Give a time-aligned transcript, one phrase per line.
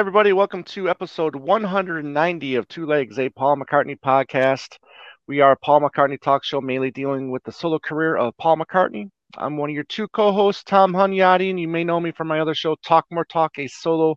[0.00, 0.32] Everybody.
[0.32, 4.78] Welcome to episode 190 of Two Legs, a Paul McCartney podcast.
[5.28, 8.56] We are a Paul McCartney talk show mainly dealing with the solo career of Paul
[8.56, 9.10] McCartney.
[9.36, 12.28] I'm one of your two co hosts, Tom Hunyadi, and you may know me from
[12.28, 14.14] my other show, Talk More Talk, a solo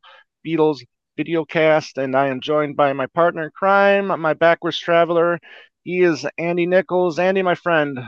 [0.47, 0.77] Beatles
[1.17, 1.97] video cast.
[1.97, 5.37] And I am joined by my partner in crime, my backwards traveler.
[5.83, 7.19] He is Andy Nichols.
[7.19, 7.99] Andy, my friend,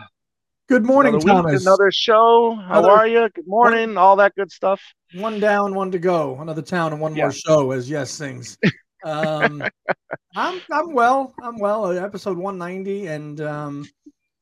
[0.68, 1.52] Good morning, another Thomas.
[1.52, 2.56] Week, another show.
[2.56, 3.30] How Another- are you?
[3.36, 3.98] Good morning.
[3.98, 4.82] All that good stuff.
[5.16, 6.38] One down, one to go.
[6.42, 7.26] Another town and one Yeah.
[7.26, 8.58] more show, as Yes sings.
[9.04, 9.64] Um,
[10.36, 11.34] I'm I'm well.
[11.42, 11.86] I'm well.
[11.86, 13.86] Uh, Episode 190, and um,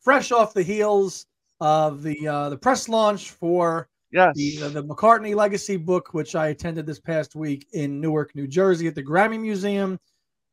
[0.01, 1.25] fresh off the heels
[1.59, 4.35] of the uh, the press launch for Yes.
[4.35, 8.87] the the McCartney Legacy book, which I attended this past week in Newark, New Jersey,
[8.87, 9.99] at the Grammy Museum.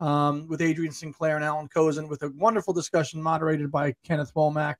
[0.01, 4.77] Um, with Adrian Sinclair and Allan Kozinn, with a wonderful discussion moderated by Kenneth Womack.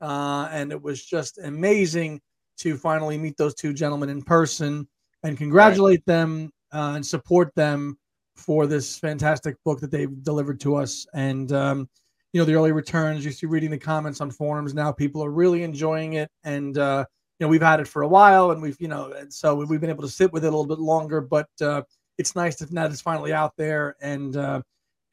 [0.00, 2.20] Uh, and it was just amazing
[2.60, 4.86] to finally meet those two gentlemen in person
[5.22, 7.98] and congratulate them uh, and support them
[8.36, 11.06] for this fantastic book that they've delivered to us.
[11.14, 11.88] And um,
[12.32, 13.24] you know, the early returns.
[13.24, 16.30] You see, reading the comments on forums now, people are really enjoying it.
[16.44, 17.04] And uh,
[17.38, 19.80] you know, we've had it for a while, and we've you know, and so we've
[19.80, 21.20] been able to sit with it a little bit longer.
[21.20, 21.82] But uh,
[22.18, 23.96] it's nice that now it's finally out there.
[24.00, 24.62] And uh,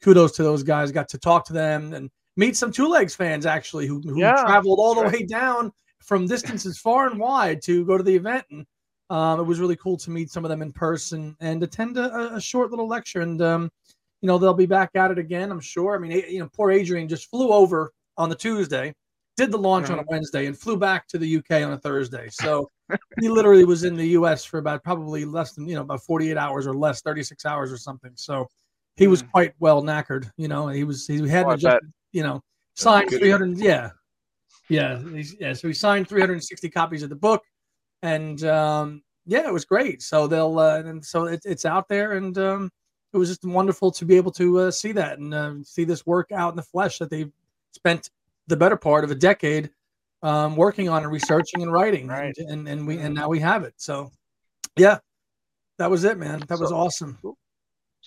[0.01, 0.91] kudos to those guys.
[0.91, 4.43] Got to talk to them and meet some Two Legs fans actually who, who Yeah,
[4.43, 5.71] traveled all the that's way down
[6.07, 8.45] from distances far and wide to go to the event.
[8.49, 8.65] And
[9.09, 12.35] um, it was really cool to meet some of them in person and attend a,
[12.35, 13.21] a short little lecture.
[13.21, 13.69] And um,
[14.21, 15.95] you know they'll be back at it again, I'm sure.
[15.95, 18.93] I mean, you know, poor Adrian just flew over on the Tuesday,
[19.35, 22.27] did the launch on a Wednesday, and flew back to the UK on a Thursday.
[22.29, 22.67] So
[23.19, 26.35] he literally was in the US for about probably less than you know about 48
[26.37, 28.11] hours or less, 36 hours or something.
[28.15, 28.47] So
[28.95, 29.31] he was Mm.
[29.31, 30.31] quite well knackered.
[30.37, 31.77] You know, he was he had Oh, to just
[32.11, 32.41] you know
[32.75, 33.91] signed 300 yeah
[34.69, 35.01] yeah
[35.39, 37.43] yeah so he signed 360 copies of the book
[38.01, 40.01] and um yeah it was great.
[40.01, 42.71] So they'll uh, and so it, it's out there and um
[43.13, 46.05] it was just wonderful to be able to uh, see that and uh, see this
[46.05, 47.31] work out in the flesh that they've
[47.73, 48.09] spent
[48.47, 49.69] the better part of a decade
[50.23, 52.35] um working on and researching and writing Right.
[52.37, 53.73] and, and and we and now we have it.
[53.77, 54.11] So
[54.77, 54.99] yeah
[55.77, 56.39] that was it man.
[56.47, 57.17] That was So- awesome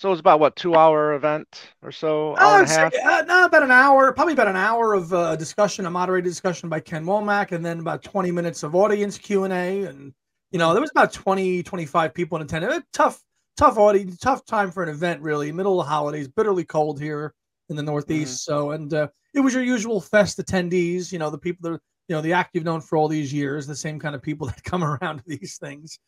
[0.00, 1.46] So it was about what two hour event
[1.82, 3.20] or so, hour would and a half.
[3.20, 6.70] uh, no, about an hour, probably about an hour of uh, discussion, a moderated discussion
[6.70, 9.84] by Ken Womack, and then about 20 minutes of audience Q&A.
[9.84, 10.14] And,
[10.52, 12.76] you know, there was about 20, 25 people in attendance.
[12.76, 13.22] A tough,
[13.58, 15.52] tough audience, tough time for an event, really.
[15.52, 17.34] Middle of the holidays, bitterly cold here
[17.68, 18.42] in the Northeast.
[18.42, 21.78] So, and uh, it was your usual fest attendees, you know, the people that,
[22.08, 24.46] you know, the act you've known for all these years, the same kind of people
[24.46, 25.98] that come around to these things.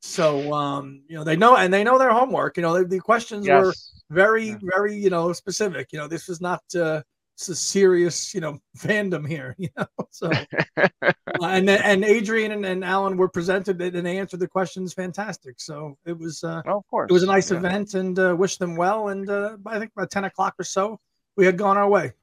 [0.00, 2.56] So, um, you know, they know, and they know their homework.
[2.56, 3.74] You know, the, the questions were
[4.10, 4.56] very Yeah.
[4.62, 7.02] very you know specific you know this was not uh
[7.36, 10.30] it's a serious you know fandom here you know so
[10.78, 10.88] uh,
[11.42, 15.60] and then- and adrian and, and alan were presented and they answered the questions fantastic
[15.60, 17.10] so it was uh Well, of course.
[17.10, 17.58] it was a nice Yeah.
[17.58, 20.98] event and uh, wish them well and uh i think about 10 o'clock or so
[21.36, 22.14] we had gone our way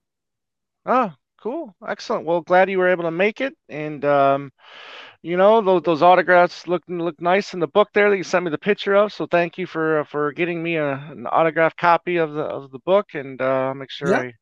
[0.87, 1.75] Oh, cool.
[1.87, 2.25] Excellent.
[2.25, 3.55] Well, glad you were able to make it.
[3.69, 4.51] And um,
[5.25, 8.45] you know, those those autographs look look nice in the book there that you sent
[8.45, 9.11] me the picture of.
[9.11, 12.77] So thank you for for getting me a, an autographed copy of the of the
[12.85, 14.19] book and uh make sure Yeah.
[14.19, 14.33] I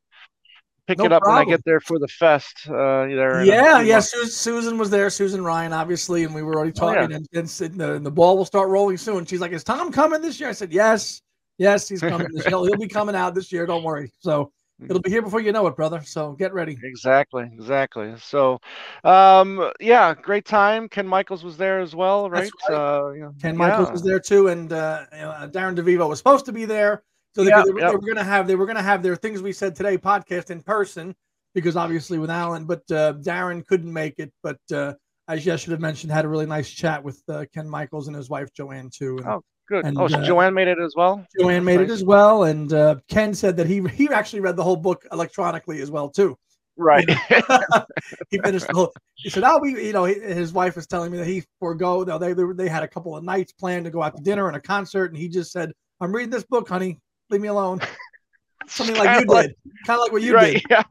[0.85, 2.67] pick No it up when I get there for the fest.
[2.67, 4.01] Uh there yeah yeah.
[4.01, 6.99] Su- susan was there susan ryan obviously and we were already Oh, yeah.
[7.01, 7.47] talking and, and,
[7.79, 10.49] the, and the ball will start rolling soon she's like is tom coming this year
[10.49, 11.21] i said yes
[11.57, 14.51] yes he's coming this year he'll, he'll be coming out this year don't worry so
[14.89, 18.13] it'll be here before you know it brother so get ready Exactly, exactly.
[18.17, 18.59] So,
[19.03, 20.87] um, yeah, great time.
[20.89, 22.51] Ken Michaels was there as well, right?
[22.69, 22.75] Right.
[22.75, 23.91] Uh, know, Ken Michaels yeah.
[23.93, 25.05] was there too, and uh,
[25.51, 27.03] Darren DeVivo was supposed to be there.
[27.35, 29.01] So they, Yeah, they were- they were going to have they were going to have
[29.01, 31.15] their things we said today podcast in person
[31.55, 34.31] because obviously with Allan, but uh, Darren couldn't make it.
[34.41, 34.93] But uh,
[35.27, 38.15] as I should have mentioned, had a really nice chat with uh, Ken Michaels and
[38.15, 39.17] his wife Joanne too.
[39.17, 39.85] And Oh, Good.
[39.85, 41.25] And, oh, so uh, Joanne made it as well.
[41.39, 41.89] Joanne made Nice.
[41.89, 45.05] it as well, and uh, Ken said that he he actually read the whole book
[45.11, 46.37] electronically as well too.
[46.75, 47.07] Right.
[48.29, 48.93] he finished the whole.
[49.15, 52.03] He said, "Oh, we, you know, his wife was telling me that he forego.
[52.03, 54.55] They they, they had a couple of nights planned to go out to dinner and
[54.55, 55.71] a concert, and he just said,
[56.01, 56.99] "I'm reading this book, honey.
[57.29, 57.79] Leave me alone."
[58.67, 59.55] Something like you Kinda did,
[59.85, 60.53] kind of like what you right.
[60.53, 60.63] did.
[60.69, 60.83] Yeah.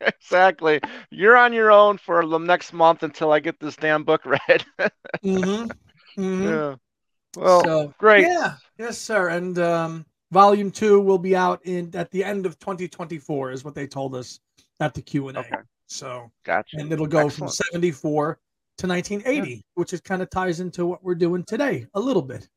[0.00, 0.80] exactly.
[1.10, 4.64] You're on your own for the next month until I get this damn book read.
[5.22, 5.64] hmm
[6.16, 6.76] hmm yeah.
[7.36, 8.22] Well, so great.
[8.22, 9.28] yeah, yes, sir.
[9.28, 13.74] And um, volume two will be out in at the end of 2024, is what
[13.74, 14.40] they told us
[14.80, 15.40] at the Q and A.
[15.40, 15.56] Okay.
[15.86, 16.78] So Gotcha.
[16.78, 17.54] and it'll go Excellent.
[17.54, 18.38] from 74
[18.78, 22.48] to 1980, which is kind of ties into what we're doing today a little bit.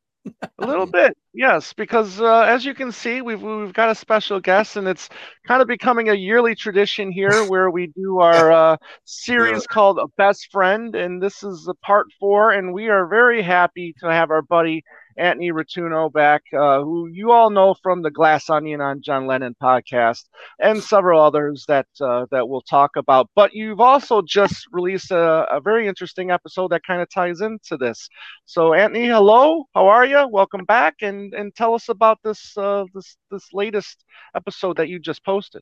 [0.60, 4.40] A little bit, yes, because uh, as you can see, we've we've got a special
[4.40, 5.10] guest, and it's
[5.48, 10.08] kind of becoming a yearly tradition here where we do our uh, series called "A
[10.18, 14.30] Best Friend," and this is the part four, and we are very happy to have
[14.30, 14.84] our buddy
[15.18, 19.56] Anthony Rotuno back, uh, who you all know from the Glass Onion on John Lennon
[19.62, 20.24] podcast,
[20.60, 23.30] and several others that uh, that we'll talk about.
[23.36, 27.78] But you've also just released a, a very interesting episode that kind of ties into
[27.78, 28.10] this.
[28.46, 30.28] So, Anthony, hello, how are you?
[30.30, 34.04] Welcome back, and and tell us about this uh, this this latest
[34.36, 35.62] episode that you just posted.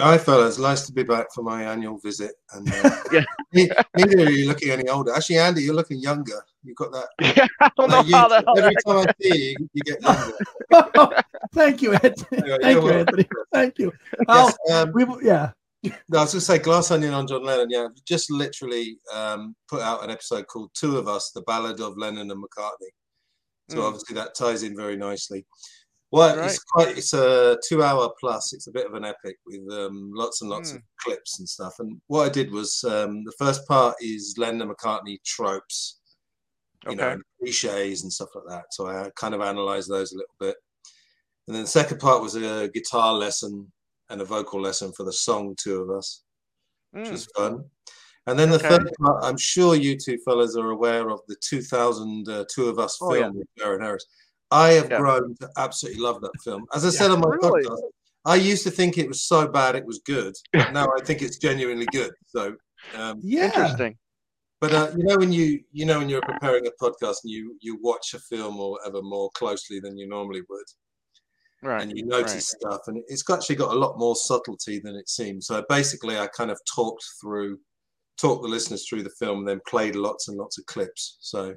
[0.00, 0.58] Hi, fellas.
[0.58, 2.30] Nice to be back for my annual visit.
[2.52, 3.24] And uh, yeah.
[3.52, 5.12] neither are you looking any older.
[5.12, 6.40] Actually, Andy, you're looking younger.
[6.62, 7.08] You've got that.
[7.36, 11.22] Yeah, I don't know how the Every time I see you, you get younger.
[11.52, 12.42] Thank you, Anthony.
[12.42, 13.28] Anyway, Thank you, Anthony.
[13.52, 13.92] Thank you.
[14.28, 15.50] Yes, um, we, yeah.
[15.82, 17.68] No, I was going to say Glass Onion on John Lennon.
[17.68, 21.98] Yeah, just literally um, put out an episode called Two of Us, the Ballad of
[21.98, 22.92] Lennon and McCartney.
[23.68, 23.84] So mm.
[23.84, 25.44] obviously that ties in very nicely.
[26.10, 26.46] Well, right.
[26.46, 26.96] it's quite.
[26.96, 28.54] It's a two-hour plus.
[28.54, 30.76] It's a bit of an epic with um, lots and lots mm.
[30.76, 31.74] of clips and stuff.
[31.80, 36.00] And what I did was um, the first part is Lennon McCartney tropes,
[36.86, 36.96] you okay.
[36.96, 38.64] know, cliches and stuff like that.
[38.70, 40.56] So I kind of analysed those a little bit.
[41.46, 43.70] And then the second part was a guitar lesson
[44.08, 46.22] and a vocal lesson for the song Two of Us,
[46.94, 47.00] mm.
[47.00, 47.42] which was hmm.
[47.42, 47.64] fun.
[48.28, 48.68] And then the okay.
[48.68, 52.78] third part, I'm sure you two fellas are aware of the 2000 uh, Two of
[52.78, 53.38] Us oh, film yeah.
[53.38, 54.04] with Jared Harris.
[54.50, 54.98] I have yeah.
[54.98, 56.66] grown to absolutely love that film.
[56.74, 57.64] As I said on my really?
[57.64, 57.80] podcast,
[58.24, 61.22] I used to think it was so bad it was good, but now I think
[61.22, 62.12] it's genuinely good.
[62.26, 62.54] So,
[62.96, 63.96] um, yeah, interesting.
[64.60, 67.56] But uh, you know when you you know when you're preparing a podcast and you
[67.60, 70.66] you watch a film or whatever more closely than you normally would,
[71.62, 71.82] right?
[71.82, 72.42] And you notice right.
[72.42, 75.46] stuff, and it's actually got a lot more subtlety than it seems.
[75.46, 77.58] So basically, I kind of talked through,
[78.20, 81.18] talked the listeners through the film, and then played lots and lots of clips.
[81.20, 81.54] So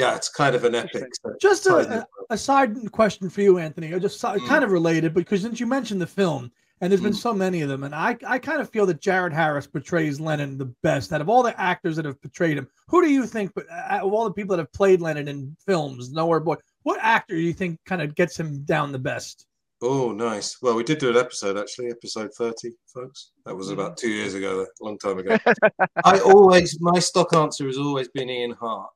[0.00, 1.12] yeah, it's kind of an epic.
[1.42, 3.90] Just a, a, side question for you, Anthony.
[4.00, 4.48] Just mm.
[4.48, 6.50] kind of related, because since you mentioned the film,
[6.80, 7.04] and there's mm.
[7.04, 10.18] been so many of them, and I, I kind of feel that Jared Harris portrays
[10.18, 12.66] Lennon the best out of all the actors that have portrayed him.
[12.88, 15.54] Who do you think, but uh, of all the people that have played Lennon in
[15.66, 19.46] films, Nowhere Boy, what actor do you think kind of gets him down the best?
[19.82, 20.56] Oh, nice.
[20.62, 23.32] Well, we did do an episode actually, episode 30, folks.
[23.44, 25.36] That was about two years ago, a long time ago.
[26.04, 28.90] I always, my stock answer has always been Ian Hart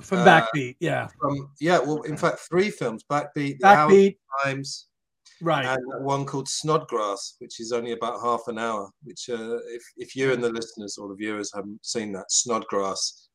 [0.00, 1.08] from Backbeat, uh, yeah.
[1.20, 4.88] From yeah, well, in fact, three films: Backbeat, Backbeat, Times,
[5.40, 8.90] right, and one called Snodgrass, which is only about half an hour.
[9.02, 13.28] Which, uh, if if you and the listeners or the viewers haven't seen that, Snodgrass,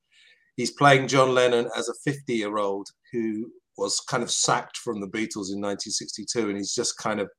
[0.55, 5.51] he's playing John Lennon as a fifty-year-old who was kind of sacked from the Beatles
[5.51, 7.29] in 1962, and he's just kind of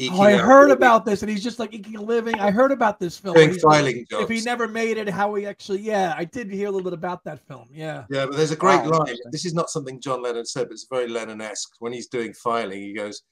[0.00, 2.38] Oh, I heard about this, and he's just like eking a living.
[2.40, 3.34] I heard about this film.
[3.60, 4.24] filing jobs.
[4.24, 6.94] If he never made it, how he actually, yeah, I did hear a little bit
[6.94, 7.68] about that film.
[7.70, 8.04] Yeah.
[8.08, 9.00] Yeah, but there's a great wow.
[9.00, 9.16] line.
[9.30, 11.70] This is not something John Lennon said, but it's very Lennon-esque.
[11.80, 13.22] When he's doing filing, he goes,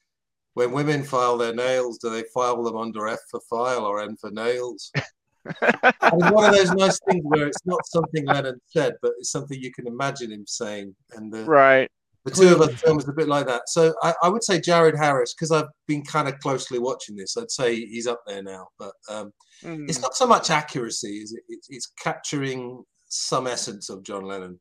[0.53, 4.15] "When women file their nails, do they file them under F for file or N
[4.17, 4.91] for nails?"
[5.61, 9.59] it's one of those nice things where it's not something Lennon said, but it's something
[9.59, 10.95] you can imagine him saying.
[11.15, 11.89] And uh, right
[12.25, 13.67] the two of us film is a bit like that.
[13.67, 17.35] So I, I would say Jared Harris because I've been kind of closely watching this.
[17.35, 19.89] I'd say he's up there now, but um, mm.
[19.89, 21.17] it's not so much accuracy.
[21.17, 21.43] Is it?
[21.49, 24.59] It's, it's, capturing some essence of John Lennon.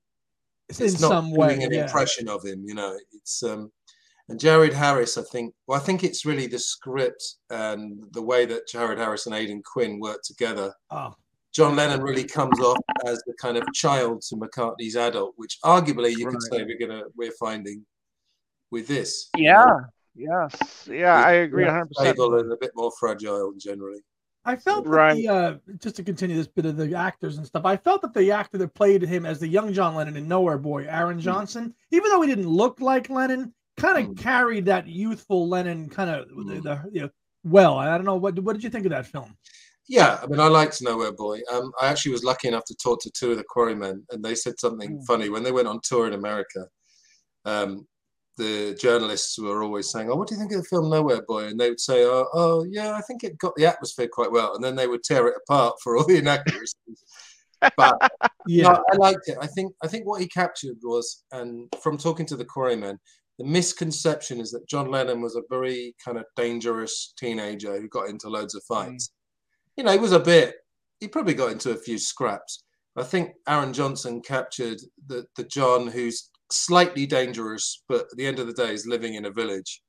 [0.69, 1.83] It's, it's not some way, an yeah.
[1.83, 2.65] impression of him.
[2.65, 3.71] You know, it's um,
[4.29, 5.19] and Jared Harris.
[5.19, 5.53] I think.
[5.67, 9.63] Well, I think it's really the script and the way that Jared Harris and Aidan
[9.71, 10.73] Quinn work together.
[10.91, 11.13] Oh
[11.53, 16.17] John Lennon really comes off as the kind of child to McCartney's adult, which arguably
[16.17, 16.33] you right.
[16.33, 17.85] could say we're gonna we're finding
[18.71, 19.31] with this.
[19.37, 19.67] Yeah.
[20.15, 20.89] Yes.
[20.91, 21.89] Yeah, I agree 100.
[21.89, 24.01] percent and a bit more fragile generally.
[24.45, 25.17] I felt right.
[25.17, 27.67] The, uh, just to continue this bit of the actors and stuff.
[27.67, 30.57] I felt that the actor that played him as the young John Lennon in Nowhere
[30.57, 31.23] Boy, Aaron hmm.
[31.23, 31.75] Johnson, mm.
[31.91, 34.19] even though he didn't look like Lennon, kind of mm.
[34.19, 36.47] carried that youthful Lennon kind of mm.
[36.49, 37.11] the, the you know,
[37.45, 37.77] well.
[37.77, 39.37] I don't know what what did you think of that film?
[39.91, 41.41] Yeah, I mean, I liked Nowhere Boy.
[41.53, 44.37] Um, I actually was lucky enough to talk to two of the Quarrymen, and they
[44.37, 45.05] said something mm.
[45.05, 46.67] funny when they went on tour in America.
[47.45, 47.89] Um,
[48.39, 51.47] the journalists were always saying, "Oh, what do you think of the film Nowhere Boy?"
[51.47, 54.55] And they would say, "Oh, oh yeah, I think it got the atmosphere quite well."
[54.55, 57.05] And then they would tear it apart for all the inaccuracies.
[57.77, 57.97] but
[58.47, 59.39] yeah, no, I liked it.
[59.43, 63.01] I think I think what he captured was, and from talking to the Quarrymen,
[63.41, 68.09] the misconception is that John Lennon was a very kind of dangerous teenager who got
[68.09, 69.09] into loads of fights.
[69.09, 69.20] Mm
[69.81, 70.57] you know, he was a bit,
[71.01, 72.65] he probably got into a few scraps.
[72.99, 78.39] I think Aaron Johnson captured the, the John who's slightly dangerous, but at the end
[78.41, 79.81] of the day is living in a village.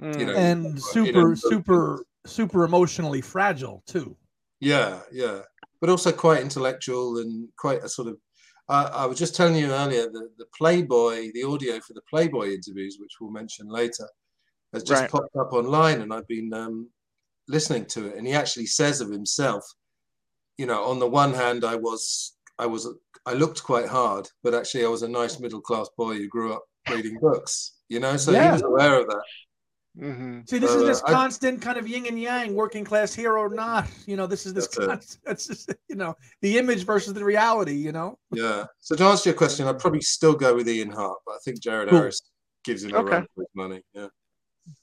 [0.00, 0.20] Mm.
[0.20, 4.16] You know, and super, you know, super, super emotionally fragile too.
[4.60, 5.40] Yeah, yeah,
[5.80, 8.18] but also quite intellectual and quite a sort of.
[8.68, 12.52] Uh, I was just telling you earlier that the Playboy, the audio for the Playboy
[12.52, 14.08] interviews, which we'll mention later,
[14.72, 15.10] has just right.
[15.10, 16.88] popped up online, and I've been um,
[17.48, 19.64] listening to it, and he actually says of himself,
[20.58, 22.88] you know, on the one hand, I was I was
[23.24, 26.52] I looked quite hard, but actually I was a nice middle class boy who grew
[26.52, 27.72] up reading books.
[27.88, 28.46] You know, so yeah.
[28.46, 29.22] he was aware of that.
[29.98, 30.40] Mm-hmm.
[30.46, 33.14] See, this so, is this uh, constant I, kind of yin and yang, working class
[33.14, 33.86] hero or not.
[34.06, 35.18] You know, this is this constant.
[35.26, 37.74] It's just you know the image versus the reality.
[37.74, 38.18] You know.
[38.32, 38.66] Yeah.
[38.80, 41.60] So to answer your question, I'd probably still go with Ian Hart, but I think
[41.60, 41.98] Jared cool.
[41.98, 42.20] Harris
[42.64, 43.10] gives him a okay.
[43.10, 43.82] run for his money.
[43.94, 44.08] Yeah.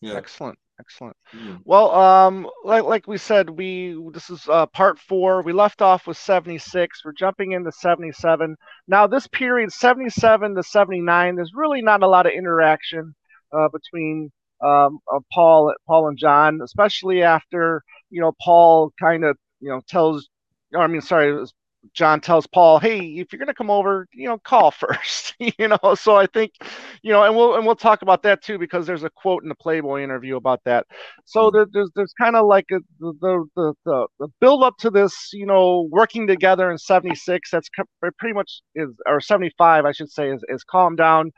[0.01, 0.15] Yeah.
[0.15, 0.57] Excellent.
[0.79, 1.15] Excellent.
[1.35, 1.59] Mm.
[1.65, 5.43] Well, um, like like we said, we this is uh, part four.
[5.43, 7.05] We left off with 76.
[7.05, 8.55] We're jumping into 77.
[8.87, 13.13] Now, this period, 77 to 79, there's really not a lot of interaction
[13.51, 14.31] uh, between
[14.63, 19.81] um, uh, Paul, Paul and John, especially after you know Paul kind of you know
[19.87, 20.27] tells,
[20.75, 21.45] I mean, sorry,
[21.93, 25.35] John tells Paul, "Hey, if you're gonna come over, you know, call first.
[25.39, 26.53] you know." So I think,
[27.01, 29.49] you know, and we'll and we'll talk about that too because there's a quote in
[29.49, 30.85] the Playboy interview about that.
[31.25, 31.57] So mm-hmm.
[31.57, 35.29] there, there's there's kind of like a, the, the the the build up to this,
[35.33, 37.51] you know, working together in '76.
[37.51, 37.69] That's
[38.17, 41.31] pretty much is or '75, I should say, is is calm down.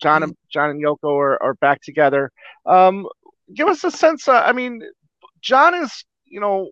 [0.00, 2.30] John and John and Yoko are, are back together.
[2.66, 3.06] Um,
[3.54, 4.28] give us a sense.
[4.28, 4.82] Uh, I mean,
[5.42, 6.70] John is, you know,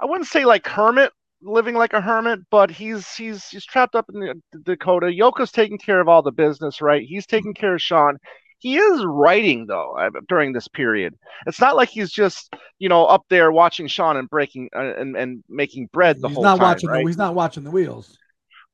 [0.00, 1.12] I wouldn't say like hermit,
[1.44, 5.06] living like a hermit, but he's he's he's trapped up in the, the Dakota.
[5.06, 7.02] Yoko's taking care of all the business, right?
[7.02, 8.18] He's taking care of Sean.
[8.58, 11.14] He is writing though uh, during this period.
[11.46, 15.16] It's not like he's just you know up there watching Sean and breaking uh, and
[15.16, 16.68] and making bread the he's whole not time.
[16.68, 17.02] Watching right?
[17.02, 18.18] the, he's not watching the wheels.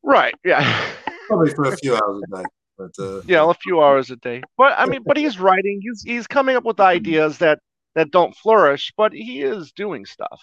[0.03, 0.35] Right.
[0.45, 0.89] Yeah.
[1.27, 2.45] Probably for a few hours a day.
[2.79, 4.43] But uh, yeah, a few hours a day.
[4.57, 5.81] But I mean, but he's writing.
[5.83, 7.59] He's he's coming up with ideas that
[7.95, 10.41] that don't flourish, but he is doing stuff.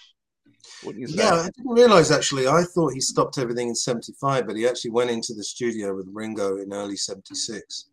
[0.84, 2.48] Yeah, I didn't realize actually.
[2.48, 6.08] I thought he stopped everything in '75, but he actually went into the studio with
[6.12, 7.86] Ringo in early '76.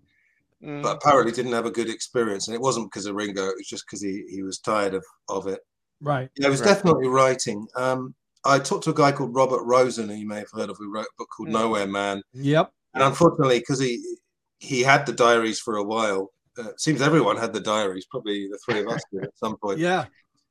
[0.63, 0.83] Mm.
[0.83, 3.49] But apparently didn't have a good experience, and it wasn't because of Ringo.
[3.49, 5.61] It was just because he, he was tired of, of it.
[6.01, 6.31] Right.
[6.37, 6.69] Yeah, it was right.
[6.69, 7.67] definitely writing.
[7.77, 10.77] Um, I talked to a guy called Robert Rosen, who you may have heard of,
[10.79, 11.53] who wrote a book called mm.
[11.53, 12.23] Nowhere Man.
[12.33, 12.71] Yep.
[12.95, 14.03] And unfortunately, because he
[14.59, 16.31] he had the diaries for a while.
[16.57, 18.07] Uh, seems everyone had the diaries.
[18.07, 19.79] Probably the three of us did at some point.
[19.81, 20.07] Yeah.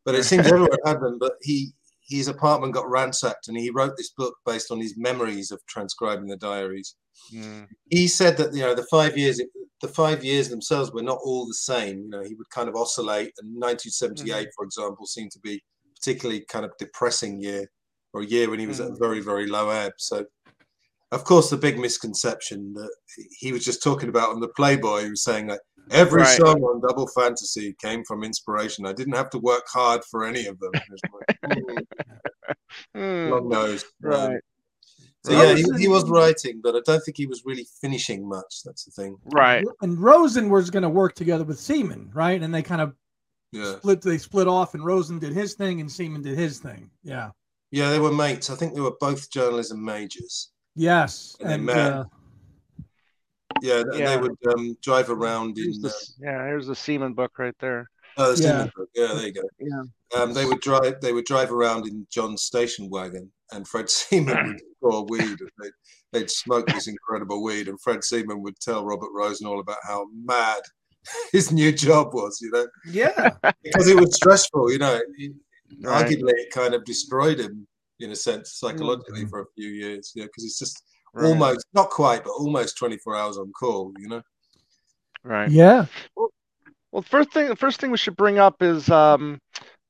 [0.06, 1.18] But it seems everyone had them.
[1.18, 1.72] But he
[2.08, 6.28] his apartment got ransacked, and he wrote this book based on his memories of transcribing
[6.28, 6.96] the diaries.
[7.34, 7.68] Mm.
[7.90, 9.42] He said that you know the five years
[9.82, 12.00] the five years themselves were not all the same.
[12.00, 13.34] You know, he would kind of oscillate.
[13.40, 14.50] And 1978, mm.
[14.56, 15.62] for example, seemed to be
[15.96, 17.68] particularly kind of depressing year,
[18.14, 18.86] or a year when he was mm.
[18.86, 19.94] at a very very low ebb.
[19.98, 20.26] So
[21.14, 22.90] of course, the big misconception that
[23.38, 26.38] he was just talking about on the Playboy, he was saying that every right.
[26.38, 28.86] song on Double Fantasy came from inspiration.
[28.86, 30.72] I didn't have to work hard for any of them.
[32.96, 33.30] mm.
[33.30, 33.86] Long nose.
[34.02, 34.36] Right.
[34.36, 34.40] Um,
[35.26, 38.62] so yeah, he, he, was writing, but I don't think he was really finishing much.
[38.66, 39.16] That's the thing.
[39.26, 39.66] Right.
[39.82, 42.42] And Rosen was going to work together with Seaman, right?
[42.42, 42.94] And they kind of
[43.54, 43.78] yeah.
[43.78, 44.02] split.
[44.02, 46.90] They split off, and Rosen did his thing, and Seaman did his thing.
[47.04, 47.30] Yeah.
[47.72, 48.50] Yeah, they were mates.
[48.50, 50.52] I think they were both journalism majors.
[50.76, 52.04] Yes, and, and uh,
[53.64, 55.72] yeah, yeah, they would um, drive around in.
[55.82, 57.90] The, uh, yeah, here's the Seaman book right there.
[58.18, 58.50] Oh, the yeah.
[58.50, 58.90] Seaman book.
[58.94, 59.42] Yeah, there you go.
[59.58, 60.22] Yeah.
[60.22, 61.00] Um, they would drive.
[61.00, 65.22] They would drive around in John's station wagon, and Fred Seaman would pour weed.
[65.22, 65.72] And they'd,
[66.12, 70.08] they'd smoke this incredible weed, and Fred Seaman would tell Robert Rosen all about how
[70.26, 70.60] mad
[71.32, 72.40] his new job was.
[72.42, 72.68] You know.
[72.86, 73.30] Yeah.
[73.64, 74.74] because it was stressful.
[74.74, 75.00] You know,
[75.84, 76.06] right.
[76.06, 77.66] arguably it kind of destroyed him
[78.02, 79.30] in a sense psychologically mm-hmm.
[79.30, 80.12] for a few years.
[80.16, 81.28] Yeah, because it's just right.
[81.28, 83.94] almost not quite, but almost 24 hours on call.
[84.00, 84.22] You know.
[85.24, 85.50] Right.
[85.50, 85.86] Yeah.
[86.16, 86.30] Well,
[86.92, 89.40] well, first thing, first thing we should bring up is um,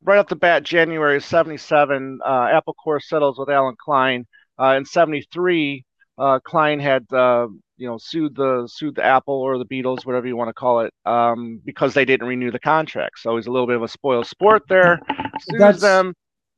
[0.03, 4.25] right off the bat, January '77, uh, Apple Corps settles with Allen Klein.
[4.59, 5.83] Uh, in '73,
[6.17, 10.27] uh, Klein had uh, you know sued the sued the Apple or the Beatles, whatever
[10.27, 13.19] you want to call it, um, because they didn't renew the contract.
[13.19, 14.99] So he's a little bit of a spoiled sport there.
[15.41, 16.13] Sues That's, them.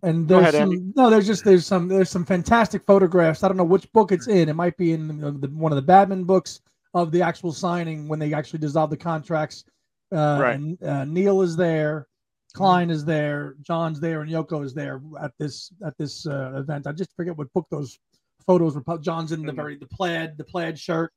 [0.05, 3.43] And there's ahead, some, no, there's just there's some there's some fantastic photographs.
[3.43, 4.49] I don't know which book it's in.
[4.49, 6.61] It might be in the, the, one of the Badman books
[6.93, 9.65] of the actual signing when they actually dissolved the contracts.
[10.13, 10.55] Uh, right.
[10.59, 12.07] And, uh, Neil is there,
[12.53, 16.85] Klein is there, John's there, and Yoko is there at this at this uh, event.
[16.85, 17.97] I just forget what book those
[18.45, 18.97] photos were.
[18.99, 19.55] John's in the mm-hmm.
[19.55, 21.11] very the plaid the plaid shirt.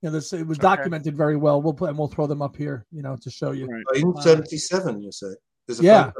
[0.00, 1.16] You know, this it was documented okay.
[1.16, 1.60] very well.
[1.60, 3.66] We'll put and we'll throw them up here, you know, to show you.
[3.66, 4.00] Right.
[4.00, 5.34] In '77, you say.
[5.68, 6.10] There's a yeah.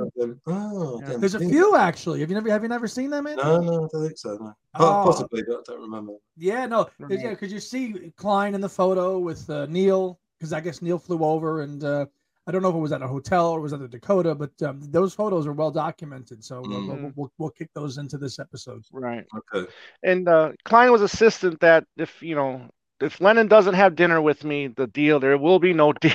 [0.47, 1.17] Oh, yeah.
[1.17, 2.21] There's a few actually.
[2.21, 3.25] Have you never have you never seen them?
[3.25, 3.39] Man?
[3.39, 4.37] No, no, I don't think so.
[4.37, 4.53] No.
[4.75, 5.05] Oh.
[5.07, 6.13] Possibly, but I don't remember.
[6.37, 10.61] Yeah, no, yeah, because you see Klein in the photo with uh, Neil, because I
[10.61, 12.05] guess Neil flew over, and uh,
[12.47, 14.51] I don't know if it was at a hotel or was at the Dakota, but
[14.63, 16.45] um, those photos are well documented.
[16.45, 16.69] So mm.
[16.69, 18.85] we'll, we'll, we'll, we'll, kick those into this episode.
[18.93, 19.25] Right.
[19.55, 19.71] Okay.
[20.03, 22.69] And uh, Klein was assistant that if you know
[23.01, 26.13] if Lennon doesn't have dinner with me, the deal there will be no deal.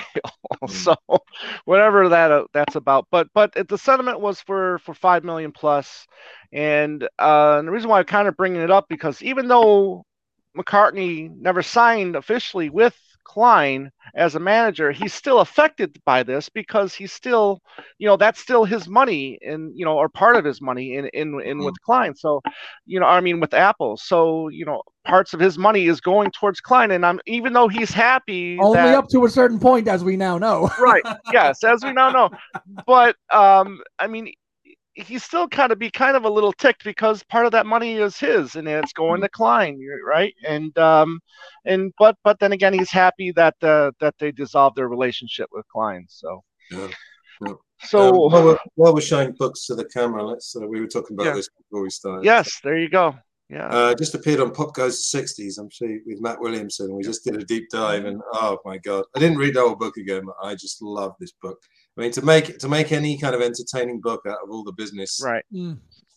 [0.67, 0.69] Mm.
[0.69, 0.95] so
[1.65, 5.51] whatever that uh, that's about, but but it, the sentiment was for for five million
[5.51, 6.07] plus,
[6.51, 10.05] and, uh, and the reason why I'm kind of bringing it up because even though
[10.57, 16.94] McCartney never signed officially with Klein as a manager, he's still affected by this because
[16.94, 17.60] he's still,
[17.98, 21.08] you know, that's still his money and you know, or part of his money in
[21.13, 22.15] in in with Klein.
[22.15, 22.42] So,
[22.86, 23.98] you know, I mean with Apple.
[23.98, 26.92] So, you know, parts of his money is going towards Klein.
[26.92, 30.15] And I'm even though he's happy only that, up to a certain point, as we
[30.15, 30.70] now know.
[30.80, 31.03] right.
[31.34, 32.30] Yes, as we now know.
[32.86, 34.32] But um, I mean,
[34.95, 37.95] he still kind of be kind of a little ticked because part of that money
[37.95, 40.33] is his and it's going to Klein, right?
[40.47, 41.19] And um,
[41.65, 45.67] and but but then again, he's happy that uh, that they dissolved their relationship with
[45.67, 46.05] Klein.
[46.09, 46.43] So.
[46.71, 46.88] Yeah.
[47.45, 47.53] yeah.
[47.85, 50.55] So um, while, we're, while, we're, showing books to the camera, let's.
[50.55, 51.33] Uh, we were talking about yeah.
[51.33, 52.23] this before we started.
[52.23, 53.15] Yes, there you go.
[53.50, 53.67] Yeah.
[53.67, 56.95] Uh, just appeared on Pop Goes the 60s, I'm sure, with Matt Williamson.
[56.95, 59.75] We just did a deep dive, and oh my god, I didn't read the whole
[59.75, 61.59] book again, but I just love this book.
[61.97, 64.73] I mean, to make to make any kind of entertaining book out of all the
[64.73, 65.45] business right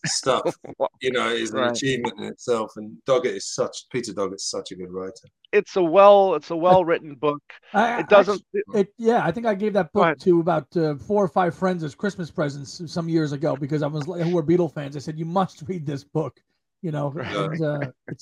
[0.09, 0.57] stuff,
[1.01, 1.71] you know, is an right.
[1.71, 2.73] achievement in itself.
[2.77, 5.29] And Doggett is such Peter Doggett's such a good writer.
[5.53, 7.43] It's a well, it's a well written book.
[7.73, 8.43] I, it doesn't.
[8.57, 11.55] Actually, it, yeah, I think I gave that book to about uh, four or five
[11.55, 14.97] friends as Christmas presents some years ago because I was who were Beatle fans.
[14.97, 16.41] I said you must read this book.
[16.83, 17.45] You know, yeah.
[17.45, 17.81] and, uh,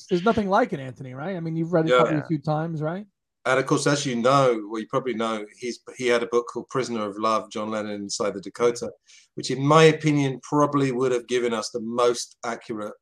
[0.08, 1.12] there's nothing like it, Anthony.
[1.14, 1.36] Right?
[1.36, 2.18] I mean, you've read it yeah.
[2.18, 3.06] a few times, right?
[3.46, 6.46] And of course, as you know, well, you probably know, he's he had a book
[6.52, 8.90] called Prisoner of Love, John Lennon Inside the Dakota,
[9.34, 12.94] which, in my opinion, probably would have given us the most accurate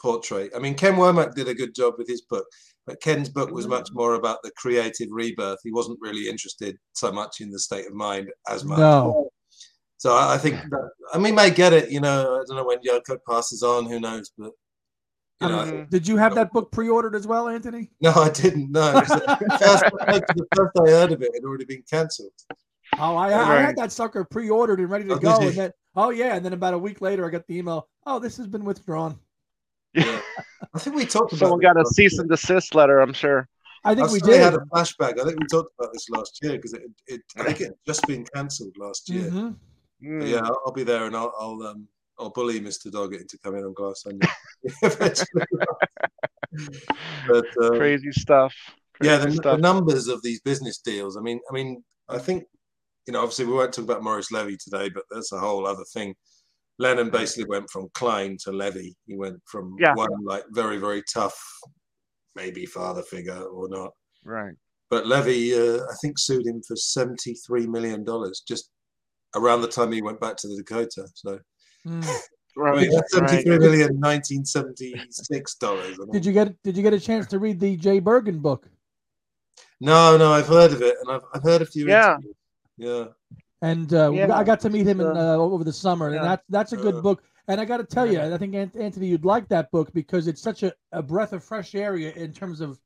[0.00, 0.52] portrait.
[0.54, 2.46] I mean, Ken Womack did a good job with his book,
[2.86, 3.94] but Ken's book was much mm.
[3.94, 5.58] more about the creative rebirth.
[5.62, 8.78] He wasn't really interested so much in the state of mind as much.
[8.78, 9.30] No.
[9.98, 11.88] So I think, that, I mean, may get it.
[11.90, 13.86] You know, I don't know when Yoko passes on.
[13.86, 14.32] Who knows?
[14.36, 14.50] But
[15.42, 17.90] you know, um, did you have that book pre-ordered as well, Anthony?
[18.00, 18.72] No, I didn't.
[18.72, 19.00] No, the,
[19.60, 19.84] first,
[20.36, 22.32] the first I heard of it had already been cancelled.
[22.98, 26.10] Oh, I, I, had that sucker pre-ordered and ready to oh, go, and then oh
[26.10, 27.88] yeah, and then about a week later, I got the email.
[28.06, 29.18] Oh, this has been withdrawn.
[29.94, 30.20] Yeah,
[30.74, 31.32] I think we talked.
[31.32, 31.40] About.
[31.40, 33.00] Someone got a cease and desist letter.
[33.00, 33.48] I'm sure.
[33.84, 34.40] I think I we did.
[34.40, 35.18] had a flashback.
[35.20, 37.74] I think we talked about this last year because it, it, I think it had
[37.86, 39.30] just been cancelled last year.
[39.30, 40.22] Mm-hmm.
[40.22, 41.86] Yeah, I'll, I'll, be there and I'll, I'll um
[42.22, 42.90] I'll bully Mr.
[42.90, 44.20] Doggett into coming on Glass Onion
[44.82, 45.44] eventually.
[47.28, 48.54] but, um, Crazy stuff.
[48.94, 49.56] Crazy yeah, the, stuff.
[49.56, 51.16] the, numbers of these business deals.
[51.16, 52.44] I mean, I mean, I think
[53.06, 55.84] you know, obviously we won't talk about Morris Levy today, but that's a whole other
[55.92, 56.14] thing.
[56.78, 58.94] Lennon basically went from Klein to Levy.
[59.06, 59.94] He went from yeah.
[59.94, 61.38] one like very very tough,
[62.34, 63.90] maybe father figure or not.
[64.24, 64.54] Right.
[64.90, 68.70] But Levy, uh, I think, sued him for seventy three million dollars just
[69.34, 71.06] around the time he went back to the Dakota.
[71.14, 71.38] So
[71.86, 72.06] Mm.
[72.54, 75.98] Right, seventy-three million nineteen seventy-six dollars.
[76.12, 78.68] Did you get Did you get a chance to read the Jay Bergen book?
[79.80, 81.88] No, no, I've heard of it, and I've, I've heard a few.
[81.88, 82.34] Yeah, interviews.
[82.76, 83.04] yeah.
[83.62, 84.36] And uh, yeah.
[84.36, 86.18] I got to meet him in, uh, over the summer, yeah.
[86.18, 87.22] and that's that's a good uh, book.
[87.48, 90.40] And I got to tell you, I think Anthony, you'd like that book because it's
[90.40, 92.78] such a, a breath of fresh air in terms of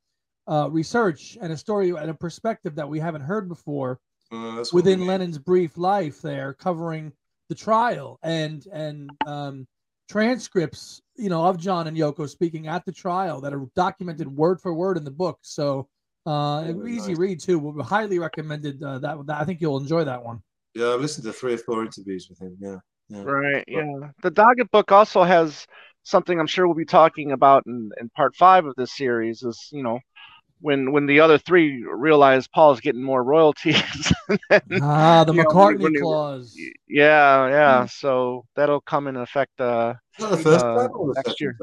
[0.48, 4.00] uh, research and a story and a perspective that we haven't heard before
[4.32, 6.22] uh, within Lennon's brief life.
[6.22, 7.12] There, covering
[7.48, 9.66] the trial and and um,
[10.08, 14.60] transcripts, you know, of John and Yoko speaking at the trial that are documented word
[14.60, 15.38] for word in the book.
[15.42, 15.88] So
[16.26, 17.18] uh, easy nice.
[17.18, 17.58] read too.
[17.58, 19.40] We highly recommended uh, that, that.
[19.40, 20.42] I think you'll enjoy that one.
[20.74, 22.56] Yeah, I've listened to three or four interviews with him.
[22.60, 22.76] Yeah.
[23.08, 23.22] yeah.
[23.22, 23.64] Right.
[23.66, 24.08] Yeah.
[24.22, 25.66] The Doggett book also has
[26.02, 29.42] something I'm sure we'll be talking about in, in part five of this series.
[29.42, 30.00] Is you know
[30.60, 34.12] when when the other three realize Paul's getting more royalties.
[34.50, 36.56] then, ah, the McCartney know, clause.
[36.88, 37.84] yeah, yeah.
[37.84, 37.90] Mm.
[37.90, 41.56] So that'll come in effect uh, the first uh, next year.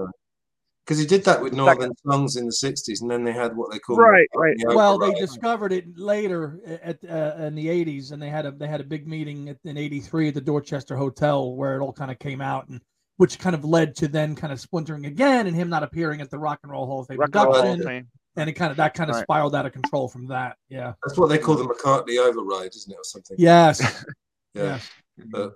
[0.86, 3.72] Because he did that with Northern Songs in the '60s, and then they had what
[3.72, 4.56] they call right, right.
[4.66, 8.68] Well, they discovered it later at uh, in the '80s, and they had a they
[8.68, 12.12] had a big meeting at, in '83 at the Dorchester Hotel where it all kind
[12.12, 12.82] of came out, and
[13.16, 16.30] which kind of led to then kind of splintering again, and him not appearing at
[16.30, 19.10] the Rock and Roll Hall of Fame Rock induction and it kind of that kind
[19.10, 19.24] of right.
[19.24, 20.58] spiraled out of control from that.
[20.70, 23.38] Yeah, that's what they call the McCartney override, isn't it, or something?
[23.40, 24.06] Yes.
[24.54, 24.80] yeah.
[25.18, 25.54] But,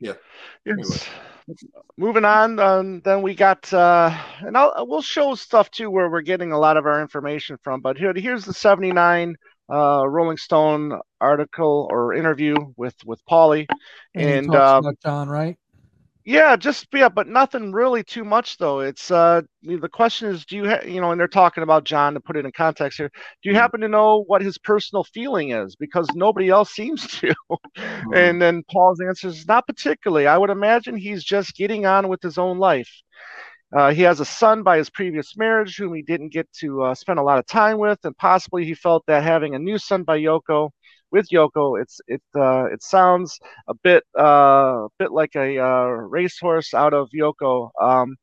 [0.00, 0.14] yeah.
[0.64, 0.76] Yes.
[0.78, 0.98] Anyway.
[1.96, 6.22] Moving on, um, then we got, uh, and I'll, we'll show stuff too where we're
[6.22, 7.80] getting a lot of our information from.
[7.80, 9.36] But here, here's the '79
[9.72, 13.66] uh, Rolling Stone article or interview with with Paulie,
[14.14, 15.56] and, and um, John, right?
[16.24, 18.80] Yeah, just yeah, but nothing really too much though.
[18.80, 22.14] It's uh the question is, do you ha- you know, and they're talking about John
[22.14, 23.08] to put it in context here.
[23.42, 23.60] Do you mm-hmm.
[23.60, 25.74] happen to know what his personal feeling is?
[25.74, 27.34] Because nobody else seems to.
[27.78, 28.14] Mm-hmm.
[28.14, 30.26] And then Paul's answer is not particularly.
[30.26, 32.90] I would imagine he's just getting on with his own life.
[33.74, 36.94] Uh, he has a son by his previous marriage whom he didn't get to uh,
[36.94, 40.02] spend a lot of time with, and possibly he felt that having a new son
[40.02, 40.70] by Yoko
[41.12, 45.84] with Yoko, it's it uh, it sounds a bit uh, a bit like a uh,
[45.84, 47.70] racehorse out of Yoko.
[47.80, 48.16] Um,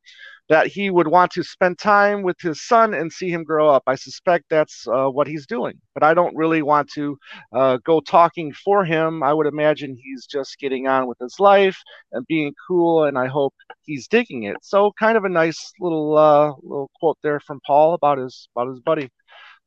[0.49, 3.83] that he would want to spend time with his son and see him grow up.
[3.85, 7.17] I suspect that's uh, what he's doing, but I don't really want to
[7.53, 9.21] uh, go talking for him.
[9.21, 11.77] I would imagine he's just getting on with his life
[12.11, 14.57] and being cool, and I hope he's digging it.
[14.63, 18.69] So, kind of a nice little uh, little quote there from Paul about his about
[18.69, 19.09] his buddy.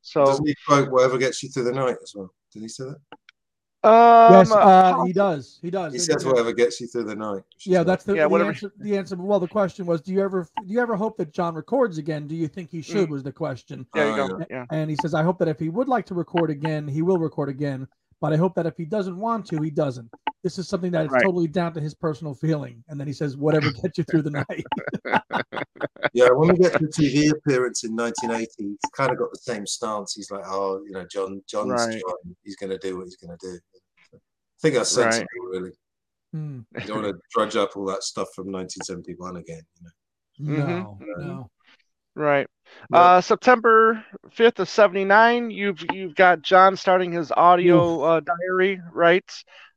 [0.00, 2.34] So, doesn't he quote "Whatever gets you through the night" as well?
[2.52, 3.18] Did he say that?
[3.84, 5.58] Um, yes, uh, he does.
[5.60, 5.92] He does.
[5.92, 7.42] He says whatever gets you through the night.
[7.66, 8.72] Yeah, that's the, yeah, the answer.
[8.78, 9.16] The answer.
[9.16, 12.28] Well, the question was, do you ever do you ever hope that John records again?
[12.28, 13.08] Do you think he should?
[13.08, 13.12] Mm.
[13.12, 13.84] Was the question.
[13.92, 14.40] There you go.
[14.48, 14.66] Yeah.
[14.70, 17.18] And he says, I hope that if he would like to record again, he will
[17.18, 17.88] record again.
[18.22, 20.08] But I hope that if he doesn't want to, he doesn't.
[20.44, 21.22] This is something that is right.
[21.22, 22.84] totally down to his personal feeling.
[22.88, 24.64] And then he says, whatever gets you through the night.
[26.12, 29.40] yeah, when we get to the TV appearance in 1980, he's kind of got the
[29.40, 30.14] same stance.
[30.14, 32.00] He's like, oh, you know, John, John's right.
[32.00, 32.36] John.
[32.44, 33.58] He's going to do what he's going to do
[34.14, 34.18] I
[34.62, 35.60] think that's sensible, right.
[35.60, 35.72] really.
[36.34, 36.64] Mm.
[36.80, 39.62] You don't want to drudge up all that stuff from 1971 again.
[40.38, 40.64] You know?
[40.66, 41.26] No, mm-hmm.
[41.26, 41.50] no.
[42.14, 42.46] Right.
[42.90, 42.98] Yeah.
[42.98, 44.04] Uh, September
[44.36, 49.24] 5th of 79, you've you've got John starting his audio uh, diary, right?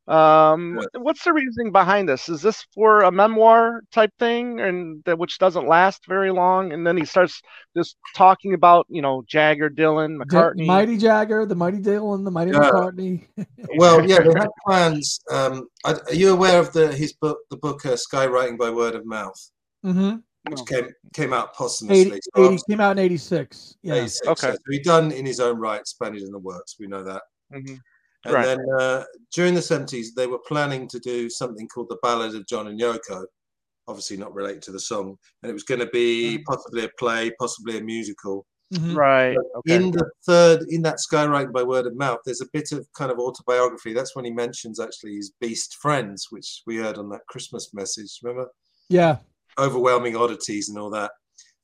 [0.08, 2.28] Um, what's the reasoning behind this?
[2.28, 6.72] Is this for a memoir type thing, and that which doesn't last very long?
[6.72, 7.42] And then he starts
[7.76, 12.30] just talking about, you know, Jagger, Dylan, McCartney, the Mighty Jagger, the Mighty Dylan, the
[12.30, 12.58] Mighty yeah.
[12.58, 13.26] McCartney.
[13.78, 15.20] well, yeah, they had plans.
[15.30, 19.04] Um, are you aware of the his book, the book uh, Skywriting by Word of
[19.04, 19.50] Mouth,
[19.84, 20.18] mm-hmm.
[20.48, 22.12] Which came came out posthumously?
[22.12, 23.76] 80, so 80 came out in '86.
[23.82, 23.94] Yeah.
[23.94, 24.52] 86, okay.
[24.52, 26.76] So he done in his own right, Spaniard in the works.
[26.78, 27.22] We know that.
[27.52, 27.76] Mm-hmm.
[28.26, 28.44] And right.
[28.44, 32.46] then uh, during the 70s, they were planning to do something called the Ballad of
[32.46, 33.24] John and Yoko,
[33.86, 35.16] obviously not related to the song.
[35.42, 36.44] And it was going to be mm.
[36.44, 38.44] possibly a play, possibly a musical.
[38.74, 38.96] Mm-hmm.
[38.96, 39.36] Right.
[39.58, 39.76] Okay.
[39.76, 43.12] In the third, in that Skywriting by Word of Mouth, there's a bit of kind
[43.12, 43.92] of autobiography.
[43.92, 48.18] That's when he mentions actually his beast friends, which we heard on that Christmas message.
[48.24, 48.50] Remember?
[48.88, 49.18] Yeah.
[49.58, 51.10] Overwhelming oddities and all that.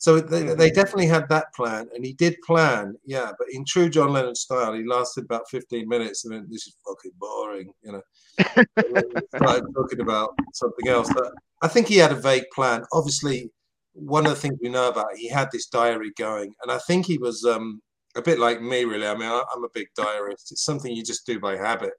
[0.02, 0.58] So they, mm-hmm.
[0.58, 3.30] they definitely had that plan, and he did plan, yeah.
[3.38, 6.76] But in true John Lennon style, he lasted about 15 minutes, and then this is
[6.84, 8.02] fucking boring, you know.
[9.36, 11.08] started talking about something else.
[11.14, 12.82] But I think he had a vague plan.
[12.92, 13.52] Obviously,
[13.92, 17.06] one of the things we know about he had this diary going, and I think
[17.06, 17.80] he was um,
[18.16, 19.06] a bit like me, really.
[19.06, 20.50] I mean, I, am a big diarist.
[20.50, 21.92] It's something you just do by habit,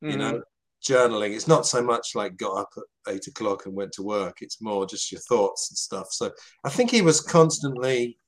[0.00, 0.42] you know
[0.86, 1.34] journaling.
[1.34, 4.38] It's not so much like got up at eight o'clock and went to work.
[4.40, 6.08] It's more just your thoughts and stuff.
[6.10, 6.30] So
[6.64, 8.18] I think he was constantly,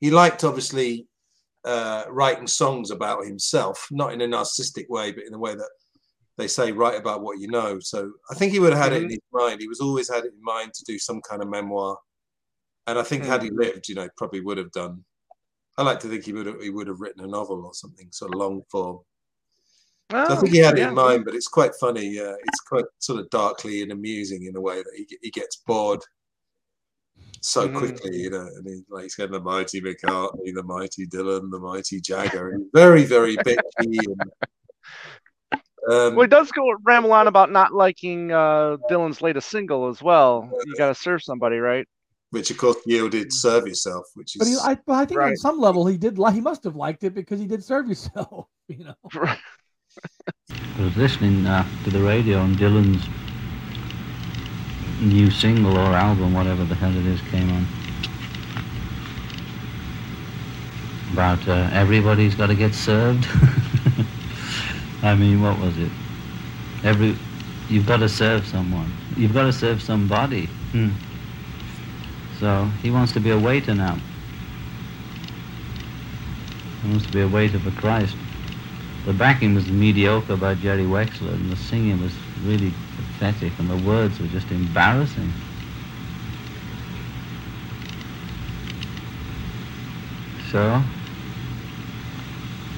[0.00, 1.06] he liked obviously
[1.64, 5.70] uh, writing songs about himself, not in a narcissistic way, but in a way that
[6.36, 7.78] they say write about what you know.
[7.80, 8.96] So I think he would have had mm-hmm.
[8.96, 9.12] it in mm-hmm.
[9.12, 9.60] his mind.
[9.60, 11.98] He was always had it in mind to do some kind of memoir.
[12.86, 13.32] And I think mm-hmm.
[13.32, 13.60] had he mm-hmm.
[13.60, 15.04] lived, you know, probably would have done.
[15.76, 18.08] I like to think he would have, he would have written a novel or something
[18.12, 19.00] sort of long form.
[20.10, 20.86] Oh, so I think he had yeah.
[20.86, 22.18] it in mind, but it's quite funny.
[22.18, 25.56] Uh, it's quite sort of darkly and amusing in a way that he, he gets
[25.66, 26.02] bored
[27.44, 27.76] so mm.
[27.76, 28.46] quickly, you know.
[28.56, 32.66] And he's like he's got the mighty McCartney, the mighty Dylan, the mighty Jagger, and
[32.72, 33.58] very, very bitchy.
[33.80, 39.88] And, um, well, he does go ramble on about not liking uh, Dylan's latest single
[39.88, 40.50] as well.
[40.66, 41.86] You got to serve somebody, right?
[42.30, 44.38] Which of course yielded "Serve Yourself," which is.
[44.38, 45.28] But he, I, but I think right.
[45.28, 46.16] on some level he did.
[46.32, 48.94] He must have liked it because he did "Serve Yourself." You know.
[49.14, 49.38] Right.
[50.76, 53.06] I was listening uh, to the radio and Dylan's
[55.00, 57.66] new single or album, whatever the hell it is, came on.
[61.12, 63.26] About uh, everybody's got to get served.
[65.02, 65.90] I mean, what was it?
[66.82, 67.16] Every,
[67.68, 68.92] you've got to serve someone.
[69.16, 70.46] You've got to serve somebody.
[70.72, 70.90] Hmm.
[72.40, 73.96] So he wants to be a waiter now.
[76.82, 78.16] He wants to be a waiter for Christ.
[79.04, 83.76] The backing was mediocre by Jerry Wexler, and the singing was really pathetic, and the
[83.76, 85.30] words were just embarrassing.
[90.50, 90.82] So,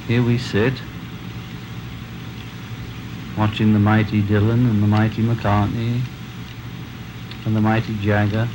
[0.09, 0.75] here we sit,
[3.39, 6.01] watching the mighty Dylan and the mighty McCartney
[7.45, 8.49] and the mighty Jagger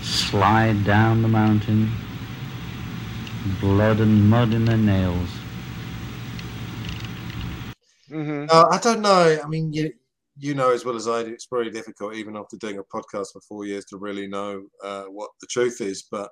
[0.00, 1.92] slide down the mountain
[3.60, 5.28] blood and mud in their nails.
[8.10, 8.46] Mm-hmm.
[8.50, 9.38] Uh, I don't know.
[9.42, 9.92] I mean, you
[10.38, 13.32] you know as well as I do, it's very difficult, even after doing a podcast
[13.32, 16.04] for four years, to really know uh, what the truth is.
[16.10, 16.30] But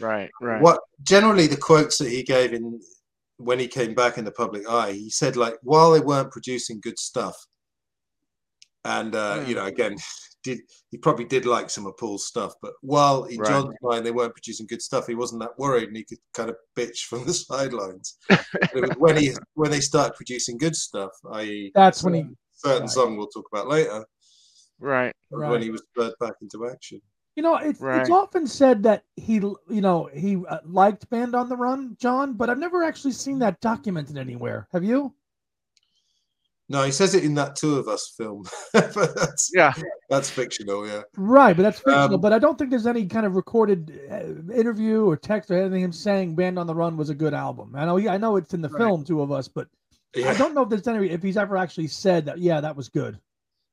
[0.00, 0.60] right, right.
[0.60, 2.80] What generally the quotes that he gave in
[3.38, 6.80] when he came back in the public eye, he said like while they weren't producing
[6.82, 7.36] good stuff,
[8.84, 9.48] and uh, mm.
[9.48, 9.96] you know again
[10.44, 13.48] did he probably did like some of Paul's stuff, but while in right.
[13.48, 16.50] John's mind they weren't producing good stuff, he wasn't that worried, and he could kind
[16.50, 18.18] of bitch from the sidelines.
[18.98, 22.90] when he when they start producing good stuff, i.e., that's when he certain right.
[22.90, 24.04] song we'll talk about later.
[24.78, 25.14] Right.
[25.30, 25.50] Right.
[25.50, 27.00] when he was spurred back into action.
[27.36, 28.00] You know, it's Right.
[28.00, 32.34] it's often said that he, you know, he uh, liked Band on the Run, John,
[32.34, 34.68] but I've never actually seen that documented anywhere.
[34.72, 35.14] Have you?
[36.70, 38.44] No, he says it in that Two of Us film.
[38.72, 39.72] but that's, Yeah.
[40.08, 41.02] that's fictional, yeah.
[41.16, 42.14] Right, but that's fictional.
[42.14, 45.58] Um, but I don't think there's any kind of recorded uh, interview or text or
[45.60, 47.74] anything him saying "Band on the Run" was a good album.
[47.76, 48.78] I know, I know it's in the Right.
[48.80, 49.68] film, Two of Us, but
[50.16, 52.38] I don't know if there's any if he's ever actually said that.
[52.38, 53.18] Yeah, that was good.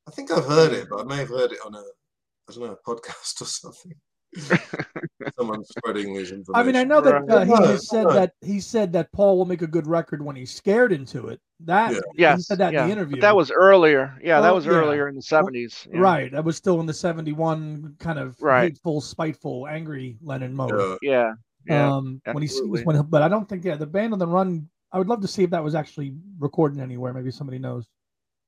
[0.06, 2.64] I think I've heard it, but I may have heard it on a, I don't
[2.64, 3.94] know, a podcast or something.
[5.38, 6.54] Someone spreading this information.
[6.54, 9.36] I mean, I know that uh, he Right, has said that he said that Paul
[9.38, 11.40] will make a good record when he's scared into it.
[11.60, 12.00] That Yeah.
[12.16, 12.38] Yes.
[12.38, 12.82] he said that yeah.
[12.84, 13.20] in the But interview.
[13.20, 14.16] that was earlier.
[14.22, 14.72] Yeah, that Oh, was yeah.
[14.72, 15.86] earlier in the seventies.
[15.92, 16.30] right.
[16.32, 18.72] That was still in the '71 kind of Right.
[18.72, 20.98] hateful, spiteful, angry Lennon mode.
[21.02, 21.10] Yeah.
[21.10, 21.32] Yeah.
[21.66, 21.92] Yeah.
[21.94, 22.82] um, when he absolutely.
[22.84, 24.68] when, but I don't think yeah, the band on the run.
[24.94, 27.12] I would love to see if that was actually recorded anywhere.
[27.14, 27.86] Maybe somebody knows.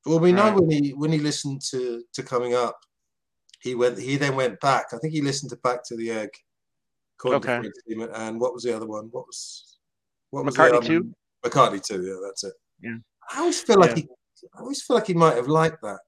[0.04, 0.60] Well, we know Right.
[0.60, 2.76] when he when he listened to to coming up,
[3.64, 3.98] he went.
[3.98, 4.86] He then went back.
[4.92, 6.30] I think he listened to Back to the Egg.
[7.18, 7.70] according to Okay.
[7.96, 9.06] Fred And what was the other one?
[9.10, 9.78] What was
[10.30, 11.00] what was McCartney the, too?
[11.00, 12.06] um, McCartney II.
[12.08, 12.54] Yeah, that's it.
[12.82, 12.96] Yeah.
[13.32, 14.02] I always feel like Yeah.
[14.02, 14.08] he.
[14.54, 16.00] I always feel like he might have liked that.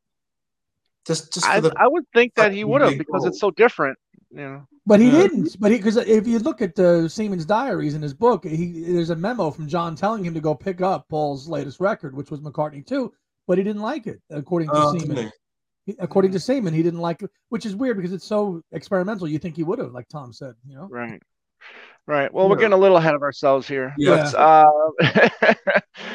[1.07, 3.41] Just just for I, the I would think that he would have big because it's
[3.41, 3.97] so different.
[4.31, 4.67] You know.
[4.85, 5.23] But he Yeah.
[5.23, 5.57] didn't.
[5.61, 9.11] But he because if you look at uh, Seaman's diaries in his book, he there's
[9.11, 12.41] a memo from John telling him to go pick up Paul's latest record, which was
[12.41, 13.09] McCartney II.
[13.47, 15.17] But he didn't like it, according to Oh, didn't Seaman.
[15.17, 15.23] he?
[15.25, 15.31] He-
[15.99, 19.29] According to Seaman, he didn't like which is weird because it's so experimental.
[19.29, 20.89] You think he would have, like Tom said, you know.
[20.91, 21.21] Right.
[22.07, 22.33] Right.
[22.33, 23.93] Well, we're getting a little ahead of ourselves here.
[23.99, 24.31] Yeah.
[24.33, 25.71] But, uh,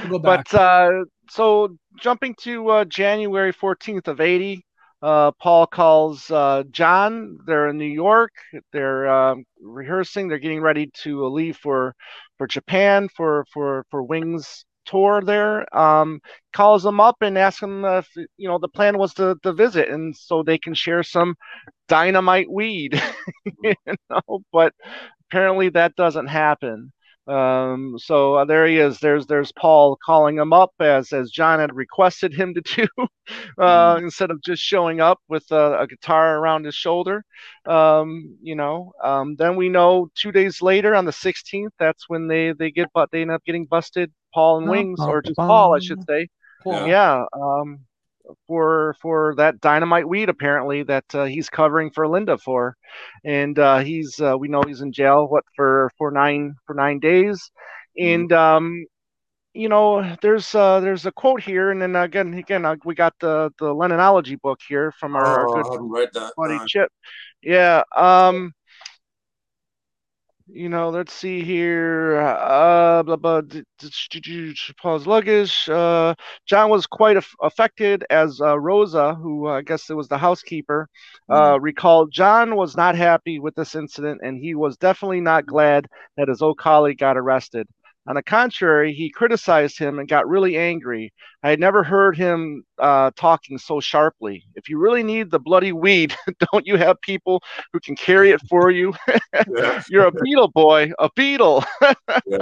[0.09, 4.65] We'll but uh, so jumping to uh, January 14th of 80,
[5.01, 7.39] uh, Paul calls uh, John.
[7.45, 8.31] They're in New York.
[8.71, 10.27] They're um, rehearsing.
[10.27, 11.95] They're getting ready to leave for
[12.37, 15.73] for Japan for for for Wings tour there.
[15.77, 16.21] Um,
[16.53, 19.89] calls them up and asks them if you know the plan was to to visit
[19.89, 21.35] and so they can share some
[21.87, 23.01] dynamite weed.
[23.63, 23.75] you
[24.09, 24.73] know, but
[25.29, 26.91] apparently that doesn't happen.
[27.27, 28.99] Um, so uh, there he is.
[28.99, 32.61] There's there's Paul calling him up as as John had requested him to
[32.97, 33.07] do,
[33.57, 37.23] uh, instead of just showing up with a, a guitar around his shoulder.
[37.65, 38.93] Um, you know.
[39.03, 42.89] Um, then we know two days later on the 16th, that's when they they get
[42.93, 44.11] but they end up getting busted.
[44.33, 46.29] Paul and Wings, or just Paul, I should say.
[46.63, 46.87] Paul.
[46.87, 47.25] Yeah.
[47.33, 47.81] Um,
[48.47, 52.75] for for that dynamite weed apparently that uh, he's covering for Linda for,
[53.23, 56.99] and uh, he's uh, we know he's in jail what for for nine for nine
[56.99, 57.51] days,
[57.97, 58.85] and um,
[59.53, 63.13] you know there's uh, there's a quote here, and then again again uh, we got
[63.19, 66.33] the the Lennonology book here from our, our Oh, good read that.
[66.37, 66.59] buddy.
[66.67, 66.89] Chip.
[67.41, 67.83] Yeah.
[67.95, 68.53] Um.
[70.53, 72.19] You know, let's see here.
[72.19, 73.41] Uh, blah blah.
[74.81, 75.69] Paul's luggage.
[75.69, 76.13] Uh,
[76.45, 80.17] John was quite aff- affected as uh, Rosa, who uh, I guess it was the
[80.17, 80.89] housekeeper,
[81.31, 82.11] uh, recalled.
[82.11, 85.87] John was not happy with this incident, and he was definitely not glad
[86.17, 87.67] that his old colleague got arrested.
[88.07, 91.13] On the contrary, he criticized him and got really angry.
[91.43, 94.43] I had never heard him uh, talking so sharply.
[94.55, 96.15] If you really need the bloody weed,
[96.51, 98.93] don't you have people who can carry it for you?
[99.47, 101.63] Yeah, You're a Beatle boy, a Beatle.
[102.25, 102.37] yeah.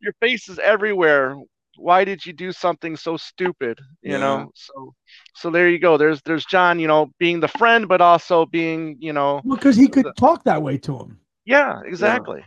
[0.00, 1.36] Your face is everywhere.
[1.76, 3.78] Why did you do something so stupid?
[4.02, 4.18] You Yeah.
[4.18, 4.50] know.
[4.54, 4.94] So,
[5.34, 5.96] so there you go.
[5.96, 6.78] There's there's John.
[6.78, 9.42] You know, being the friend, but also being you know.
[9.48, 11.18] because he could talk that way to him.
[11.44, 12.44] Yeah, exactly,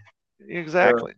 [0.48, 1.14] exactly.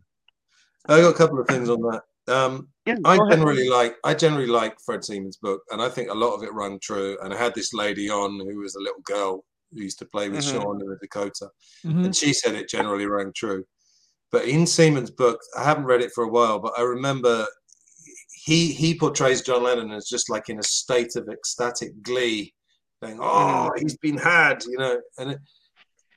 [0.88, 2.04] I got a couple of things on that.
[2.28, 3.32] Um, Yeah, I ahead.
[3.38, 6.54] generally like I generally like Fred Seaman's book, and I think a lot of it
[6.54, 7.18] rang true.
[7.22, 10.30] And I had this lady on who was a little girl who used to play
[10.30, 10.52] with Mhm.
[10.52, 11.50] Sean in the Dakota,
[11.84, 12.06] Mhm.
[12.06, 13.66] and she said it generally rang true.
[14.32, 17.48] But in Seaman's book, I haven't read it for a while, but I remember
[18.32, 22.54] he he portrays John Lennon as just like in a state of ecstatic glee,
[23.04, 25.02] saying, "Oh, he's been had," you know.
[25.18, 25.40] And it,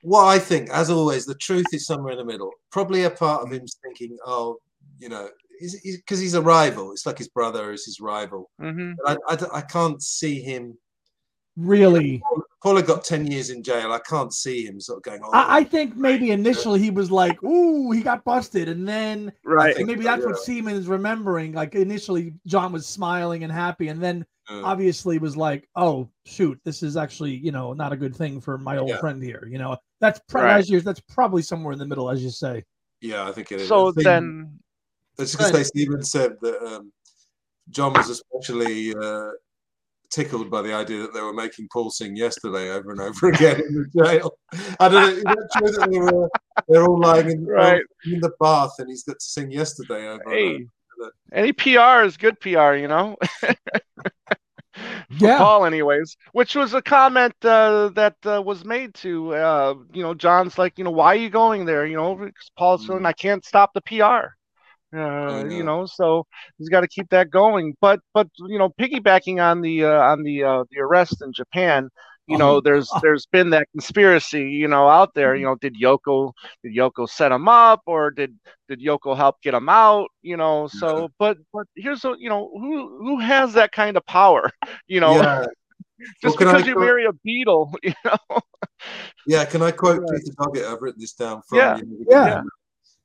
[0.03, 2.51] what I think, as always, the truth is somewhere in the middle.
[2.71, 4.59] Probably a part of him thinking, "Oh,
[4.99, 5.29] you know."
[5.61, 8.51] Because he's, a rival, it's like his brother is his rival.
[8.59, 10.77] hmm But I, I d- I can't see him.
[11.57, 12.21] Really,
[12.63, 13.93] Paul had got ten years in jail.
[13.93, 15.21] I can't see him sort of going.
[15.23, 19.33] Oh, I, I think maybe initially he was like, "Ooh, he got busted," and then
[19.45, 19.77] Right.
[19.77, 20.27] think maybe so, that's yeah.
[20.27, 21.53] what Seaman is remembering.
[21.53, 26.61] Like initially, John was smiling and happy, and then Uh, obviously was like, "Oh shoot,
[26.65, 28.99] this is actually you know not a good thing for my old Yeah.
[29.01, 30.59] friend here." You know, that's pro- Right.
[30.59, 32.65] as you that's probably somewhere in the middle, as you say.
[33.01, 33.69] yeah, I think it is.
[33.69, 34.59] So think- then,
[35.19, 36.93] I was just going to say, Stephen said that um,
[37.71, 39.31] John was especially uh,
[40.11, 43.61] tickled by the idea that they were making Paul sing yesterday over and over again
[43.61, 44.39] in the jail.
[44.79, 45.09] I don't know.
[45.17, 46.29] Is that true that they were,
[46.69, 47.83] they're all lying in, Right.
[48.05, 50.55] in the bath and he's got to sing yesterday over and hey,
[51.01, 51.13] over?
[51.33, 53.17] any PR is good PR, you know.
[55.19, 55.37] Yeah.
[55.37, 60.15] Paul, anyways, which was a comment uh, that uh, was made to, uh, you know,
[60.15, 61.87] John's like, you know, why are you going there?
[61.87, 62.87] You know, because Paul's Mm.
[62.87, 64.35] saying, I can't stop the PR.
[64.97, 66.27] Uh, you know, so
[66.59, 67.75] he's got to keep that going.
[67.81, 71.89] But, but you know, piggybacking on the uh, on the uh, the arrest in Japan,
[72.27, 75.35] you know, there's there's been that conspiracy, you know, out there.
[75.35, 75.53] You mm-hmm.
[75.53, 76.33] know, did Yoko
[76.63, 78.37] did Yoko set him up, or did
[78.69, 80.09] did Yoko help get him out?
[80.23, 84.05] You know, so but but here's a you know who who has that kind of
[84.07, 84.51] power?
[84.89, 85.47] You know, yeah.
[86.23, 88.41] just Well, because you quote- marry a Beatle, you know.
[89.27, 90.21] Yeah, can I quote Right.
[90.21, 90.65] Peter Doggett?
[90.65, 92.07] I've written this down from Yeah, you.
[92.11, 92.43] yeah.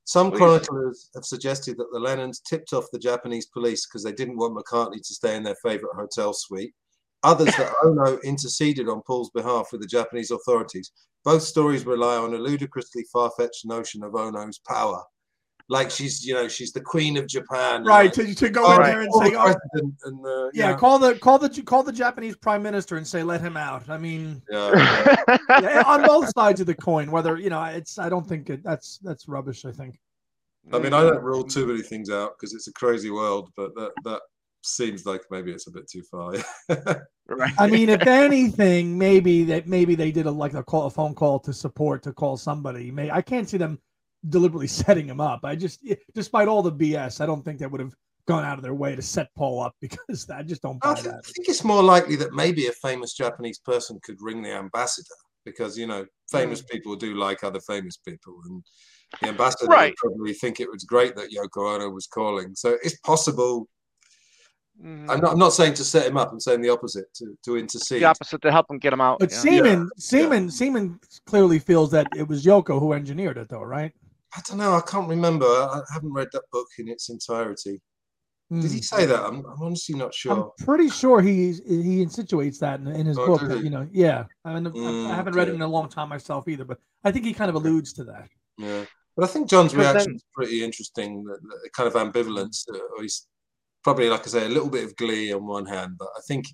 [0.07, 0.37] Some Please.
[0.37, 4.57] chroniclers have suggested that the Lennons tipped off the Japanese police because they didn't want
[4.57, 6.73] McCartney to stay in their favorite hotel suite.
[7.23, 10.91] Others that Ono interceded on Paul's behalf with the Japanese authorities.
[11.23, 15.03] Both stories rely on a ludicrously far-fetched notion of Ono's power,
[15.69, 17.83] like she's, you know, she's the queen of Japan.
[17.83, 18.13] Right.
[18.13, 19.55] To, to go in Oh, there and say, oh,
[20.05, 23.21] and, uh, yeah, yeah, call the call the call the Japanese prime minister and say
[23.23, 23.89] let him out.
[23.89, 24.71] I mean, yeah,
[25.49, 25.59] yeah.
[25.61, 27.11] yeah, on both sides of the coin.
[27.11, 29.65] Whether you know, it's I don't think it, that's that's rubbish.
[29.65, 29.99] I think.
[30.71, 33.75] I mean, I don't rule too many things out because it's a crazy world, but
[33.75, 34.21] that that
[34.67, 36.33] seems like maybe it's a bit too far.
[37.29, 37.51] Right.
[37.59, 41.13] I mean, if anything, maybe that maybe they did a like a call a phone
[41.13, 42.89] call to support to call somebody.
[42.89, 43.79] May I can't see them
[44.29, 45.41] deliberately setting him up.
[45.43, 47.93] I just, despite all the BS, I don't think they would have
[48.27, 51.01] gone out of their way to set Paul up because I just don't I buy
[51.01, 51.25] th- that.
[51.25, 55.77] think it's more likely that maybe a famous Japanese person could ring the ambassador because
[55.77, 56.67] you know famous hmm.
[56.67, 58.63] people do like other famous people, and
[59.21, 59.95] the ambassador Right.
[60.03, 62.53] would probably think it was great that Yoko Ono was calling.
[62.55, 63.67] So it's possible.
[64.83, 65.09] Mhm.
[65.09, 65.31] I'm not.
[65.33, 66.31] I'm not saying to set him up.
[66.31, 68.01] I'm saying the opposite to to intercede.
[68.01, 69.19] the opposite to help him get him out.
[69.19, 69.37] But yeah.
[69.39, 73.91] Seaman, Seaman, Seaman clearly feels that it was Yoko who engineered it, though, right?
[74.35, 74.73] I don't know.
[74.75, 75.45] I can't remember.
[75.47, 77.81] I I haven't read that book in its entirety.
[78.51, 78.81] Did he Hmm.
[78.81, 79.19] say that?
[79.25, 80.31] I'm, I'm honestly not sure.
[80.31, 83.39] I'm pretty sure he he insinuates that in, in his Oh, book.
[83.41, 84.25] does That, you know, yeah.
[84.45, 86.79] I mean, I- Mm, I haven't read it in a long time myself either, but
[87.03, 88.29] I think he kind of alludes to that.
[88.57, 88.85] Yeah,
[89.17, 91.23] but I think John's But then- reaction is pretty interesting.
[91.25, 92.63] The, the kind of ambivalence.
[92.73, 93.27] Uh, or he's
[93.87, 96.45] probably, like I say, a little bit of glee on one hand, but I think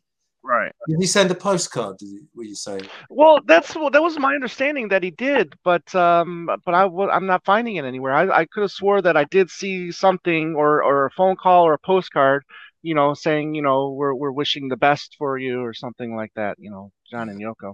[0.44, 0.72] Right.
[0.88, 1.98] did he send a postcard?
[1.98, 2.88] Did he, were you saying?
[3.10, 7.26] Well, that's well, that was my understanding that he did, but um, but I I'm
[7.26, 8.14] not finding it anywhere.
[8.14, 11.64] I, I could have swore that I did see something or or a phone call
[11.66, 12.44] or a postcard,
[12.84, 16.34] you know, saying you know we're we're wishing the best for you or something like
[16.36, 16.58] that.
[16.60, 17.74] You know, John and Yoko.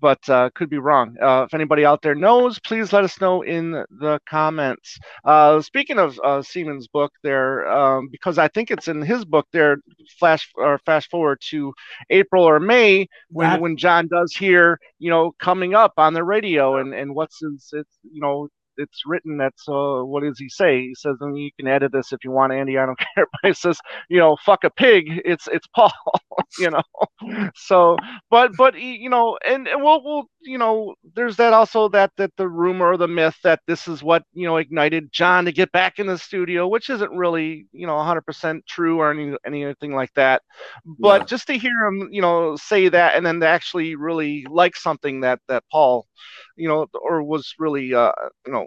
[0.00, 1.16] But uh, could be wrong.
[1.22, 4.98] Uh, if anybody out there knows, please let us know in the comments.
[5.24, 9.46] Uh, speaking of uh, Seaman's book, there, um, because I think it's in his book
[9.52, 9.78] there.
[10.18, 11.72] Flash or fast forward to
[12.10, 16.24] April or May when That- when John does hear, you know, coming up on the
[16.24, 20.48] radio and and what's his, it's you know, it's written that's uh, what does he
[20.48, 20.80] say?
[20.82, 22.78] He says, and you can edit this if you want, Andy.
[22.78, 23.26] I don't care.
[23.32, 23.78] But he says,
[24.08, 25.06] you know, fuck a pig.
[25.24, 25.92] It's it's Paul.
[26.56, 26.82] You know,
[27.54, 27.98] so
[28.30, 32.30] but but you know, and, and we'll we'll you know, there's that also that that
[32.36, 35.72] the rumor or the myth that this is what you know ignited John to get
[35.72, 40.12] back in the studio, which isn't really you know 100% true or any anything like
[40.14, 40.42] that.
[40.84, 41.26] But Yeah.
[41.26, 45.20] just to hear him, you know, say that and then to actually really like something
[45.22, 46.06] that that Paul,
[46.56, 48.12] you know, or was really, uh,
[48.46, 48.66] you know,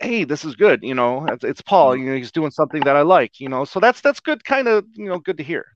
[0.00, 2.96] hey, this is good, you know, it's, it's Paul, you know, he's doing something that
[2.96, 5.66] I like, you know, so that's that's good, kind of, you know, good to hear.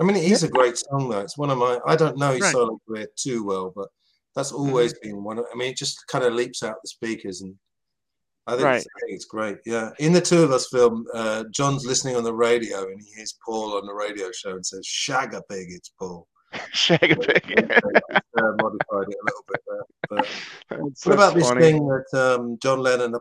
[0.00, 1.20] I mean, it is a great song, though.
[1.20, 1.78] It's one of my.
[1.86, 2.52] I don't know his Right.
[2.52, 3.88] solo career too well, but
[4.34, 5.38] that's always been one.
[5.38, 7.54] Of, I mean, it just kind of leaps out the speakers, and
[8.46, 8.76] I think, Right.
[8.78, 9.58] it's, I think it's great.
[9.66, 13.12] Yeah, in the Two of Us film, uh, John's listening on the radio, and he
[13.14, 16.26] hears Paul on the radio show and says, "Shag a pig, it's Paul."
[16.72, 17.44] Shag a pig.
[17.60, 19.84] uh, modified it a little bit there.
[20.10, 20.28] But
[21.04, 23.14] what about that's this thing that um, John Lennon,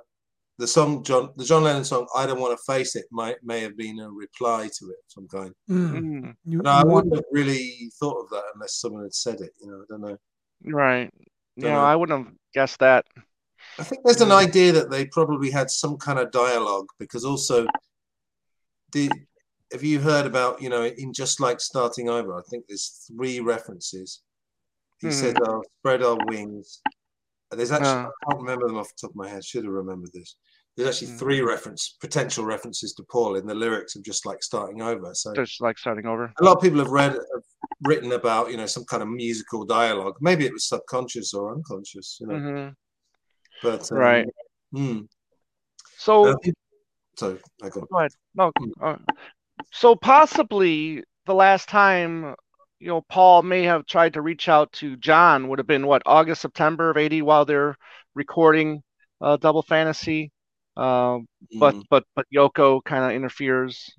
[0.57, 3.61] the song John, the John Lennon song "I Don't Want to Face It" might may
[3.61, 5.53] have been a reply to it of some kind.
[5.69, 5.91] Mm.
[5.91, 9.13] Mm, You, But I you want- wouldn't have really thought of that unless someone had
[9.13, 9.51] said it.
[9.61, 10.17] You know, I don't know.
[10.73, 11.11] right.
[11.57, 11.81] Yeah, Dunno.
[11.81, 13.05] I wouldn't have guessed that.
[13.77, 14.47] I think there's an Mm.
[14.47, 17.65] idea that they probably had some kind of dialogue because also
[18.91, 19.09] the
[19.71, 22.35] have you heard about you know in just like starting over?
[22.37, 24.21] I think there's three references.
[24.99, 25.13] He Mhm.
[25.13, 26.81] said, "I'll spread our wings."
[27.51, 28.09] There's actually Uh.
[28.09, 29.43] I can't remember them off the top of my head.
[29.43, 30.35] Should have remembered this.
[30.77, 31.19] There's actually Mm.
[31.19, 35.13] three reference potential references to Paul in the lyrics of just like starting over.
[35.13, 36.33] So Just like starting over.
[36.39, 37.43] a lot of people have read have
[37.83, 40.15] written about you know some kind of musical dialogue.
[40.21, 42.17] Maybe it was subconscious or unconscious.
[42.21, 42.69] You know, hmm
[43.61, 44.27] but um, Right.
[44.71, 44.99] hmm.
[45.97, 46.35] So Uh,
[47.17, 48.11] so I got Go ahead.
[48.33, 48.51] No.
[48.57, 48.71] Hmm.
[48.81, 48.95] Uh,
[49.71, 52.33] so possibly the last time,
[52.81, 56.01] you know, Paul may have tried to reach out to John would have been what
[56.05, 57.77] August, September of '80 while they're
[58.15, 58.81] recording
[59.21, 60.31] uh, Double Fantasy.
[60.75, 61.19] Uh,
[61.59, 61.83] but mm.
[61.89, 63.93] but but Yoko kind of interferes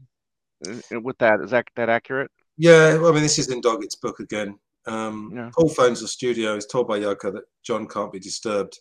[0.67, 1.41] uh, with that.
[1.41, 2.31] Is that that accurate?
[2.59, 4.59] Yeah, well, I mean, this is in Doggett's book again.
[4.87, 5.51] Um, Yeah.
[5.55, 6.57] Paul phones the studio.
[6.57, 8.79] Is told by Yoko that John can't be disturbed.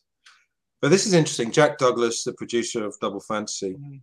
[0.81, 1.51] But this is interesting.
[1.51, 4.01] Jack Douglas, the producer of Double Fantasy, Mhm.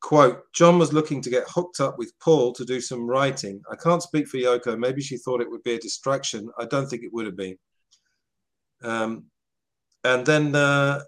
[0.00, 3.62] Quote: John was looking to get hooked up with Paul to do some writing.
[3.70, 4.78] I can't speak for Yoko.
[4.78, 6.48] Maybe she thought it would be a distraction.
[6.58, 7.56] I don't think it would have been.
[8.82, 9.24] Um,
[10.04, 11.00] and then uh,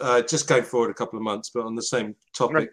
[0.00, 2.68] uh, just going forward a couple of months, but on the same topic, Right.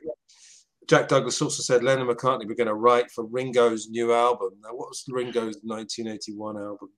[0.89, 4.50] Jack Douglas also said Lennon McCartney were going to write for Ringo's new album.
[4.64, 6.89] Now, what was Ringo's 1981 album?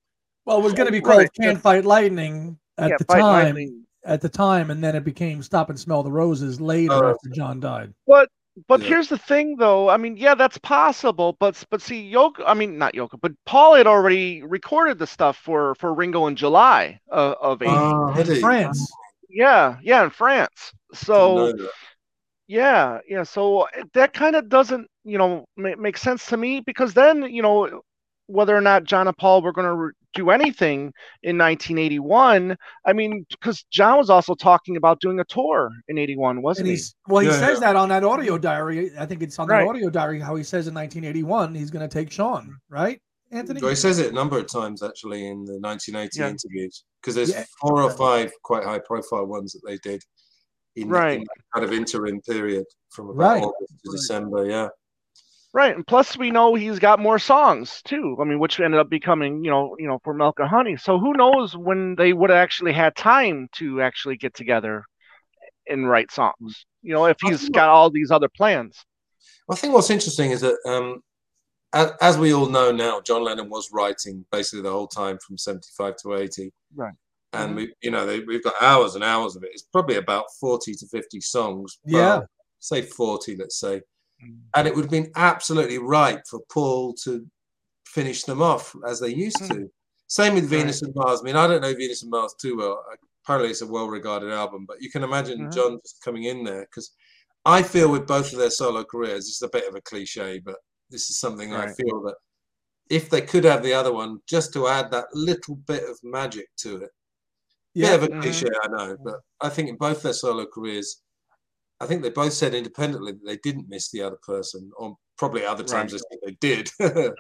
[0.45, 1.33] Well, it was going to be called Right.
[1.39, 3.45] "Can't Fight Lightning" at yeah, the Fight time.
[3.45, 3.85] Lightning.
[4.05, 7.09] At the time, and then it became "Stop and Smell the Roses" later Oh.
[7.11, 7.93] after John died.
[8.05, 8.29] But
[8.67, 8.87] but Yeah.
[8.89, 9.89] here's the thing, though.
[9.89, 11.37] I mean, yeah, that's possible.
[11.39, 12.43] But but see, Yoko.
[12.45, 16.35] I mean, not Yoko, but Paul had already recorded the stuff for for Ringo in
[16.35, 17.71] July uh, of, of '80.
[17.73, 18.39] Oh, had in?
[18.41, 18.91] France.
[19.29, 20.73] yeah, yeah, in France.
[20.93, 21.53] So
[22.47, 23.23] yeah, yeah.
[23.23, 27.41] So that kind of doesn't, you know, ma- make sense to me because then, you
[27.41, 27.81] know,
[28.27, 30.93] whether or not John and Paul were going to re- do anything
[31.23, 32.55] in 1981,
[32.85, 36.77] I mean, because John was also talking about doing a tour in 81, wasn't And
[36.77, 36.83] he?
[37.07, 38.91] well, he Yeah, says that on that audio diary.
[38.97, 39.63] I think it's on Right.
[39.63, 43.01] that audio diary how he says in 1981 he's going to take Sean, right,
[43.31, 43.59] Anthony?
[43.61, 46.29] Well, he says it a number of times actually in the 1980 Yeah.
[46.29, 47.45] interviews because there's Yeah.
[47.59, 50.01] four or five quite high profile ones that they did
[50.75, 51.15] in, Right.
[51.15, 53.43] in that kind of interim period from about Right.
[53.43, 54.45] August to December.
[54.45, 54.69] Yeah.
[55.53, 58.17] Right, and plus we know he's got more songs too.
[58.19, 60.77] I mean, which ended up becoming, you know, you know, for Milk and Honey.
[60.77, 64.83] So who knows when they would have actually had time to actually get together
[65.67, 66.65] and write songs?
[66.81, 68.83] You know, if he's got all these other plans.
[69.47, 71.01] I think what's interesting is that, um,
[71.71, 75.37] as, as we all know now, John Lennon was writing basically the whole time from
[75.37, 76.51] 75 to 80.
[76.75, 76.93] Right.
[77.33, 79.51] And we, you know, they, we've got hours and hours of it.
[79.53, 81.77] It's probably about 40 to 50 songs.
[81.85, 82.21] Yeah.
[82.59, 83.81] Say 40, let's say.
[84.55, 87.25] And it would have been absolutely right for Paul to
[87.87, 89.69] finish them off as they used to.
[90.07, 91.21] Same with Venus and Mars.
[91.21, 92.83] I mean, I don't know Venus and Mars too well.
[93.25, 95.53] Apparently, it's a well regarded album, but you can imagine Mhm.
[95.53, 96.91] John just coming in there because
[97.45, 100.39] I feel with both of their solo careers, this is a bit of a cliche,
[100.39, 100.57] but
[100.89, 102.15] this is something I feel that
[102.89, 106.47] if they could have the other one just to add that little bit of magic
[106.57, 106.91] to it,
[107.75, 108.21] Yeah, bit of a Mhm.
[108.21, 111.02] cliche, I know, but I think in both their solo careers,
[111.83, 115.45] I think they both said independently that they didn't miss the other person, or probably
[115.45, 116.69] other times they think they did.
[116.79, 117.11] Who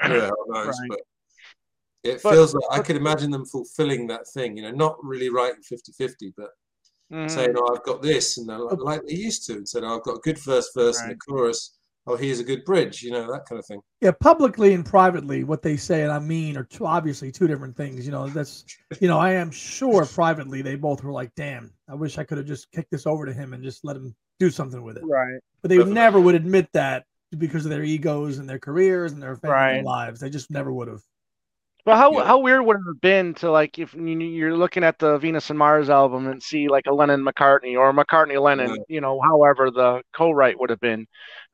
[0.47, 0.79] knows?
[0.79, 0.89] Right.
[0.89, 0.99] But
[2.03, 5.29] it But- feels like I could imagine them fulfilling that thing, you know, not really
[5.29, 6.49] writing 50 50, but
[7.11, 7.29] Mhm.
[7.29, 10.03] saying, Oh, I've got this, and like, like they used to, and said, oh, I've
[10.03, 11.77] got a good first verse and a chorus.
[12.05, 13.81] Oh, here's a good bridge, you know, that kind of thing.
[14.01, 14.11] yeah.
[14.11, 18.05] Publicly and privately, what they say and I mean are two, obviously two different things.
[18.05, 18.65] You know, that's
[18.99, 22.37] you know, I am sure privately they both were like, "Damn, I wish I could
[22.39, 25.03] have just kicked this over to him and just let him do something with it."
[25.05, 25.39] Right.
[25.61, 25.93] But they Definitely.
[25.95, 27.05] never would admit that
[27.37, 29.83] because of their egos and their careers and their family Right.
[29.83, 30.19] lives.
[30.19, 31.01] They just never would have.
[31.85, 32.23] But how Yeah.
[32.25, 35.49] how weird would it have been to like if you- you're looking at the Venus
[35.49, 38.83] and Mars album and see like a Lennon McCartney or McCartney Lennon, Yeah.
[38.87, 41.05] you know, however the co-write would have been,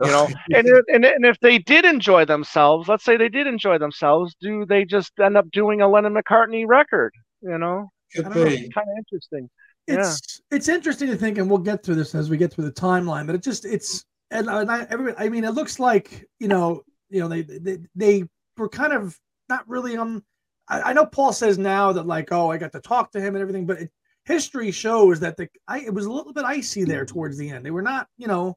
[0.04, 3.48] you know, and if- and and if they did enjoy themselves, let's say they did
[3.48, 7.14] enjoy themselves, do they just end up doing a Lennon McCartney record?
[7.42, 8.42] You know, could don't know.
[8.44, 9.50] It's kind of interesting.
[9.90, 10.00] Yeah.
[10.00, 12.72] It's it's interesting to think, and we'll get through this as we get through the
[12.72, 13.26] timeline.
[13.26, 17.20] But it just it's and, I, every, I mean, it looks like you know, you
[17.20, 18.24] know, they they, they
[18.58, 19.18] were kind of
[19.50, 20.24] not really on.
[20.68, 23.36] I, I know Paul says now that like, oh, I got to talk to him
[23.36, 23.92] and everything, but it,
[24.26, 27.66] history shows that the I it was a little bit icy there towards the end.
[27.66, 28.56] They were not, you know,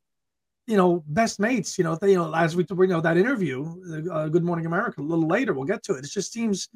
[0.66, 1.78] you know, best mates.
[1.78, 5.00] You know, they, you know, as we you know that interview, uh, Good Morning America,
[5.00, 6.04] a little later, we'll get to it.
[6.04, 6.68] It just seems,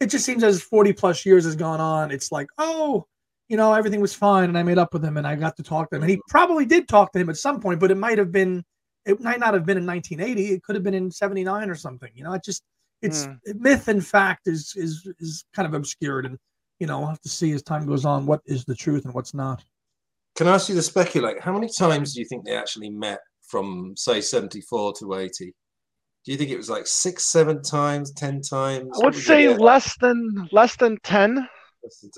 [0.00, 3.06] it just seems as forty plus years has gone on, it's like, oh,
[3.48, 5.62] you know, everything was fine, and I made up with him, and I got to
[5.62, 7.96] talk to him, and he probably did talk to him at some point, but it
[7.96, 8.64] might have been,
[9.04, 10.52] it might not have been in 1980.
[10.52, 12.10] It could have been in 79 or something.
[12.14, 12.62] You know, it just,
[13.02, 13.34] it's hmm.
[13.54, 16.38] myth and fact is is is kind of obscured, and
[16.80, 19.14] you know, we'll have to see as time goes on what is the truth and
[19.14, 19.62] what's not.
[20.36, 21.40] Can I ask you to speculate?
[21.40, 25.54] How many times do you think they actually met from, say, 74 to 80?
[26.26, 29.00] Do you think it was like six, seven times, 10 times?
[29.00, 31.48] I would say less than less than ten.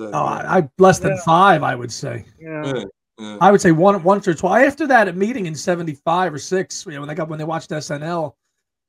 [0.01, 1.23] Oh, I, I less than Yeah.
[1.25, 2.25] five, I would say.
[2.41, 2.65] Yeah.
[2.65, 2.85] Yeah,
[3.19, 3.39] yeah.
[3.41, 6.85] I would say one once or twice after that a meeting in '75 or six.
[6.87, 8.35] You know, when they got when they watched SNL,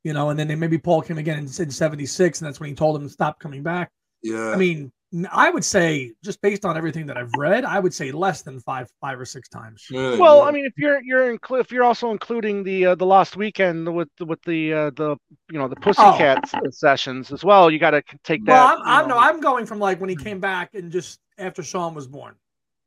[0.03, 2.69] you know, and then they, maybe Paul came again in, in '76, and that's when
[2.69, 3.91] he told him to stop coming back.
[4.23, 4.49] yeah.
[4.51, 4.91] I mean,
[5.31, 8.59] I would say just based on everything that I've read, I would say less than
[8.59, 9.87] five, five or six times.
[9.89, 10.43] Really, Well, yeah.
[10.43, 13.91] I mean, if you're you're inclu- if you're also including the uh, the Lost Weekend
[13.93, 15.17] with with the uh, the
[15.51, 18.51] you know the Pussycat sessions as well, you got to take that.
[18.73, 18.75] Oh.
[18.75, 19.21] Well, I'm, I'm no, know.
[19.21, 22.35] I'm going from like when he came back and just after Sean was born.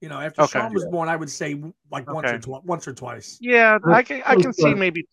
[0.00, 0.58] You know, after Okay.
[0.58, 1.60] Sean was born, I would say
[1.90, 2.38] like once or Okay.
[2.40, 3.38] twi- once or twice.
[3.40, 5.06] Yeah, I can I can see maybe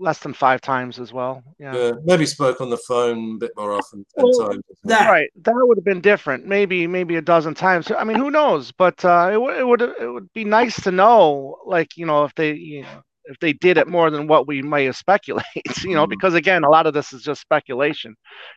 [0.00, 1.42] less than five times as well.
[1.58, 1.74] Yeah.
[1.76, 4.04] Yeah, maybe spoke on the phone a bit more often.
[4.18, 4.62] at Well, times.
[4.84, 6.46] that- Right, that would have been different.
[6.46, 7.90] Maybe, maybe a dozen times.
[7.96, 8.72] I mean, who knows?
[8.72, 12.24] But uh, it would, it would, it would be nice to know, like you know,
[12.24, 15.44] if they, you know, if they did it more than what we may have speculate.
[15.84, 16.10] You know, Mhm.
[16.10, 18.14] because again, a lot of this is just speculation.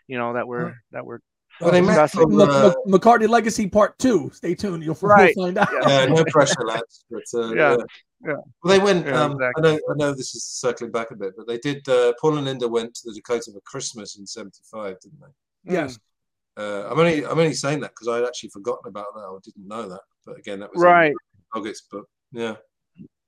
[0.07, 1.19] You know that we're that we're
[1.61, 4.29] Well, they met from, uh, McCartney Legacy Part Two.
[4.33, 4.83] Stay tuned.
[4.83, 5.35] You'll, you'll Right.
[5.35, 5.67] find out.
[5.87, 7.03] yeah, no pressure, lads.
[7.11, 7.83] But, uh, Yeah, yeah.
[8.25, 8.33] Yeah.
[8.63, 9.05] Well, they went.
[9.05, 9.53] Yeah, um, exactly.
[9.57, 9.79] I know.
[9.89, 11.87] I know this is circling back a bit, but they did.
[11.87, 15.73] Uh, Paul and Linda went to the Dakota for Christmas in '75, didn't they?
[15.73, 15.99] Yes.
[16.57, 17.25] Uh, I'm only.
[17.25, 19.21] I'm only saying that because I'd actually forgotten about that.
[19.21, 20.01] I didn't know that.
[20.25, 21.13] But again, that was right.
[21.53, 21.85] August.
[21.91, 22.55] But yeah.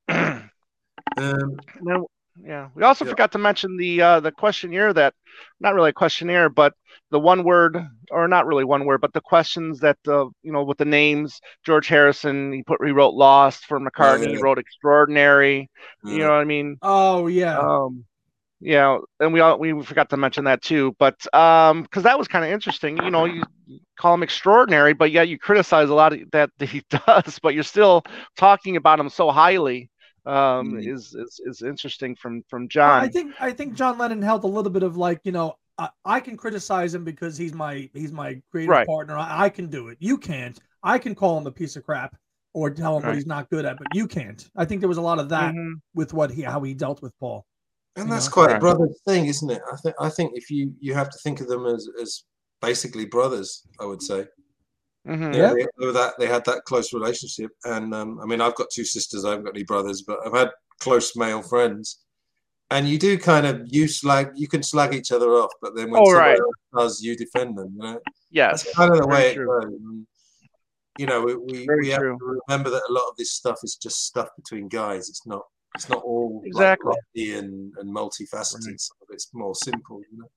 [1.16, 2.04] Um, then,
[2.42, 3.10] yeah, we also Yeah.
[3.10, 5.14] forgot to mention the uh, the questionnaire that,
[5.60, 6.74] not really a questionnaire, but
[7.10, 7.78] the one word,
[8.10, 11.40] or not really one word, but the questions that uh, you know with the names.
[11.64, 14.28] George Harrison, he put he wrote Lost for McCartney.
[14.28, 14.38] He yeah.
[14.38, 15.70] wrote Extraordinary.
[16.02, 16.76] You know what I mean?
[16.82, 17.60] Oh yeah.
[17.60, 18.04] Um,
[18.60, 22.28] yeah, and we all we forgot to mention that too, but um, because that was
[22.28, 22.98] kind of interesting.
[23.02, 23.44] You know, you
[23.98, 27.64] call him extraordinary, but yet you criticize a lot of that he does, but you're
[27.64, 28.04] still
[28.36, 29.89] talking about him so highly.
[30.26, 30.86] Um, Mhm.
[30.94, 33.00] is is is interesting from from John.
[33.02, 35.88] I think I think John Lennon held a little bit of like you know I,
[36.04, 38.86] I can criticize him because he's my he's my creative Right.
[38.86, 39.16] partner.
[39.16, 39.96] I, I can do it.
[40.00, 40.58] You can't.
[40.82, 42.16] I can call him a piece of crap
[42.52, 43.10] or tell him Right.
[43.10, 44.46] what he's not good at, but you can't.
[44.56, 45.80] I think there was a lot of that Mhm.
[45.94, 47.46] with what he how he dealt with Paul.
[47.96, 48.32] and that's know?
[48.32, 49.60] quite a brother thing, isn't it?
[49.72, 49.94] I think.
[50.00, 52.24] I think if you you have to think of them as as
[52.60, 54.26] basically brothers, I would say.
[55.06, 55.34] Mhm.
[55.34, 55.52] Yeah.
[55.54, 58.68] they, they were that they had that close relationship and um, i mean i've got
[58.70, 62.00] two sisters i haven't got any brothers but i've had close male friends
[62.70, 65.90] and you do kind of you slag you can slag each other off but then
[65.90, 66.38] when Oh, somebody right.
[66.38, 68.62] else does you defend them you know Yes.
[68.64, 69.46] that's kind of the very way it true.
[69.60, 70.06] goes And,
[70.98, 73.76] you know we, we, we have to remember that a lot of this stuff is
[73.76, 75.42] just stuff between guys it's not
[75.76, 76.88] it's not all Exactly.
[76.90, 78.80] like lofty and, and multifaceted Right.
[78.80, 80.28] some of it's more simple you know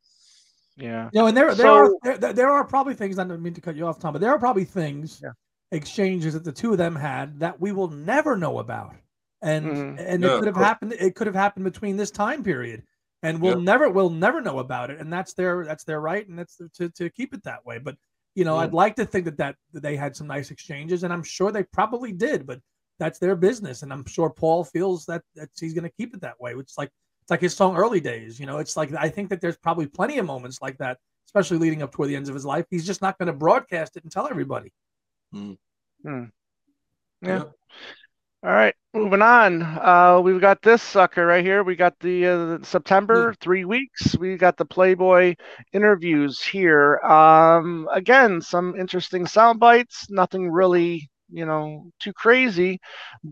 [0.77, 1.09] Yeah.
[1.13, 3.19] You know, and there there are So- there, there- there are probably things.
[3.19, 5.31] I don't mean to cut you off, Tom, but there are probably things, Yeah.
[5.71, 8.95] exchanges that the two of them had that we will never know about,
[9.41, 9.95] and Mhm.
[9.99, 10.93] and Yeah, it could have happened.
[10.93, 12.83] It could have happened between this time period,
[13.21, 13.63] and we'll Yeah.
[13.63, 16.89] never we'll never know about it, and that's their that's their right, and that's to
[16.89, 17.77] to keep it that way.
[17.79, 17.97] But
[18.35, 18.61] you know, Yeah.
[18.61, 21.51] I'd like to think that, that that they had some nice exchanges, and I'm sure
[21.51, 22.59] they probably did, but
[22.99, 26.21] that's their business, and I'm sure Paul feels that that he's going to keep it
[26.21, 26.55] that way.
[26.55, 26.91] Which is like
[27.23, 29.87] it's like his song "Early Days." You know, it's like I think that there's probably
[29.87, 32.65] plenty of moments like that, especially leading up toward the ends of his life.
[32.69, 34.71] He's just not going to broadcast it and tell everybody.
[36.05, 36.25] Yeah.
[37.21, 37.43] Yeah.
[38.45, 39.61] All right, moving on.
[39.61, 41.63] Uh, we've got this sucker right here.
[41.63, 44.17] We got the uh, September three weeks.
[44.17, 45.35] We got the Playboy
[45.71, 46.97] interviews here.
[46.99, 50.07] Um, again, some interesting sound bites.
[50.09, 52.79] Nothing really, you know, too crazy.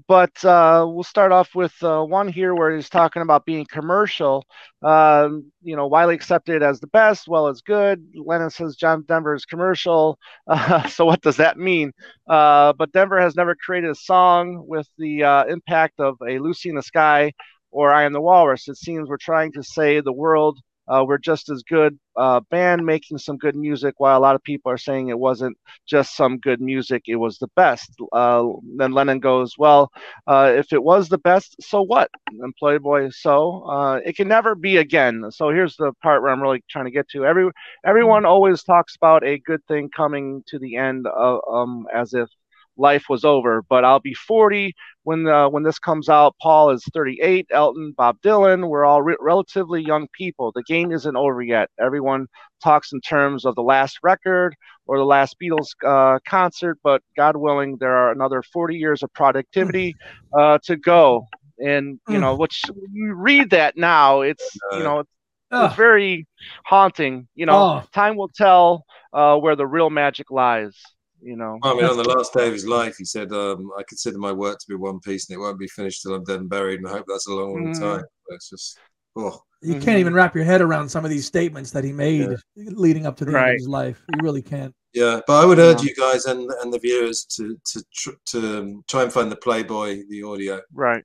[0.08, 4.46] But uh, we'll start off with uh, one here where he's talking about being commercial.
[4.82, 8.04] Um, you know, widely accepted as the best, well as good.
[8.16, 10.18] Lennon says John Denver is commercial.
[10.48, 11.92] Uh, so what does that mean?
[12.28, 16.70] Uh, but Denver has never created a song with the uh, impact of a Lucy
[16.70, 17.34] in the Sky
[17.72, 18.68] or I Am the Walrus.
[18.68, 20.60] It seems we're trying to say the world
[20.92, 24.44] uh, we're just as good uh, band making some good music, while a lot of
[24.44, 27.92] people are saying it wasn't just some good music, it was the best.
[28.12, 28.44] Uh,
[28.78, 29.92] then Lennon goes, Well,
[30.28, 32.10] uh, if it was the best, so what?
[32.40, 35.24] And Playboy, so uh, it can never be again.
[35.32, 37.26] So here's the part where I'm really trying to get to.
[37.26, 37.50] Every
[37.86, 42.30] everyone always talks about a good thing coming to the end of, um, as if
[42.78, 43.64] life was over.
[43.70, 46.36] But I'll be 40 when uh, when this comes out.
[46.42, 47.48] Paul is 38.
[47.52, 50.52] Elton, Bob Dylan, we're all re- relatively young people.
[50.54, 51.70] The game isn't over yet.
[51.80, 52.28] Everyone
[52.64, 54.56] talks in terms of the last record
[54.88, 59.14] or the last Beatles uh, concert, but God willing, there are another 40 years of
[59.14, 59.96] productivity
[60.38, 61.28] uh, to go.
[61.60, 65.10] And you know, which you read that now, it's you know, it's
[65.52, 65.76] Ugh.
[65.76, 66.26] very
[66.66, 67.28] haunting.
[67.36, 67.84] You know, Oh.
[67.94, 70.76] time will tell uh, where the real magic lies.
[71.24, 73.84] You know, I mean, on the last day of his life, he said, um, "I
[73.88, 76.40] consider my work to be one piece, and it won't be finished till I'm dead
[76.40, 77.80] and buried." And I hope that's a long, long Mm.
[77.80, 78.04] time.
[78.28, 78.78] But it's just,
[79.16, 79.84] oh, You Mhm.
[79.84, 83.16] can't even wrap your head around some of these statements that he made leading up
[83.18, 84.02] to the end of his life.
[84.12, 84.74] You really can't.
[84.94, 85.22] yeah.
[85.28, 85.90] But I would urge Yeah.
[85.90, 89.36] you guys and and the viewers to to tr- to um, try and find the
[89.36, 90.60] Playboy, the audio.
[90.74, 91.04] right.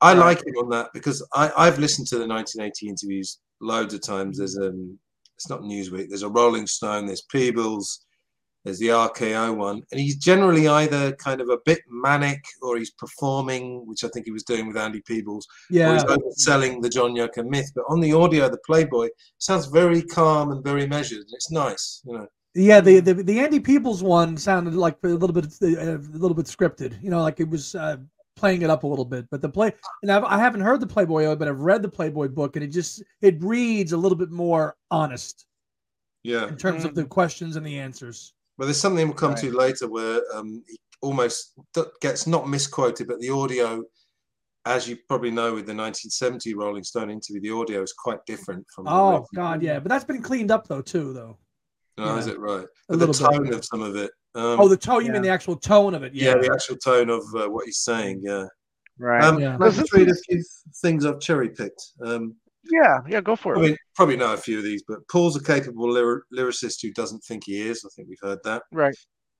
[0.00, 0.18] I Right.
[0.18, 4.38] like him on that because I I've listened to the 1980 interviews loads of times.
[4.38, 4.98] There's um,
[5.36, 6.08] it's not Newsweek.
[6.08, 7.04] There's a Rolling Stone.
[7.06, 8.06] There's Peebles.
[8.64, 12.90] There's the RKO one, and he's generally either kind of a bit manic or he's
[12.90, 15.88] performing, which I think he was doing with Andy Peebles, yeah.
[15.90, 15.94] or Yeah.
[15.94, 16.04] he's
[16.46, 17.70] overselling the John Yoakum myth.
[17.74, 19.08] But on the audio, the Playboy
[19.38, 22.26] sounds very calm and very measured, and it's nice, you know.
[22.54, 26.46] Yeah, the, the the Andy Peebles one sounded like a little bit a little bit
[26.46, 27.00] scripted.
[27.02, 27.98] You know, like it was uh,
[28.36, 29.26] playing it up a little bit.
[29.30, 32.28] But the play, and I've, I haven't heard the Playboy but I've read the Playboy
[32.28, 35.46] book, and it just it reads a little bit more honest
[36.24, 36.48] Yeah.
[36.48, 38.34] in terms of the questions and the answers.
[38.60, 39.40] Well, there's something we'll come Right.
[39.40, 41.54] to later where um, he almost
[42.02, 43.82] gets not misquoted, but the audio,
[44.66, 48.66] as you probably know, with the 1970 Rolling Stone interview, the audio is quite different
[48.74, 48.86] from.
[48.86, 49.26] Oh original.
[49.34, 51.38] God, yeah, but that's been cleaned up though too, though.
[51.96, 52.64] No, is it right?
[52.64, 53.38] A But the little bit.
[53.38, 54.10] tone of some of it.
[54.34, 55.00] Um, Oh, the tone.
[55.00, 55.12] You yeah.
[55.14, 56.14] mean the actual tone of it?
[56.14, 56.34] yeah.
[56.34, 56.42] Yeah.
[56.42, 58.20] the actual tone of uh, what he's saying.
[58.22, 58.44] Yeah.
[58.98, 59.24] Right.
[59.24, 59.56] Um, Yeah.
[59.58, 60.44] Let's This read a few
[60.82, 61.82] things I've cherry picked.
[62.04, 62.34] Um,
[62.70, 62.98] yeah.
[63.08, 63.20] Yeah.
[63.20, 63.58] Go for it.
[63.58, 66.92] I mean, probably know a few of these, but Paul's a capable lyr- lyricist who
[66.92, 67.84] doesn't think he is.
[67.84, 68.62] I think we've heard that.
[68.72, 68.94] Right.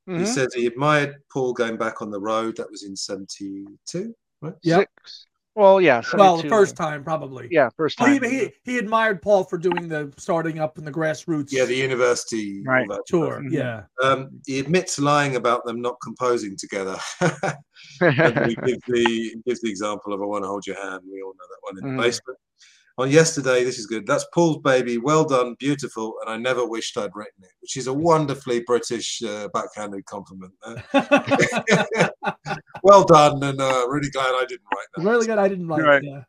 [0.07, 0.27] He Mhm.
[0.27, 2.57] says he admired Paul going back on the road.
[2.57, 4.55] That was in 72, right?
[4.63, 4.89] Yep.
[5.03, 5.27] Six.
[5.57, 6.01] Well, yeah.
[6.15, 7.49] Well, the first time probably.
[7.51, 8.23] Yeah, first Well, time.
[8.23, 11.75] he, he he admired Paul for doing the starting up in the grassroots Yeah, the
[11.75, 12.89] university all Right.
[12.89, 13.41] that tour.
[13.43, 13.53] Mhm.
[13.53, 13.83] Yeah.
[14.03, 16.97] Um, he admits lying about them not composing together.
[18.01, 21.21] and he gives the gives the example of "I want to hold your hand." We
[21.21, 21.97] all know that one in Mhm.
[21.97, 22.39] the basement.
[22.99, 24.07] On yesterday, this is good.
[24.07, 24.99] That's Paul's baby.
[24.99, 29.23] Well done, beautiful, and I never wished I'd written it, which is a wonderfully British
[29.23, 30.53] uh, backhanded compliment.
[30.63, 30.77] Uh,
[32.83, 35.05] well done, and uh, really glad I didn't write that.
[35.05, 36.03] really glad I didn't write Right.
[36.03, 36.09] it.
[36.09, 36.23] Yeah.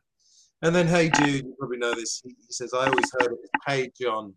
[0.62, 2.22] And then, hey Jude, you probably know this.
[2.24, 4.34] He, he says, I always heard it as Hey John,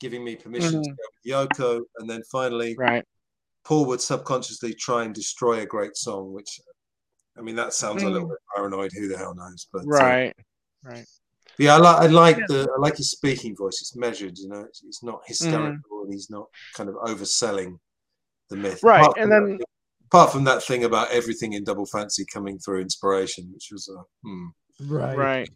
[0.00, 0.96] giving me permission to Mhm.
[0.96, 1.80] go with Yoko.
[1.98, 3.04] And then finally, right.
[3.64, 6.60] Paul would subconsciously try and destroy a great song, which,
[7.38, 8.90] I mean, that sounds a little bit paranoid.
[8.92, 9.68] Who the hell knows?
[9.72, 10.34] But uh, Right.
[11.58, 11.64] Right.
[11.66, 12.44] yeah, I like I like Yeah.
[12.48, 13.78] the I like his speaking voice.
[13.80, 14.60] It's measured, you know.
[14.60, 17.78] It's, it's not hysterical, and he's not kind of overselling
[18.50, 18.82] the myth.
[18.82, 19.66] Right, Apart and then- that-
[20.06, 24.02] apart from that thing about everything in Double Fantasy coming through inspiration, which was uh,
[24.22, 24.46] hmm.
[24.80, 25.16] Right.
[25.16, 25.48] Right.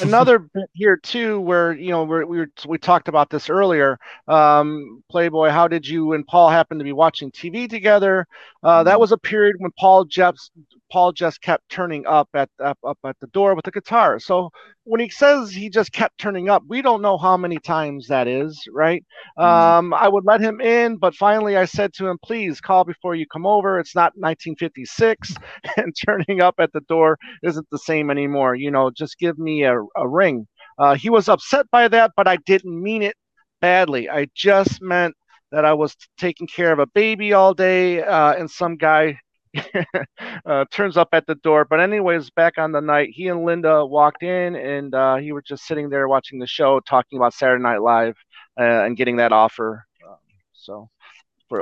[0.00, 3.98] Another bit here too, where you know we're, we were, we talked about this earlier.
[4.26, 8.26] Um, Playboy, how did you and Paul happen to be watching TV together?
[8.62, 9.00] Uh, that Mhm.
[9.00, 10.50] was a period when Paul just
[10.90, 14.18] Paul just kept turning up at up, up at the door with the guitar.
[14.18, 14.50] So
[14.84, 18.26] when he says he just kept turning up, we don't know how many times that
[18.26, 19.04] is, right?
[19.42, 19.74] Mhm.
[19.76, 23.14] Um, I would let him in, but finally I said to him, "Please call before
[23.14, 23.78] you come over.
[23.78, 25.34] It's not 1956,
[25.76, 28.54] and turning up at the door isn't the same anymore.
[28.54, 30.46] You know, just give me a, a ring."
[30.78, 33.16] Uh, he was upset by that, but I didn't mean it
[33.60, 34.10] badly.
[34.10, 35.14] I just meant
[35.52, 39.18] that I was taking care of a baby all day, uh, and some guy
[40.46, 41.64] uh, turns up at the door.
[41.64, 45.44] But anyways, back on the night, he and Linda walked in, and uh, he was
[45.44, 48.16] just sitting there watching the show, talking about Saturday Night Live,
[48.58, 49.84] uh, and getting that offer.
[50.06, 50.16] Um,
[50.52, 50.90] so,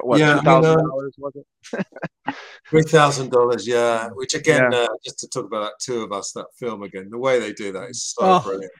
[0.01, 1.87] for what Yeah, I thousand uh, dollars was it?
[2.71, 4.09] Three thousand dollars, yeah.
[4.15, 7.19] Which again, uh, just to talk about that two of us, that film again, the
[7.19, 8.41] way they do that is so Oh.
[8.41, 8.73] brilliant.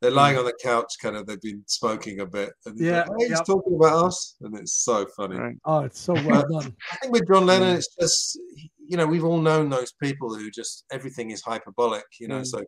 [0.00, 1.26] They're lying on the couch, kind of.
[1.26, 3.44] They've been smoking a bit, and Yeah, like, "Hey, he's yep.
[3.44, 5.36] talking about us, and it's so funny.
[5.36, 5.56] Right.
[5.66, 6.74] Oh, it's so well done.
[6.92, 8.38] I think with John Lennon, it's just
[8.78, 12.04] you know we've all known those people who just everything is hyperbolic.
[12.18, 12.46] You know, Mm.
[12.46, 12.62] so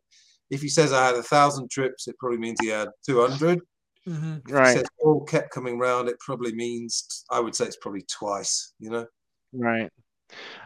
[0.51, 3.61] if he says I had a thousand trips, it probably means he had two hundred.
[4.07, 4.69] Hmm Right.
[4.69, 8.75] he says all kept coming round, it probably means I would say it's probably twice.
[8.79, 9.07] You know.
[9.53, 9.91] Right.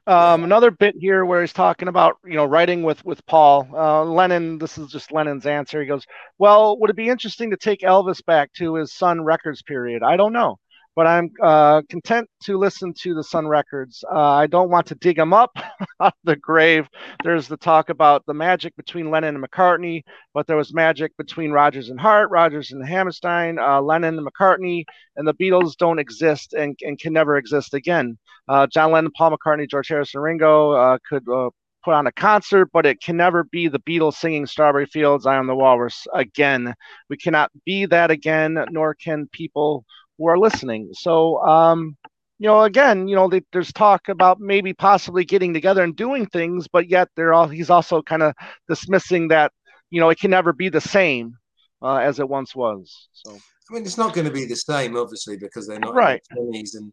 [0.06, 4.04] Um, another bit here where he's talking about you know writing with with Paul uh,
[4.04, 4.58] Lennon.
[4.58, 5.80] This is just Lennon's answer.
[5.80, 6.06] He goes,
[6.38, 10.02] "Well, would it be interesting to take Elvis back to his Sun Records period?
[10.02, 10.58] I don't know,
[10.96, 14.02] but I'm uh, content to listen to the Sun Records.
[14.10, 15.50] Uh, I don't want to dig them up
[16.00, 16.88] out of the grave.
[17.22, 21.52] There's the talk about the magic between Lennon and McCartney, but there was magic between
[21.52, 24.84] Rodgers and Hart, Rodgers and Hammerstein, uh, Lennon and McCartney,
[25.16, 28.16] and the Beatles don't exist and, and can never exist again."
[28.48, 31.50] Uh, John Lennon, Paul McCartney, George Harrison, Ringo uh, could uh,
[31.84, 35.36] put on a concert, but it can never be the Beatles singing Strawberry Fields, I
[35.36, 36.74] Am the Walrus again.
[37.10, 39.84] We cannot be that again, nor can people
[40.18, 40.90] who are listening.
[40.92, 41.96] So, um,
[42.38, 46.26] you know, again, you know, they, there's talk about maybe possibly getting together and doing
[46.26, 48.34] things, but yet they're all he's also kind of
[48.68, 49.52] dismissing that,
[49.90, 51.36] you know, it can never be the same
[51.82, 53.08] uh, as it once was.
[53.12, 56.22] So, I mean, it's not going to be the same, obviously, because they're not Right.
[56.36, 56.76] 20s.
[56.76, 56.92] And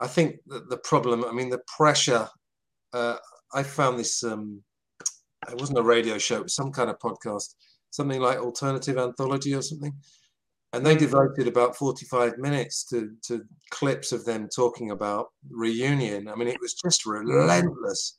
[0.00, 2.28] I think that the problem, I mean, the pressure.
[2.92, 3.16] Uh,
[3.54, 4.22] I found this.
[4.22, 4.62] Um,
[5.50, 7.54] it wasn't a radio show; it was some kind of podcast,
[7.90, 9.92] something like Alternative Anthology or something.
[10.72, 16.28] And they devoted about forty-five minutes to to clips of them talking about reunion.
[16.28, 18.18] I mean, it was just relentless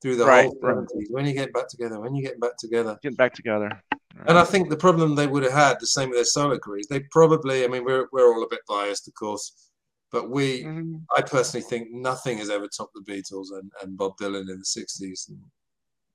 [0.00, 0.76] through the Right, whole right.
[0.76, 1.08] 70s.
[1.10, 2.96] When you get back together, when you get back together.
[3.02, 3.82] getting back together.
[4.26, 6.86] And I think the problem they would have had, the same with their solo careers,
[6.88, 9.70] they probably, I mean, we're, we're all a bit biased, of course,
[10.12, 11.02] but we, Mhm.
[11.16, 14.64] I personally think nothing has ever topped the Beatles and, and Bob Dylan in the
[14.64, 15.28] 60s.
[15.30, 15.40] And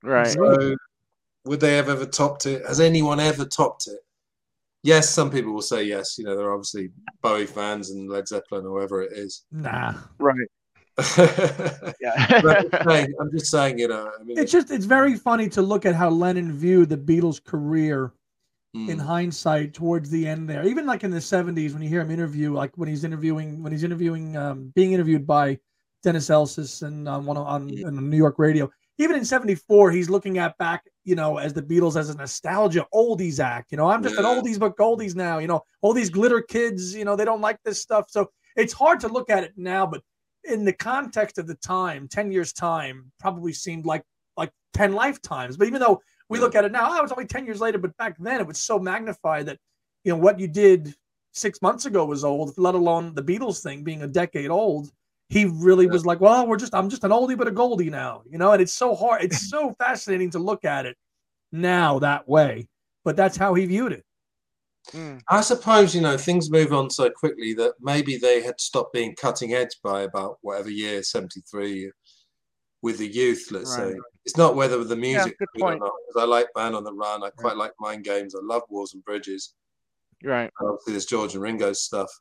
[0.03, 0.27] Right.
[0.27, 0.75] so,
[1.45, 2.65] would they have ever topped it?
[2.65, 3.99] Has anyone ever topped it?
[4.83, 6.17] Yes, some people will say yes.
[6.17, 6.89] You know, they're obviously
[7.21, 9.45] Bowie fans and Led Zeppelin or whoever it is.
[9.51, 9.93] Nah.
[10.19, 10.47] Right.
[11.17, 12.13] yeah.
[12.29, 14.11] I'm, just saying, I'm just saying, you know.
[14.19, 17.43] I mean, it's just it's very funny to look at how Lennon viewed the Beatles'
[17.43, 18.13] career
[18.75, 20.67] mm, in hindsight towards the end there.
[20.67, 23.71] Even like in the 70s when you hear him interview, like when he's interviewing when
[23.71, 25.57] he's interviewing um, being interviewed by
[26.03, 27.87] Dennis Elsas and on one on, Mm.
[27.87, 28.69] on New York radio.
[28.99, 32.85] Even in 74, he's looking at back, you know, as the Beatles as a nostalgia
[32.93, 33.71] oldies act.
[33.71, 35.39] You know, I'm just an oldies but goldies now.
[35.39, 38.05] You know, all these glitter kids, you know, they don't like this stuff.
[38.09, 40.01] So it's hard to look at it now, but
[40.43, 44.03] in the context of the time, 10 years time probably seemed like
[44.35, 45.57] like 10 lifetimes.
[45.57, 46.45] But even though we Yeah.
[46.45, 48.59] look at it now, oh, it's only 10 years later, but back then it was
[48.59, 49.57] so magnified that
[50.03, 50.93] you know what you did
[51.33, 54.89] six months ago was old, let alone the Beatles thing being a decade old.
[55.29, 55.91] He really Yeah.
[55.91, 58.51] was like, Well, we're just I'm just an oldie but a goldie now, you know,
[58.51, 60.97] and it's so hard, it's so fascinating to look at it
[61.51, 62.67] now that way.
[63.03, 64.05] But that's how he viewed it.
[64.91, 68.91] Mm, I suppose you know things move on so quickly that maybe they had stopped
[68.93, 71.89] being cutting edge by about whatever year, seventy three,
[72.81, 73.47] with the youth.
[73.49, 73.95] Let's say
[74.25, 75.37] it's not whether the music.
[75.39, 75.79] good is or point.
[75.81, 77.23] not, 'cause I like Band on the Run.
[77.23, 78.35] I quite like Mind Games.
[78.35, 79.53] I love Walls and Bridges.
[80.21, 80.51] right.
[80.61, 82.11] Obviously, there's George and Ringo's stuff,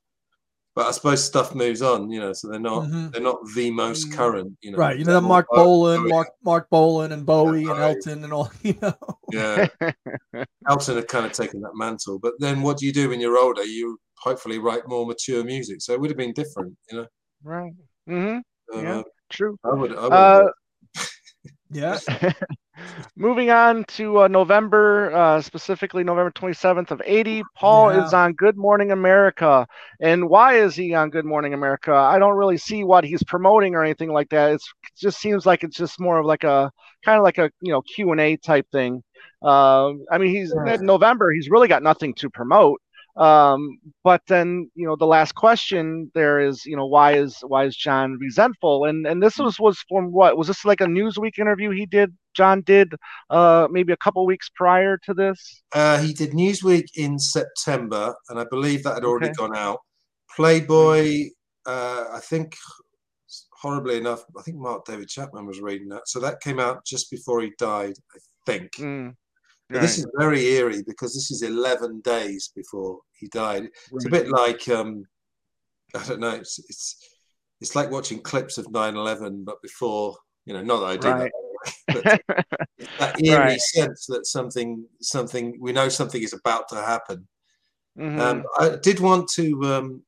[0.74, 2.10] but I suppose stuff moves on.
[2.10, 3.12] You know, so they're not Mhm.
[3.12, 4.12] they're not the most Mm.
[4.14, 4.58] current.
[4.62, 4.98] You know, Right.
[4.98, 8.32] You know, They're the more Marc Bolan, Mark Marc Bolan and Bowie and Elton and
[8.32, 8.94] all, you know.
[9.32, 9.66] Yeah,
[10.68, 12.18] Elton had kind of taken that mantle.
[12.18, 13.64] But then, what do you do when you're older?
[13.64, 15.80] You hopefully write more mature music.
[15.82, 16.76] So it would have been different.
[16.90, 17.06] You know.
[17.44, 17.72] right.
[18.08, 18.38] Mm-hmm.
[18.76, 19.02] Uh, Yeah.
[19.30, 19.56] True.
[19.64, 19.96] I would.
[19.96, 20.48] I would Uh,
[21.70, 21.98] Yeah.
[23.16, 28.04] Moving on to uh, November, uh, specifically November 27th of 80, Paul Yeah.
[28.04, 29.66] is on Good Morning America.
[30.00, 31.92] And why is he on Good Morning America?
[31.92, 34.52] I don't really see what he's promoting or anything like that.
[34.52, 36.70] It's, it just seems like it's just more of like a
[37.04, 39.02] kind of like a you know Q and A type thing.
[39.42, 41.32] Um, I mean, he's in November.
[41.32, 42.80] He's really got nothing to promote.
[43.16, 47.64] Um, but then you know the last question there is you know why is why
[47.64, 48.86] is John resentful?
[48.86, 52.16] And and this was was from what was this like a Newsweek interview he did?
[52.34, 52.94] John did
[53.28, 55.62] uh maybe a couple weeks prior to this.
[55.74, 59.34] Uh, he did Newsweek in September, and I believe that had already Okay.
[59.36, 59.80] gone out.
[60.34, 61.28] Playboy,
[61.66, 62.56] uh, I think,
[63.60, 66.08] horribly enough, I think Mark David Chapman was reading that.
[66.08, 68.72] So that came out just before he died, I think.
[68.72, 69.14] Mm,
[69.70, 73.68] But this is very eerie because this is 11 days before he died.
[73.92, 75.04] It's a bit like, um,
[75.94, 77.16] I don't know, it's, it's,
[77.60, 81.08] it's like watching clips of 9 11, but before, you know, not that I do
[81.08, 81.32] Right.
[81.64, 82.20] that, but
[82.98, 83.60] that eerie Right.
[83.60, 87.26] sense that something, something, we know something is about to happen.
[87.98, 88.20] Mhm.
[88.20, 90.02] Um, I did want to, um,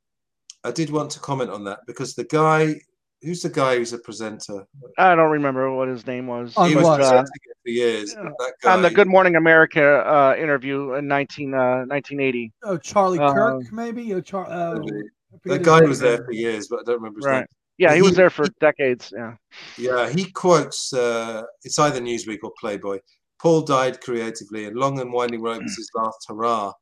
[0.63, 2.81] I did want to comment on that because the guy,
[3.25, 4.67] who's the guy who's a presenter?
[4.99, 6.55] I don't remember what his name was.
[6.57, 7.01] On he but, was what?
[7.01, 8.15] uh, presenting it for years.
[8.39, 12.53] but guy, on the Good Morning America uh, interview in 19, uh, 1980.
[12.63, 14.15] Oh, Charlie Uh, Kirk, maybe.
[14.15, 15.09] Oh, Char- uh, Maybe.
[15.47, 17.35] That guy was there for years, but I don't remember his name.
[17.35, 17.47] Right.
[17.77, 19.13] Yeah, he was there for decades.
[19.15, 19.35] Yeah.
[19.77, 23.01] Yeah, he quotes, uh, it's either Newsweek or Playboy.
[23.41, 26.73] Paul died creatively, and Long and Winding Road was his last hurrah.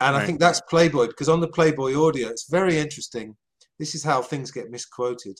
[0.00, 3.36] And I think that's Playboy because on the Playboy audio, it's very interesting.
[3.78, 5.38] This is how things get misquoted.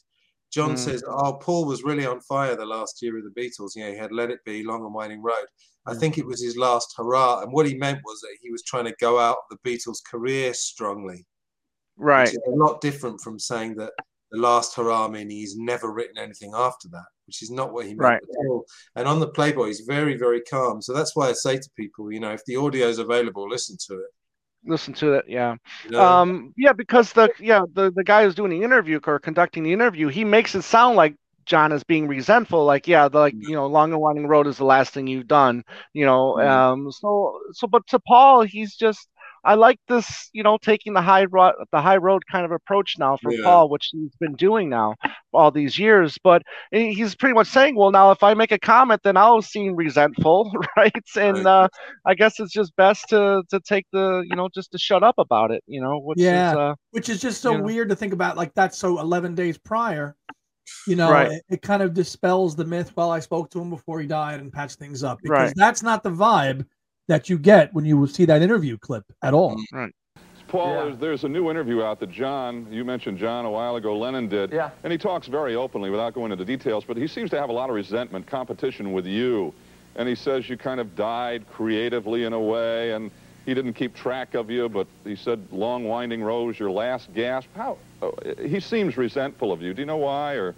[0.53, 0.79] John Mm.
[0.79, 3.75] says, "Oh, Paul was really on fire the last year of the Beatles.
[3.75, 5.47] You know, he had Let It Be, Long and Winding Road.
[5.87, 8.63] I think it was his last hurrah, and what he meant was that he was
[8.63, 11.27] trying to go out the Beatles' career strongly,
[11.97, 12.25] Right.
[12.29, 13.93] which is a lot different from saying that
[14.31, 17.95] the last hurrah meaning he's never written anything after that, which is not what he
[17.95, 18.23] meant Right.
[18.23, 18.65] at all.
[18.95, 20.81] And on the Playboy, he's very, very calm.
[20.83, 23.77] So that's why I say to people, you know, if the audio is available, listen
[23.89, 24.11] to it.
[24.65, 25.25] Listen to it.
[25.29, 25.57] Yeah.
[25.89, 25.99] You?
[25.99, 26.53] Um.
[26.57, 30.07] Yeah, because the yeah the the guy who's doing the interview or conducting the interview,
[30.09, 32.65] he makes it sound like John is being resentful.
[32.65, 35.27] Like, yeah, the, like you know, Long and Winding Road is the last thing you've
[35.27, 35.65] done.
[35.95, 36.39] You know.
[36.39, 36.47] Mhm.
[36.47, 36.93] Um.
[36.93, 39.09] So so, but to Paul, he's just.
[39.45, 42.97] I like this, you know, taking the high road, the high road kind of approach
[42.99, 43.43] now for Yeah.
[43.45, 44.95] Paul, which he's been doing now
[45.33, 46.17] all these years.
[46.23, 49.75] But he's pretty much saying, well, now if I make a comment, then I'll seem
[49.75, 50.93] resentful, right?
[51.17, 51.47] And Right.
[51.47, 51.69] uh,
[52.05, 55.17] I guess it's just best to to take the, you know, just to shut up
[55.19, 56.53] about it, you know, which Yeah.
[56.53, 57.65] is uh, which is just so you know.
[57.65, 60.15] weird to think about like that's so 11 days prior
[60.87, 61.31] you know Right.
[61.33, 64.41] it, it kind of dispels the myth well i spoke to him before he died
[64.41, 65.55] and patched things up because Right.
[65.55, 66.67] that's not the vibe
[67.09, 69.91] that you get when you see that interview clip at all Mm.
[70.49, 70.83] Paul, Yeah.
[70.85, 74.29] there's, there's a new interview out that John, you mentioned John a while ago, Lennon
[74.29, 74.53] did.
[74.53, 74.69] Yeah.
[74.85, 77.53] And he talks very openly without going into details, but he seems to have a
[77.55, 79.55] lot of resentment, competition with you.
[79.97, 83.11] And he says you kind of died creatively in a way, and
[83.47, 87.49] he didn't keep track of you, but he said long winding road, your last gasp.
[87.57, 87.79] How?
[88.03, 89.73] oh, he seems resentful of you.
[89.73, 90.35] Do you know why?
[90.35, 90.55] Or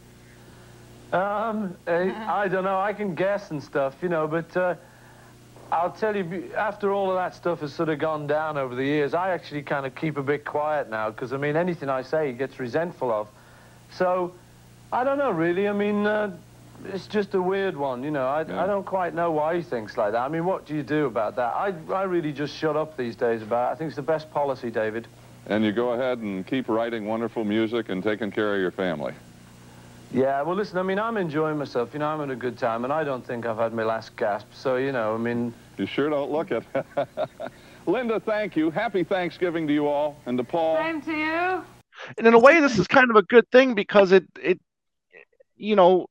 [1.12, 2.80] Um, eh, I don't know.
[2.80, 4.74] I can guess and stuff, you know, but uh,
[5.72, 8.84] I'll tell you, after all of that stuff has sort of gone down over the
[8.84, 12.02] years, I actually kind of keep a bit quiet now because, I mean, anything I
[12.02, 13.28] say he gets resentful of.
[13.92, 14.34] So
[14.92, 15.68] I don't know, really.
[15.68, 16.36] I mean, uh,
[16.84, 18.26] it's just a weird one, you know.
[18.26, 18.62] I, Yeah.
[18.62, 20.22] I don't quite know why he thinks like that.
[20.22, 21.54] I mean, what do you do about that?
[21.54, 23.72] I, I really just shut up these days about it.
[23.72, 25.08] I think it's the best policy, David.
[25.46, 29.14] And you go ahead and keep writing wonderful music and taking care of your family.
[30.14, 31.92] Yeah, well, listen, I mean, I'm enjoying myself.
[31.92, 34.14] You know, I'm having a good time, and I don't think I've had my last
[34.14, 34.46] gasp.
[34.52, 36.62] So, you know, I mean, You sure don't look it.
[37.86, 38.70] Linda, thank you.
[38.70, 40.76] Happy Thanksgiving to you all and to Paul.
[40.76, 41.64] Same to you.
[42.16, 44.60] and in a way this is kind of a good thing because it it
[45.56, 46.06] you know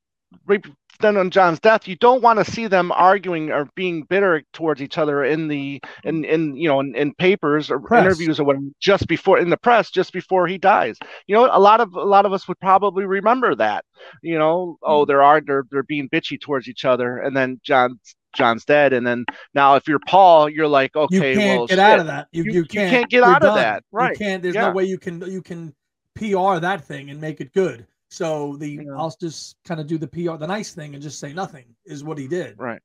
[0.46, 0.66] right
[1.04, 4.82] then on John's death you don't want to see them arguing or being bitter towards
[4.82, 8.04] each other in the in in you know in, in papers or Press.
[8.06, 10.98] interviews or whatever just before in the press just before he dies
[11.28, 13.86] you know a lot of a lot of us would probably remember that
[14.24, 15.08] you know oh mm.
[15.08, 19.06] they're are they're, they're being bitchy towards each other and then John's John's dead and
[19.06, 22.28] then now if you're Paul you're like You okay can't well get out of that.
[22.32, 22.90] You, You- you, you can't.
[22.90, 23.84] can't get out of that.
[23.92, 24.18] Right.
[24.20, 24.42] You can't.
[24.42, 24.68] There's Yeah.
[24.70, 25.74] no way you can you can
[26.16, 27.86] PR that thing and make it good.
[28.14, 28.96] So the Yeah.
[28.96, 32.04] I'll just kind of do the PR, the nice thing, and just say nothing is
[32.04, 32.60] what he did.
[32.60, 32.80] right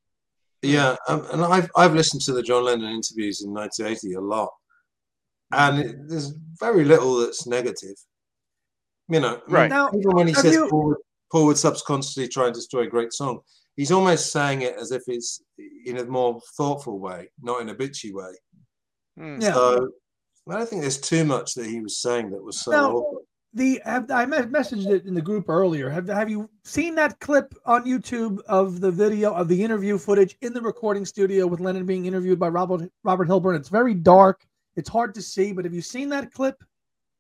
[0.63, 4.49] Yeah, um, and I've I've listened to the John Lennon interviews in 1980 a lot,
[5.53, 7.97] and it, there's very little that's negative.
[9.09, 9.69] You know, Right.
[9.71, 10.99] Now, Even when he says you- Paul, would-
[11.31, 13.41] Paul would subconsciously try and destroy a great song,
[13.77, 15.43] he's almost saying it as if it's
[15.85, 18.33] in a more thoughtful way, not in a bitchy way.
[19.19, 19.41] Hmm.
[19.43, 19.53] Yeah.
[19.53, 19.91] So
[20.49, 22.71] I don't think there's too much that he was saying that was so.
[22.71, 23.28] Now, awful.
[23.55, 25.89] The have, I messaged it in the group earlier.
[25.89, 30.37] Have have you seen that clip on YouTube of the video of the interview footage
[30.43, 33.57] in the recording studio with Lennon being interviewed by Robert Robert Hilburn?
[33.57, 34.47] It's very dark.
[34.77, 36.63] It's hard to see, but have you seen that clip?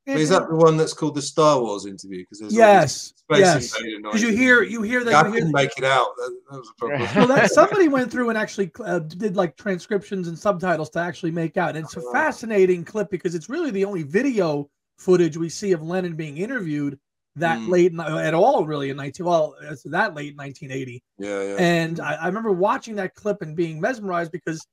[0.06, 2.20] Is that the one that's called the Star Wars interview?
[2.22, 3.82] Because there's Yes, these space yes.
[4.02, 6.08] Because you hear you hear that I you hear couldn't the- make it out.
[6.16, 7.08] That, that was a problem.
[7.14, 11.30] well, that somebody went through and actually uh, did like transcriptions and subtitles to actually
[11.30, 11.76] make out.
[11.76, 12.12] And it's a Oh.
[12.12, 16.98] fascinating clip because it's really the only video footage we see of Lennon being interviewed
[17.36, 17.68] that Mm.
[17.68, 19.54] late at all, really in 19 well,
[19.86, 21.02] that late in 1980.
[21.18, 21.56] Yeah, yeah.
[21.58, 24.66] And I, I remember watching that clip and being mesmerized because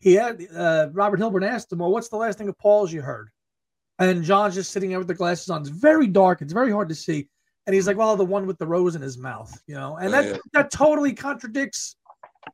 [0.00, 3.02] he had uh, Robert Hilburn asked him, "Well, what's the last thing of Paul's you
[3.02, 3.30] heard?"
[3.98, 5.62] And John's just sitting there with the glasses on.
[5.62, 6.42] It's very dark.
[6.42, 7.28] It's very hard to see.
[7.66, 9.96] And he's like, "Well, the one with the rose in his mouth," you know.
[9.96, 10.36] And that yeah.
[10.52, 11.96] that totally contradicts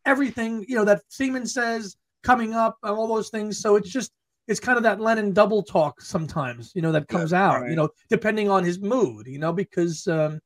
[0.07, 3.59] everything you know that Seaman says coming up and all those things.
[3.59, 4.13] So it's just
[4.49, 7.71] it's kind of that Lennon double talk sometimes, you know, that comes out, right.
[7.71, 10.41] you know, depending on his mood, you know, because um,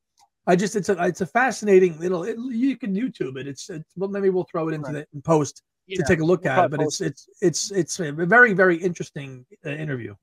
[0.45, 2.23] I just it's a it's a fascinating little.
[2.23, 3.47] It, you can YouTube it.
[3.47, 6.25] It's, it's well maybe we'll throw it into the in post Yeah, to take a
[6.25, 6.71] look we'll at it.
[6.71, 10.15] But it's it's it's it's a very very interesting uh, interview.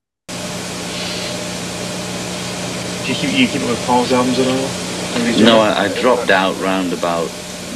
[3.05, 5.45] Do you keep, you keep up with Paul's albums at all?
[5.45, 7.29] No, I, I dropped out round about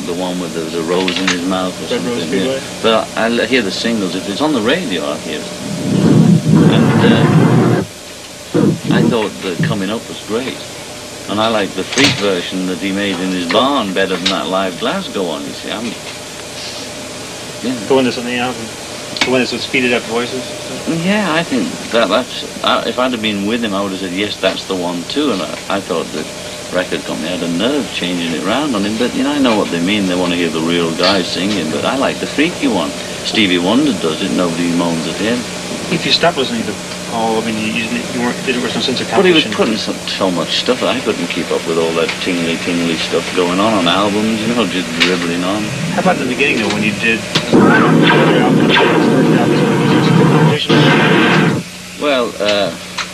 [0.05, 2.39] the one with the, the rose in his mouth or Red something.
[2.45, 2.59] yeah.
[2.81, 4.15] But I, I hear the singles.
[4.15, 5.51] If it's on the radio, I hear it.
[6.71, 7.83] And uh,
[8.95, 10.57] I thought the coming up was great.
[11.29, 14.47] And I like the freak version that he made in his barn better than that
[14.47, 15.43] live Glasgow one.
[15.43, 15.85] You see, I'm.
[17.61, 17.77] Yeah.
[17.87, 18.61] The one that's on the album.
[19.25, 20.41] The one that's with speeded up voices.
[21.05, 22.63] Yeah, I think that that's.
[22.63, 25.03] I, if I'd have been with him, I would have said yes, that's the one
[25.03, 25.31] too.
[25.31, 26.23] And I, I thought the
[26.73, 28.97] record company had a nerve changing it round on him.
[28.97, 30.07] But you know, I know what they mean.
[30.07, 31.71] They want to hear the real guy singing.
[31.71, 32.89] But I like the freaky one.
[33.25, 34.31] Stevie Wonder does it.
[34.35, 35.39] Nobody moans at him.
[35.93, 36.73] If you stop listening to
[37.09, 39.75] Paul, I mean, you, you, weren't, there was no sense of But he was putting
[39.75, 40.83] so, so much stuff.
[40.83, 44.39] I couldn't keep up with all that tingly, tingly stuff going on on albums.
[44.41, 45.63] You know, just dribbling on.
[45.97, 47.17] How about the beginning, though, when you did
[47.49, 48.77] your album, first
[49.33, 50.71] album, was there some competition?
[51.99, 52.69] Well, uh,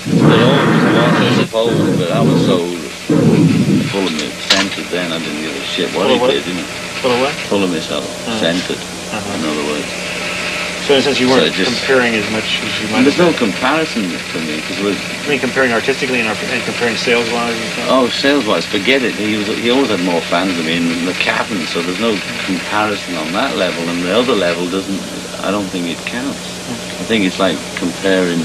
[0.06, 2.60] there always was, I suppose, but I was so
[3.96, 6.54] full of me, centered then, I didn't give a shit what Full he did, you
[6.60, 6.68] know.
[7.00, 7.32] Full of what?
[7.48, 8.40] Full of myself, Uh-huh.
[8.44, 8.84] centered,
[9.16, 9.40] Uh-huh.
[9.40, 9.88] in other words.
[10.84, 13.18] So in a sense, you weren't So just- comparing as much as you might there's
[13.18, 17.88] no comparison to me, because I mean, comparing artistically and, and comparing sales-wise and stuff.
[17.90, 19.16] oh, sales-wise, forget it.
[19.16, 22.14] He was he always had more fans than me in the cabin, so there's no
[22.46, 23.88] comparison on that level.
[23.90, 25.00] And the other level doesn't.
[25.42, 26.44] I don't think it counts.
[27.00, 28.44] I think it's like comparing,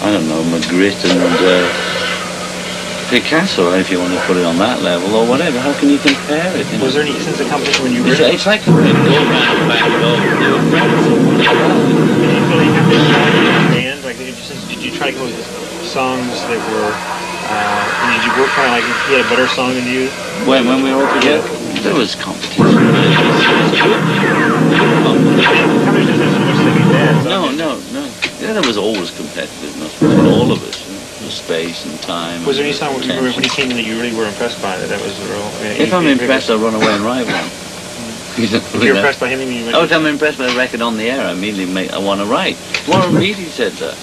[0.00, 1.68] I don't know, Magritte and uh,
[3.12, 5.60] Picasso, if you want to put it on that level, or whatever.
[5.60, 6.64] How can you compare it?
[6.72, 6.88] you know?
[6.88, 9.12] Was there any sense of competition when you were It's, it's like a big go
[9.28, 10.16] round back go.
[10.16, 11.04] They were friends.
[11.12, 14.00] Did you feel like you had this song in your band?
[14.00, 15.44] Like, did you, did you try to come up with
[15.84, 16.88] songs that were,
[17.52, 17.84] uh,
[18.16, 20.08] did you work kind of like he had a better song than you?
[20.48, 21.44] When, when we were all together,
[21.84, 22.64] there was competition.
[22.64, 24.00] It was, it was good.
[25.04, 25.68] Competition.
[25.84, 27.28] Competition isn't so much like your dad's.
[27.28, 28.08] No, no, no.
[28.40, 30.91] Yeah, there was always competitiveness between all of us.
[31.30, 32.44] Space and time.
[32.44, 34.26] Was there any song when you, were, when you came in that you really were
[34.26, 34.88] impressed by that?
[34.88, 35.42] That was the real.
[35.42, 37.34] I mean, If I'm impressed, I'll run away and write one.
[37.34, 38.38] Mm.
[38.38, 40.82] You know, If you're impressed by him, you Oh, if I'm impressed by a record
[40.82, 42.56] on the air, I immediately make, I want to write.
[42.88, 43.96] Warren Beatty said that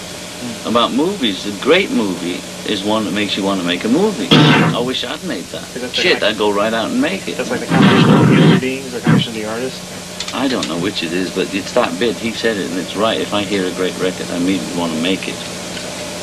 [0.65, 1.45] about movies.
[1.45, 2.39] A great movie
[2.71, 4.27] is one that makes you want to make a movie.
[4.31, 5.93] I wish I'd made that.
[5.93, 7.37] Shit, I'd go right out and make it.
[7.37, 10.33] That's like the combination of human beings, the combination of the artist.
[10.33, 12.15] I don't know which it is, but it's that bit.
[12.15, 13.19] He said it, and it's right.
[13.19, 15.35] If I hear a great record, I immediately want to make it.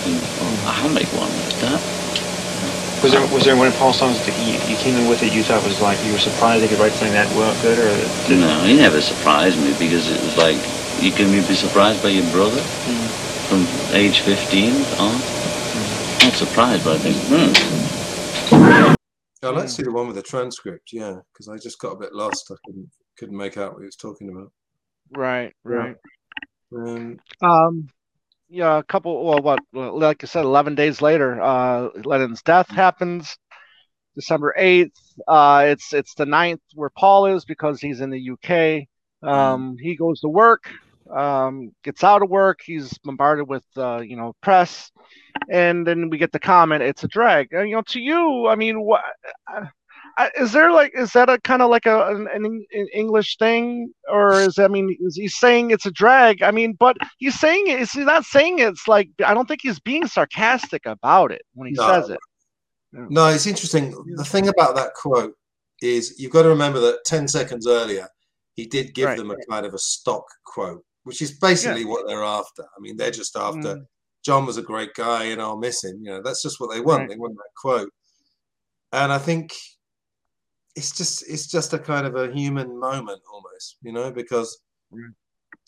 [0.06, 1.82] And, oh, I'll make one like that.
[3.02, 5.28] Was there was there one of Paul's songs that you, you came in with that
[5.34, 7.92] you thought was like you were surprised they could write something that well good, or
[8.26, 10.56] did No, he never surprised me because it was like,
[11.02, 12.62] you can be surprised by your brother
[13.50, 15.12] from age 15 on.
[16.24, 18.94] Not surprised, but I think, hmm.
[19.42, 20.92] Oh, let's see the one with the transcript.
[20.92, 22.50] Yeah, because I just got a bit lost.
[22.50, 24.50] I couldn't couldn't make out what he was talking about.
[25.10, 25.96] Right, right.
[26.74, 27.88] Um, Um,
[28.56, 29.24] yeah, a couple.
[29.24, 29.60] Well, what?
[29.72, 33.36] Like I said, eleven days later, uh, Lennon's death happens.
[34.14, 34.98] December eighth.
[35.28, 38.88] Uh, it's it's the 9th where Paul is because he's in the UK.
[39.22, 40.70] Um, he goes to work.
[41.14, 42.60] Um, gets out of work.
[42.64, 44.90] He's bombarded with uh, you know press,
[45.50, 48.56] and then we get the comment, "It's a drag." Uh, you know, to you, I
[48.56, 49.02] mean, what?
[50.38, 53.92] Is there like is that a kind of like a an, an Eng- English thing,
[54.08, 56.42] or is I mean, is he saying it's a drag?
[56.42, 57.78] I mean, but he's saying it.
[57.78, 61.74] He's not saying it's like I don't think he's being sarcastic about it when he
[61.74, 61.86] No.
[61.86, 62.18] says it.
[62.92, 63.90] no, it's interesting.
[64.16, 65.34] The thing about that quote
[65.82, 68.08] is you've got to remember that 10 seconds earlier,
[68.54, 69.18] he did give Right.
[69.18, 72.62] them a kind of a stock quote, which is basically what they're after.
[72.62, 73.86] I mean, they're just after Mm.
[74.24, 75.98] John was a great guy and I'll miss him.
[76.02, 77.00] You know, that's just what they want.
[77.00, 77.10] Right.
[77.10, 77.90] They want that quote.
[78.92, 79.52] And I think
[80.76, 84.60] it's just it's just a kind of a human moment almost, you know, because
[84.94, 85.14] Mm.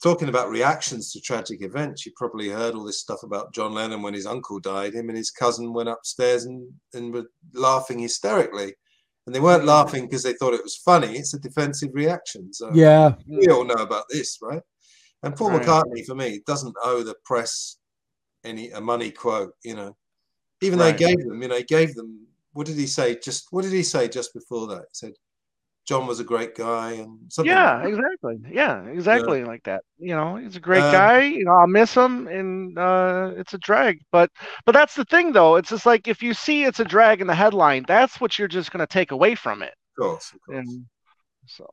[0.00, 4.00] talking about reactions to tragic events, you probably heard all this stuff about John Lennon
[4.00, 4.94] when his uncle died.
[4.94, 8.74] Him and his cousin went upstairs and, and were laughing hysterically.
[9.26, 11.16] And they weren't laughing because they thought it was funny.
[11.18, 12.52] It's a defensive reaction.
[12.52, 13.14] So Yeah.
[13.26, 14.62] we all know about this, right?
[15.24, 15.66] And Paul Right.
[15.66, 17.78] McCartney, for me, doesn't owe the press
[18.44, 19.52] any a money quote.
[19.64, 19.96] You know,
[20.62, 20.98] even though Right.
[21.00, 22.27] he gave them, you know, he gave them.
[22.58, 23.16] What did he say?
[23.20, 24.80] Just what did he say just before that?
[24.80, 25.12] He said,
[25.86, 27.52] "John was a great guy," and something.
[27.52, 28.36] Yeah, like exactly.
[28.50, 29.82] Yeah, exactly like that.
[29.96, 31.22] You know, he's a great Um, guy.
[31.22, 34.00] You know, I'll miss him, and uh, it's a drag.
[34.10, 34.30] But
[34.66, 35.54] but that's the thing, though.
[35.54, 38.48] It's just like if you see it's a drag in the headline, that's what you're
[38.48, 39.74] just going to take away from it.
[39.96, 40.58] Of course, of course.
[40.58, 40.86] And
[41.46, 41.70] so,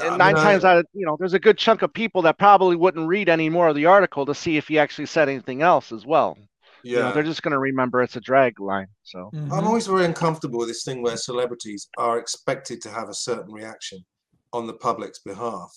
[0.00, 2.22] I and nine I- times out of you know, there's a good chunk of people
[2.22, 5.28] that probably wouldn't read any more of the article to see if he actually said
[5.28, 6.38] anything else as well.
[6.82, 7.12] You know, yeah.
[7.12, 8.86] they're just going to remember it's a drag line.
[9.02, 9.52] So Mhm.
[9.52, 13.52] I'm always very uncomfortable with this thing where celebrities are expected to have a certain
[13.52, 14.04] reaction
[14.52, 15.72] on the public's behalf.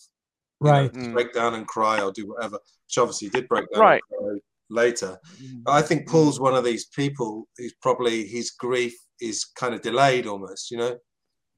[0.61, 0.93] You know, Right.
[0.93, 1.13] Mm.
[1.13, 4.01] break down and cry or do whatever, which obviously did break down Right.
[4.11, 4.39] and cry
[4.69, 5.17] later.
[5.65, 10.27] I think Paul's one of these people who's probably his grief is kind of delayed
[10.27, 10.97] almost, you know.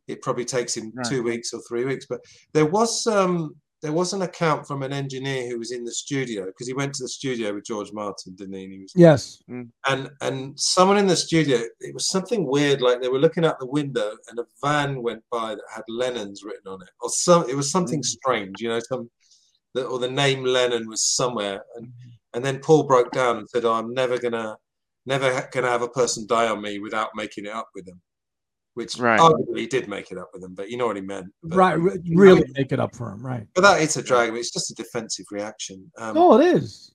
[0.07, 1.05] It probably takes him Right.
[1.07, 2.05] two weeks or three weeks.
[2.07, 2.21] But
[2.53, 6.45] there was um there was an account from an engineer who was in the studio
[6.45, 8.63] because he went to the studio with George Martin, didn't he?
[8.63, 9.41] And he was Yes.
[9.49, 9.69] Mm.
[9.87, 13.59] and and someone in the studio it was something weird like they were looking out
[13.59, 17.49] the window and a van went by that had lennon's written on it or some
[17.49, 18.05] it was something mm.
[18.05, 19.09] strange you know some
[19.73, 21.63] the, or the name lennon was somewhere.
[21.75, 22.09] And mm-hmm.
[22.33, 24.57] and then paul broke down and said oh, i'm never gonna
[25.05, 28.01] never ha- gonna have a person die on me without making it up with them
[28.73, 29.19] which Right.
[29.19, 31.55] arguably he did make it up with him, but you know what he meant but,
[31.55, 31.73] Right.
[31.79, 33.25] re- Really make it up for him.
[33.25, 33.47] Right.
[33.55, 36.93] but that it's a drag it's just a defensive reaction um, Oh, it is.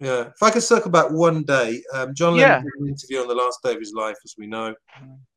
[0.00, 2.56] Yeah, if I could circle back one day, um, John Yeah.
[2.56, 4.74] Lennon did an interview on the last day of his life, as we know,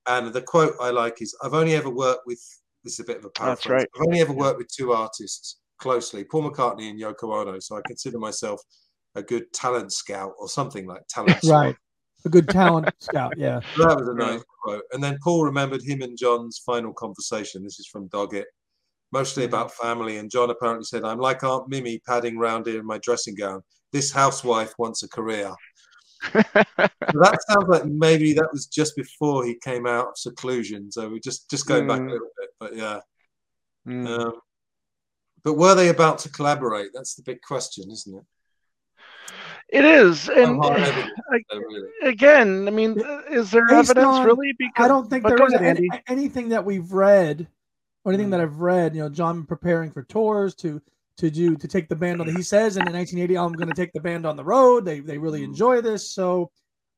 [0.07, 2.41] and the quote I like is, "I've only ever worked with."
[2.83, 3.69] This is a bit of a That's paraphrase.
[3.69, 3.87] right.
[3.95, 7.59] I've only ever worked with two artists closely, Paul McCartney and Yoko Ono.
[7.59, 8.61] So I consider myself
[9.15, 11.37] a good talent scout or something like talent.
[11.43, 11.51] Scout.
[11.65, 11.75] Right.
[12.25, 13.33] A good talent scout.
[13.37, 13.59] Yeah.
[13.77, 14.83] That was a nice quote.
[14.93, 17.63] And then Paul remembered him and John's final conversation.
[17.63, 18.45] This is from Doggett,
[19.11, 19.53] mostly Mm-hmm.
[19.53, 20.17] about family.
[20.17, 23.61] And John apparently said, I'm like Aunt Mimi padding round here in my dressing gown.
[23.91, 25.53] This housewife wants a career.
[27.13, 30.91] So that sounds like maybe that was just before he came out of seclusion.
[30.91, 32.11] So we're just, just going back a Mm.
[32.11, 32.49] little bit.
[32.59, 32.99] But yeah.
[33.87, 34.07] Mm.
[34.07, 34.33] Um,
[35.43, 36.89] but were they about to collaborate?
[36.93, 38.23] That's the big question, isn't it?
[39.69, 40.89] It is, and evidence
[41.31, 41.89] I- is there, really?
[42.03, 44.53] again, I mean, is there Based evidence on- really?
[44.57, 47.47] Because I don't think but there go is ahead, any- anything that we've read
[48.03, 48.31] or anything Mm.
[48.31, 48.95] that I've read.
[48.95, 50.81] You know, John preparing for tours to
[51.17, 52.27] to do to take the band on.
[52.27, 54.43] The, he says and in the 1980, I'm going to take the band on the
[54.43, 54.85] road.
[54.85, 55.45] They they really Mm.
[55.45, 56.11] enjoy this.
[56.11, 56.51] So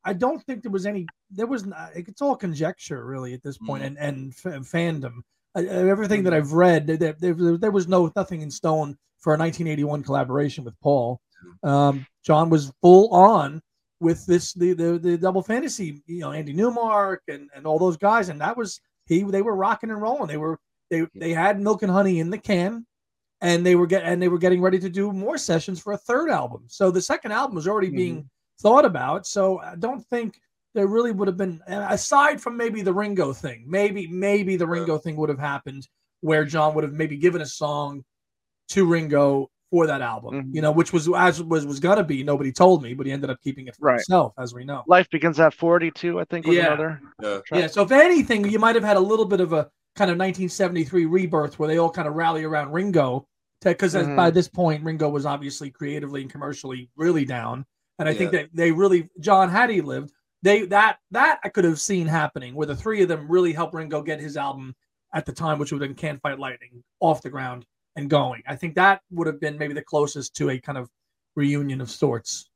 [0.04, 1.06] I don't think there was any.
[1.32, 1.92] There was not.
[1.96, 3.88] It's all conjecture really at this point Mm.
[3.88, 5.20] and and f- fandom.
[5.56, 9.38] Uh, everything that I've read, there, there, there was no nothing in stone for a
[9.38, 11.20] 1981 collaboration with Paul.
[11.64, 13.62] Um, John was full on
[14.00, 17.98] with this the, the the double fantasy, you know, Andy Newmark and and all those
[17.98, 19.24] guys, and that was he.
[19.24, 20.28] They were rocking and rolling.
[20.28, 20.60] They were
[20.90, 22.86] they they had Milk and Honey in the can,
[23.42, 25.98] and they were get and they were getting ready to do more sessions for a
[25.98, 26.64] third album.
[26.68, 28.30] So the second album was already being
[28.62, 29.26] thought about.
[29.26, 30.40] So I don't think
[30.76, 33.64] there really would have been aside from maybe the Ringo thing.
[33.68, 35.88] Maybe maybe the Ringo thing would have happened
[36.22, 38.04] where John would have maybe given a song
[38.70, 40.56] to Ringo for that album, Mhm.
[40.56, 42.24] you know, which was as was was gonna be.
[42.24, 43.94] Nobody told me, but he ended up keeping it for Right.
[44.00, 44.84] himself, as we know.
[44.88, 46.68] Life begins at 42, I think, was Yeah.
[46.68, 47.02] another.
[47.22, 47.40] Yeah.
[47.52, 47.68] Yeah.
[47.68, 51.06] So if anything, you might have had a little bit of a kind of 1973
[51.06, 53.28] rebirth where they all kind of rally around Ringo,
[53.62, 54.16] because Mhm.
[54.16, 57.66] by this point Ringo was obviously creatively and commercially really down,
[57.98, 61.66] and I think that they really John had he lived, they that that I could
[61.66, 64.76] have seen happening where the three of them really helped Ringo get his album
[65.14, 68.44] at the time, which would have been Can't Fight Lightning off the ground and going.
[68.48, 70.90] I think that would have been maybe the closest to a kind of
[71.36, 72.50] reunion of sorts.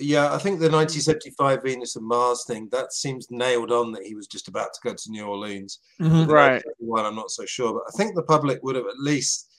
[0.00, 4.16] Yeah, I think the 1975 Venus and Mars thing that seems nailed on that he
[4.16, 5.78] was just about to go to New Orleans.
[6.00, 6.26] Mhm.
[6.26, 6.64] Right.
[6.64, 9.52] 1971, I'm not so sure, but I think the public would have at least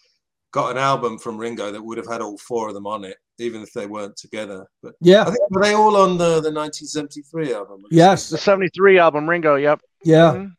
[0.55, 3.17] got an album from Ringo that would have had all four of them on it,
[3.39, 4.65] even if they weren't together.
[4.81, 5.25] But yeah, I Yeah.
[5.33, 7.83] think were they all on the the 1973 album?
[7.91, 8.29] Yes.
[8.29, 9.81] The 73 album, Ringo, yep.
[10.03, 10.31] Yeah.
[10.33, 10.51] Mhm.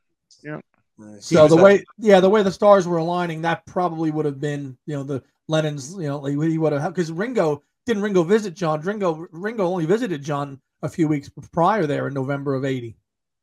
[0.98, 4.10] Uh, he So the at- way, yeah, the way the stars were aligning, that probably
[4.10, 8.02] would have been, you know, the Lennon's, you know, he would have because Ringo didn't
[8.02, 8.80] Ringo visit John.
[8.80, 12.96] Ringo Ringo only visited John a few weeks prior there in November of '80.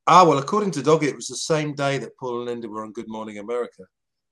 [0.07, 2.83] Ah, well, according to Doggett, it was the same day that Paul and Linda were
[2.83, 3.83] on Good Morning America.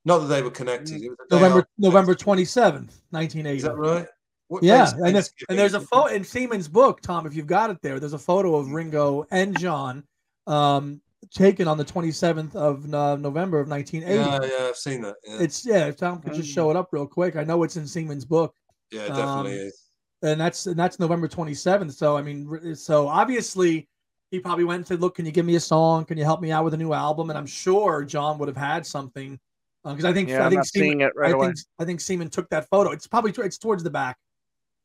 [0.06, 1.02] Not that they were connected.
[1.02, 1.70] It was November after.
[1.78, 3.58] November twenty seventh, nineteen eighty.
[3.58, 4.08] Is that right?
[4.48, 7.26] What Yeah, and, there's, and there's a photo in Seaman's book, Tom.
[7.26, 10.04] If you've got it there, there's a photo of Ringo and John,
[10.46, 11.00] um,
[11.34, 14.46] taken on the 27th of uh, November of 1980.
[14.46, 15.16] Yeah, yeah, I've seen that.
[15.24, 15.86] Yeah, It's yeah.
[15.86, 18.54] If Tom could just show it up real quick, I know it's in Seaman's book.
[18.92, 19.86] yeah it definitely um, is.
[20.24, 21.94] and that's and that's November 27th.
[21.94, 23.88] So I mean, so obviously
[24.32, 26.04] he probably went and said, "Look, can you give me a song?
[26.04, 28.58] Can you help me out with a new album?" And I'm sure John would have
[28.58, 29.40] had something
[29.84, 31.48] because I think Yeah, I think not seeing it right I away.
[31.48, 32.92] think I think Seaman took that photo.
[32.92, 34.18] It's probably it's towards the back.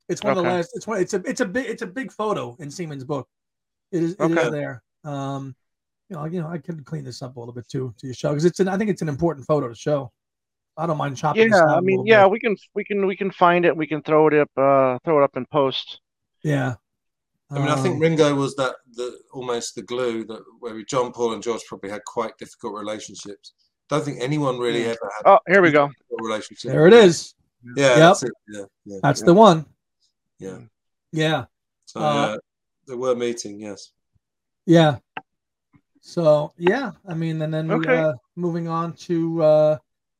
[0.08, 0.70] It's one of the last.
[0.74, 1.00] It's one.
[1.00, 3.28] It's a it's a big it's a big photo in Seaman's book.
[3.92, 4.50] It is it is Okay.
[4.50, 4.82] there.
[5.04, 5.54] Um,
[6.08, 8.14] you know, you know, I can clean this up a little bit too to your
[8.14, 10.12] show because it's an I think it's an important photo to show.
[10.78, 11.48] I don't mind chopping.
[11.50, 12.30] this Yeah, I mean, yeah, bit.
[12.32, 13.76] we can we can we can find it.
[13.76, 16.00] We can throw it up, uh, throw it up in post.
[16.42, 16.74] yeah.
[17.48, 21.12] I mean, I think Um, Ringo was that the almost the glue that where John
[21.12, 23.54] Paul and George probably had quite difficult relationships.
[23.88, 25.90] Don't think anyone really ever had Oh, here we go.
[26.20, 26.70] relationship.
[26.72, 27.34] there it is.
[27.76, 27.96] Yeah, Yep.
[27.98, 28.32] that's it.
[28.48, 29.66] Yeah, yeah, That's the one.
[30.38, 30.58] yeah.
[31.12, 31.44] Yeah.
[31.86, 32.36] So Uh, yeah,
[32.88, 33.60] they were meeting.
[33.60, 33.92] Yes.
[34.66, 34.98] Yeah.
[36.00, 37.96] So yeah, I mean, and then we, Okay.
[37.98, 39.78] uh, moving on to uh,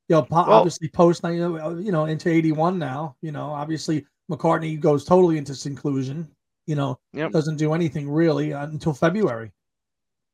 [0.09, 3.17] you know, po- Well- obviously post you know, you know into eighty one now.
[3.21, 6.29] You know, obviously McCartney goes totally into seclusion.
[6.67, 7.31] You know, Yep.
[7.33, 9.53] doesn't do anything really uh, until February.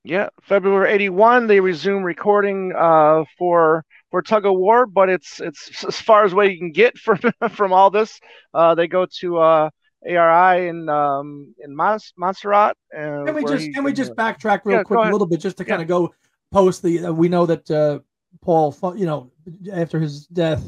[0.04, 5.84] Yeah, February '81, they resume recording uh, for for Tug of War, but it's it's
[5.88, 7.18] as far as way you can get from
[7.50, 8.18] from all this.
[8.52, 9.70] Uh, they go to uh,
[10.04, 12.76] AIR in um, in Mons- Montserrat.
[12.92, 15.40] Uh, Can we just he- can we just backtrack real Yeah, quick a little bit
[15.40, 16.12] just to kind of go
[16.50, 18.00] post the uh, we know that uh,
[18.40, 19.30] Paul you know
[19.72, 20.64] after his death,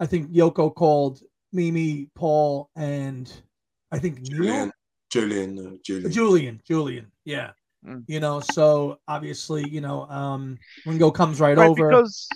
[0.00, 1.20] I think Yoko called
[1.52, 3.32] Mimi, Paul, and
[3.90, 4.36] I think Neil?
[4.36, 4.72] Julian.
[5.08, 5.58] Julian.
[5.58, 6.12] Uh, Julian.
[6.12, 7.52] Julian, Julian, yeah.
[7.86, 8.04] Mm.
[8.08, 11.88] You know, so obviously, you know, um Ringo comes right, right over.
[11.88, 12.28] because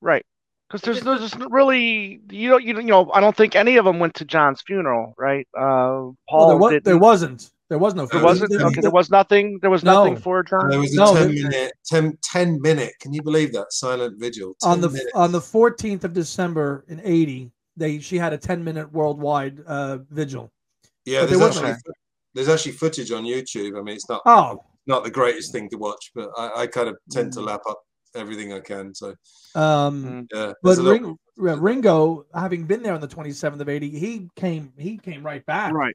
[0.00, 0.24] right
[0.68, 3.84] because there's there's just really you know you you know I don't think any of
[3.84, 5.46] them went to John's funeral, right?
[5.56, 6.84] Uh, Paul Well, there, was, didn't.
[6.84, 7.50] there wasn't.
[7.68, 8.06] There was no.
[8.06, 8.50] There There wasn't.
[8.50, 9.58] the- Okay, there was nothing.
[9.60, 10.04] There was No.
[10.04, 10.68] nothing for John.
[10.68, 12.92] There was a No, 10 there- minute, 10, 10 minute.
[13.00, 14.54] Can you believe that silent vigil?
[14.62, 15.10] on the minutes.
[15.14, 19.98] on the 14th of December in 80, they she had a 10 minute worldwide uh
[20.10, 20.50] vigil.
[21.04, 21.20] yeah.
[21.22, 21.92] but there There's actually
[22.34, 23.78] there's actually footage on YouTube.
[23.78, 26.88] I mean, it's not Oh, not the greatest thing to watch, but I, I kind
[26.88, 27.80] of tend to lap up
[28.14, 28.94] everything I can.
[28.94, 29.14] So,
[29.54, 30.52] um, yeah.
[30.62, 34.28] but there's a little- uh, Ringo, having been there on the 27th of 80, he
[34.36, 35.94] came he came right back Right.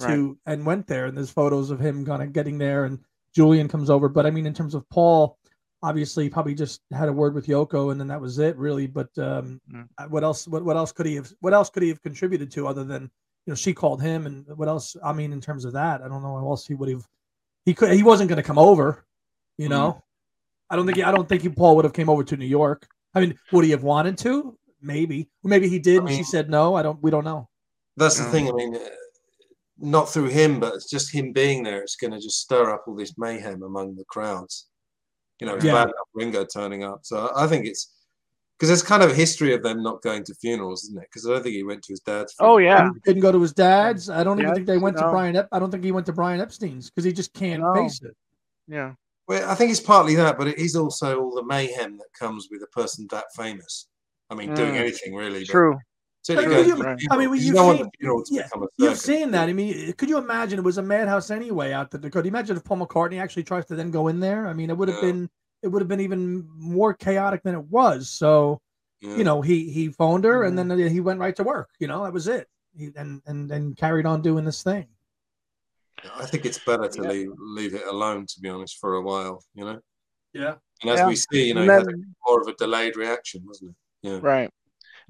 [0.00, 1.06] to and went there.
[1.06, 3.00] And there's photos of him kind of getting there, and
[3.34, 4.08] Julian comes over.
[4.08, 5.36] But I mean, in terms of Paul,
[5.82, 8.86] obviously, he probably just had a word with Yoko, and then that was it, really.
[8.86, 9.88] But um, Mm.
[9.98, 10.46] uh, what else?
[10.46, 11.32] What, what else could he have?
[11.40, 13.02] What else could he have contributed to other than
[13.46, 14.96] you know she called him, and what else?
[15.02, 17.04] I mean, in terms of that, I don't know how else he would have.
[17.68, 17.92] He could.
[17.92, 19.04] He wasn't going to come over,
[19.58, 20.02] you know.
[20.70, 20.96] I don't think.
[20.96, 22.88] He, I don't think he, Paul would have came over to New York.
[23.14, 24.56] I mean, would he have wanted to?
[24.80, 25.28] Maybe.
[25.44, 26.76] Maybe he did, I and she said no.
[26.76, 26.98] I don't.
[27.02, 27.50] We don't know.
[27.98, 28.48] That's the thing.
[28.48, 28.78] I mean, uh,
[29.76, 31.82] not through him, but it's just him being there.
[31.82, 34.68] It's going to just stir up all this mayhem among the crowds.
[35.38, 35.84] You know, it's Yeah.
[35.84, 37.00] bad Ringo turning up.
[37.02, 37.92] So I think it's
[38.58, 41.08] because there's kind of a history of them not going to funerals, isn't it?
[41.08, 42.34] Because I don't think he went to his dad's.
[42.40, 42.90] Oh yeah.
[42.92, 44.10] He didn't go to his dad's.
[44.10, 45.08] I don't even think they went to.
[45.10, 45.36] Brian.
[45.36, 47.72] Ep- I don't think he went to Brian Epstein's because he just can't No.
[47.74, 48.16] face it.
[48.66, 48.94] Yeah.
[49.28, 52.48] Well, I think it's partly that, but it is also all the mayhem that comes
[52.50, 53.86] with a person that famous.
[54.30, 54.80] I mean, doing Mm.
[54.80, 55.40] anything really.
[55.40, 55.78] but True.
[56.22, 57.84] certainly But going you- to a I I funeral, mean, 'cause you you've don't seen-
[57.84, 58.48] the funeral to yeah,
[58.78, 59.48] You've seen that.
[59.48, 62.10] I mean, could you imagine it was a madhouse anyway out there?
[62.10, 64.46] Could you imagine if Paul McCartney actually tries to then go in there?
[64.48, 65.12] I mean, it would have Yeah.
[65.12, 65.30] been
[65.62, 68.10] it would have been even more chaotic than it was.
[68.10, 68.60] So
[69.00, 69.16] Yeah.
[69.16, 70.78] you know, he he phoned her and Mm-hmm.
[70.78, 71.70] then he went right to work.
[71.78, 72.46] You know, that was it.
[72.76, 74.86] He, and and and carried on doing this thing.
[76.16, 77.08] I think it's better to Yeah.
[77.08, 79.42] leave leave it alone, to be honest, for a while.
[79.54, 79.80] You know,
[80.32, 80.54] Yeah.
[80.82, 81.08] and as Yeah.
[81.08, 83.76] we see, you know, And he had then- more of a delayed reaction, wasn't it?
[84.08, 84.18] Yeah.
[84.22, 84.50] Right.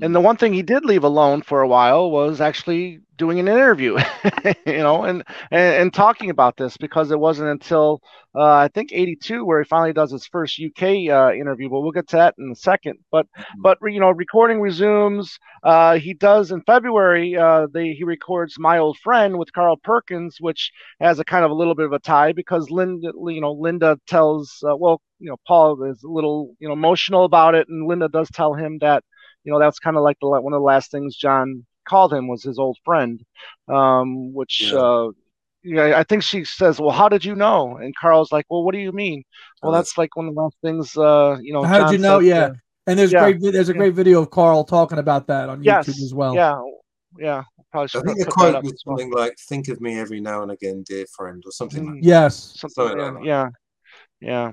[0.00, 3.48] And the one thing he did leave alone for a while was actually doing an
[3.48, 3.98] interview,
[4.66, 8.00] you know, and, and and talking about this because it wasn't until
[8.32, 11.68] uh, I think '82 where he finally does his first UK uh, interview.
[11.68, 13.00] But we'll get to that in a second.
[13.10, 13.26] But
[13.60, 15.36] but you know, recording resumes.
[15.64, 17.36] Uh, he does in February.
[17.36, 20.70] Uh, they, he records "My Old Friend" with Carl Perkins, which
[21.00, 23.98] has a kind of a little bit of a tie because Linda, you know, Linda
[24.06, 27.88] tells uh, well, you know, Paul is a little you know emotional about it, and
[27.88, 29.02] Linda does tell him that
[29.48, 32.28] you know that's kind of like the one of the last things John called him
[32.28, 33.18] was his old friend,
[33.66, 34.70] um, which.
[34.70, 34.78] Yeah.
[34.78, 35.10] Uh,
[35.64, 38.72] yeah, I think she says, "Well, how did you know?" And Carl's like, "Well, what
[38.74, 39.24] do you mean?"
[39.60, 41.64] Well, that's like one of the last things, uh, you know.
[41.64, 42.20] How did you know?
[42.20, 42.48] said, Yeah.
[42.86, 43.22] And there's Yeah.
[43.24, 43.78] great there's a Yeah.
[43.78, 45.86] great video of Carl talking about that on Yes.
[45.88, 46.34] YouTube as well.
[46.34, 46.60] Yeah.
[47.18, 47.42] Yeah.
[47.72, 48.96] Probably I think the quote was as well.
[48.98, 52.00] something like "Think of me every now and again, dear friend," or something like Mhm.
[52.02, 52.34] Yes.
[52.56, 53.24] Something, Something yeah, like that.
[53.24, 53.48] yeah,
[54.20, 54.50] yeah.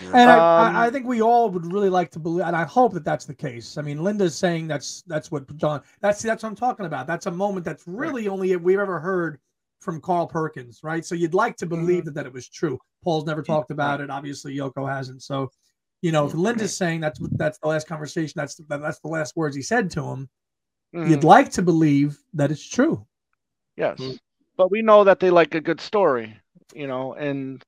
[0.00, 0.14] That.
[0.14, 0.34] And I,
[0.68, 3.04] Um, I, I think we all would really like to believe, and I hope that
[3.04, 3.78] that's the case.
[3.78, 5.82] I mean, Linda's saying that's that's what John.
[6.00, 7.06] That's that's what I'm talking about.
[7.06, 9.38] That's a moment that's really only we've ever heard
[9.80, 11.04] from Carl Perkins, right?
[11.04, 12.78] So you'd like to believe that, that it was true.
[13.02, 14.10] Paul's never talked about it.
[14.10, 15.22] Obviously, Yoko hasn't.
[15.24, 15.50] So,
[16.02, 19.34] you know, if Linda's saying that's that's the last conversation, that's the, that's the last
[19.36, 20.28] words he said to him.
[20.92, 21.24] You'd Mhm.
[21.24, 23.06] like to believe that it's true.
[23.76, 24.18] Yes, Mm.
[24.56, 26.36] but we know that they like a good story,
[26.74, 27.64] you know, and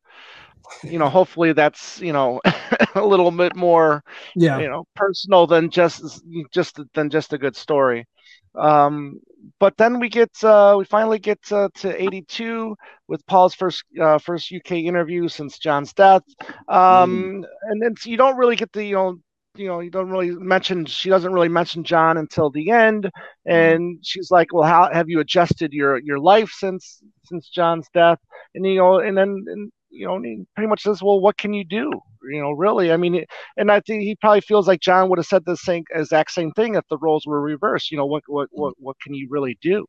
[0.83, 2.41] you know, hopefully that's you know
[2.95, 4.03] a little bit more
[4.35, 4.61] Yeah.
[4.61, 6.23] you know personal than just
[6.53, 8.07] just than just a good story.
[8.55, 9.21] Um,
[9.61, 12.77] but then we get uh, we finally get uh, to 82
[13.09, 16.23] with Paul's first uh, first UK interview since John's death,
[16.69, 19.17] um, and then you don't really get the you know
[19.57, 23.11] you know you don't really mention she doesn't really mention John until the end,
[23.47, 28.19] and she's like, well, how have you adjusted your your life since since John's death?
[28.55, 31.39] And you know, and then and, you know, and he pretty much says, well, what
[31.39, 31.91] can you do?
[32.31, 33.25] You know, really, I mean,
[33.57, 36.53] and I think he probably feels like John would have said the same exact same
[36.53, 37.91] thing if the roles were reversed.
[37.91, 39.87] You know, what what what what can you really do?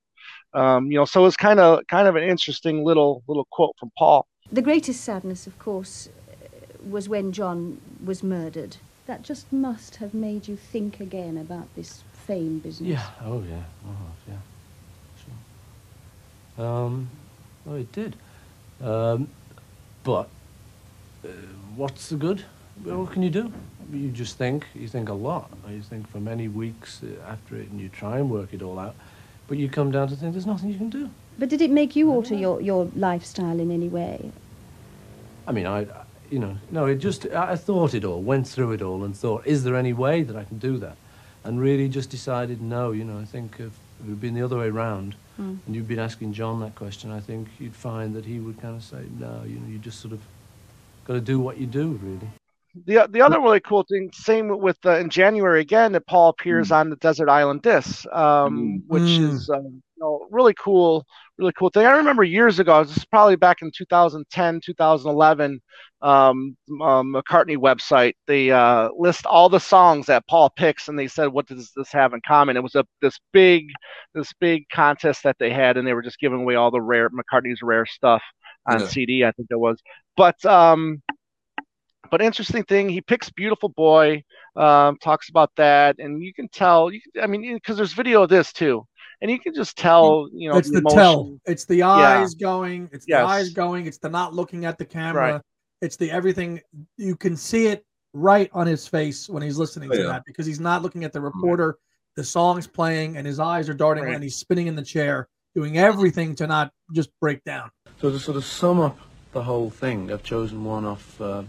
[0.53, 3.91] Um, you know, so it's kind of kind of an interesting little little quote from
[3.98, 4.27] Paul.
[4.52, 8.77] The greatest sadness, of course, uh, was when John was murdered.
[9.07, 12.90] That just must have made you think again about this fame business.
[12.90, 13.07] Yeah.
[13.23, 13.64] Oh, yeah.
[13.88, 14.36] Oh, yeah.
[16.57, 16.65] Sure.
[16.65, 17.10] Um,
[17.65, 18.15] well, it did.
[18.82, 19.30] Um,
[20.06, 20.30] but
[21.26, 21.30] uh,
[21.76, 22.45] what's the good?
[22.86, 23.52] Well, what can you do?
[23.91, 24.68] You just think.
[24.73, 25.49] You think a lot.
[25.69, 28.80] You think for many weeks uh, after it, and you try and work it all
[28.80, 28.95] out.
[29.48, 31.10] But you come down to think there's nothing you can do.
[31.38, 34.32] But did it make you alter your, your lifestyle in any way?
[35.48, 35.86] I mean, I,
[36.32, 39.15] you know, no, it just, I I thought it all, went through it all and
[39.15, 40.98] thought, is there any way that I can do that?
[41.44, 43.73] And really just decided, no, you know, I think if
[44.03, 45.59] it had been the other way around Mm.
[45.65, 48.75] and you'd been asking John that question, I think you'd find that he would kind
[48.75, 50.21] of say, no, you know, you just sort of
[51.05, 52.29] got to do what you do, really.
[52.85, 56.71] The the other really cool thing, same with uh, in January again, that Paul appears
[56.71, 59.29] on the Desert Island Disc, um, which Mm.
[59.29, 61.05] is um, you know really cool,
[61.37, 61.85] really cool thing.
[61.85, 65.61] I remember years ago, this is probably back in 2010, 2011,
[66.01, 68.13] um, um, McCartney website.
[68.27, 71.91] They uh, list all the songs that Paul picks, and they said, "What does this
[71.91, 73.67] have in common?" It was a this big
[74.13, 77.09] this big contest that they had, and they were just giving away all the rare
[77.09, 78.21] McCartney's rare stuff.
[78.67, 78.87] on Yeah.
[78.87, 79.81] CD, I think it was.
[80.17, 81.01] But um,
[82.11, 84.23] but interesting thing, he picks "Beautiful Boy,"
[84.55, 86.91] um, talks about that, and you can tell.
[86.91, 88.85] You, I mean, because there's video of this too,
[89.21, 90.29] and you can just tell.
[90.33, 90.97] You know, it's the, emotion.
[90.97, 91.39] tell.
[91.45, 92.89] It's the eyes going.
[92.91, 93.21] It's Yes.
[93.21, 93.85] the eyes going.
[93.85, 95.33] It's the not looking at the camera.
[95.33, 95.41] Right.
[95.81, 96.61] It's the everything.
[96.97, 100.07] You can see it right on his face when he's listening Oh, to yeah.
[100.07, 101.77] that because he's not looking at the reporter.
[102.15, 104.13] The song's playing and his eyes are darting Right.
[104.15, 107.69] and he's spinning in the chair, doing everything to not just break down.
[107.99, 108.97] So to sort of sum up
[109.33, 111.43] the whole thing, I've chosen one off uh,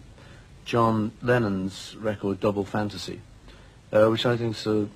[0.64, 3.20] John Lennon's record Double Fantasy,
[3.92, 4.88] uh, which I think is a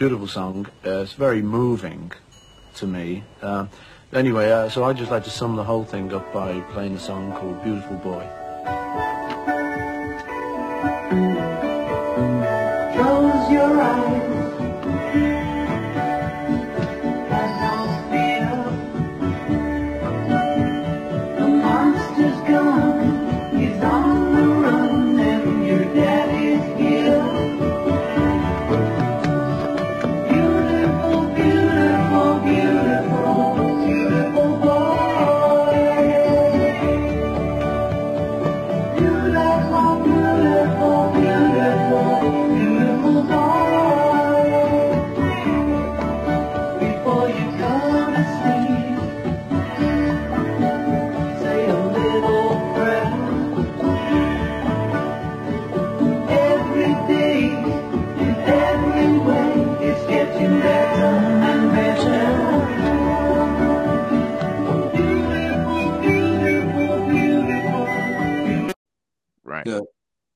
[0.00, 0.66] beautiful song.
[0.82, 2.10] Uh, it's very moving
[2.74, 3.22] to me.
[3.42, 3.66] Uh,
[4.14, 6.98] anyway, uh, so I'd just like to sum the whole thing up by playing a
[6.98, 8.26] song called Beautiful Boy.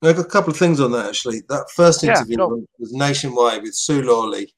[0.07, 1.43] I got a couple of things on that actually.
[1.49, 2.39] That first Yeah, interview
[2.79, 4.55] was nationwide with Sue Lawley,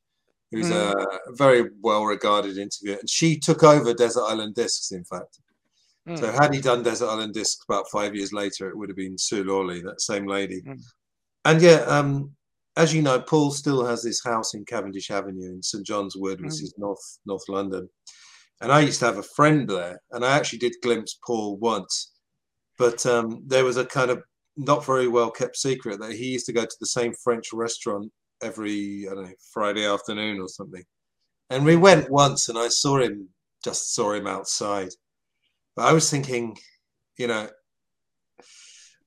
[0.50, 0.94] who's Mhm.
[0.94, 2.98] a very well regarded interviewer.
[2.98, 5.38] And she took over Desert Island Discs, in fact.
[6.08, 6.18] Mm.
[6.18, 9.18] So had he done Desert Island Discs about five years later, it would have been
[9.18, 10.62] Sue Lawley, that same lady.
[10.62, 10.80] Mm.
[11.44, 12.36] And yeah, um,
[12.76, 16.40] as you know, Paul still has this house in Cavendish Avenue in St John's Wood,
[16.40, 16.62] which Mm.
[16.62, 17.88] is North North London.
[18.60, 22.12] And I used to have a friend there, and I actually did glimpse Paul once.
[22.78, 24.22] But um, there was a kind of
[24.56, 28.10] not very well kept secret that he used to go to the same French restaurant
[28.42, 30.84] every I don't know Friday afternoon or something.
[31.50, 33.28] And we went once, and I saw him
[33.62, 34.90] just saw him outside.
[35.74, 36.56] But I was thinking,
[37.18, 37.48] you know,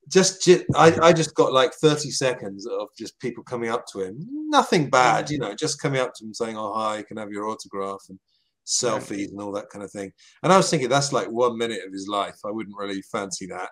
[0.08, 4.02] just, ju- I, I just got like 30 seconds of just people coming up to
[4.02, 4.18] him.
[4.50, 7.32] Nothing bad, you know, just coming up to him saying, Oh, hi, can I have
[7.32, 8.20] your autograph and
[8.66, 10.12] selfies and all that kind of thing.
[10.44, 12.38] And I was thinking that's like one minute of his life.
[12.46, 13.70] I wouldn't really fancy that.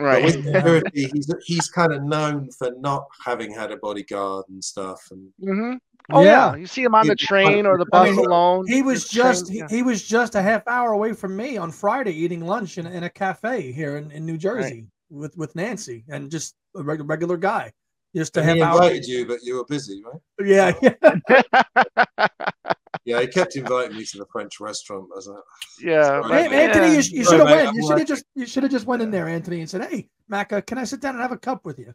[0.00, 0.24] But Right.
[0.24, 5.00] with security, he's he's kind of known for not having had a bodyguard and stuff.
[5.10, 5.74] And hmm
[6.12, 6.56] Oh yeah.
[6.56, 8.66] you see him on the train or the I bus mean, alone.
[8.66, 9.68] He was the train, just he, yeah.
[9.68, 13.04] he was just a half hour away from me on Friday eating lunch in, in
[13.04, 17.36] a cafe here in, in New Jersey with with Nancy and just a reg- regular
[17.36, 17.72] guy.
[18.16, 18.74] Just a and half he hour.
[18.82, 20.20] invited you, but you were busy, right?
[20.44, 22.26] Yeah, yeah.
[23.04, 25.08] Yeah, he kept inviting me to the French restaurant.
[25.12, 25.42] I was like,
[25.80, 26.52] Yeah, Sorry, right.
[26.52, 27.74] Anthony, you, you should have went.
[27.74, 30.08] You should have just you should have just went in there, Anthony, and said, "Hey,
[30.30, 31.94] Macca, can I sit down and have a cup with you?"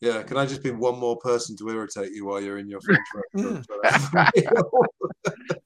[0.00, 2.80] Yeah, can I just be one more person to irritate you while you're in your
[2.80, 3.06] French
[3.36, 3.64] Mm.
[3.84, 5.58] restaurant?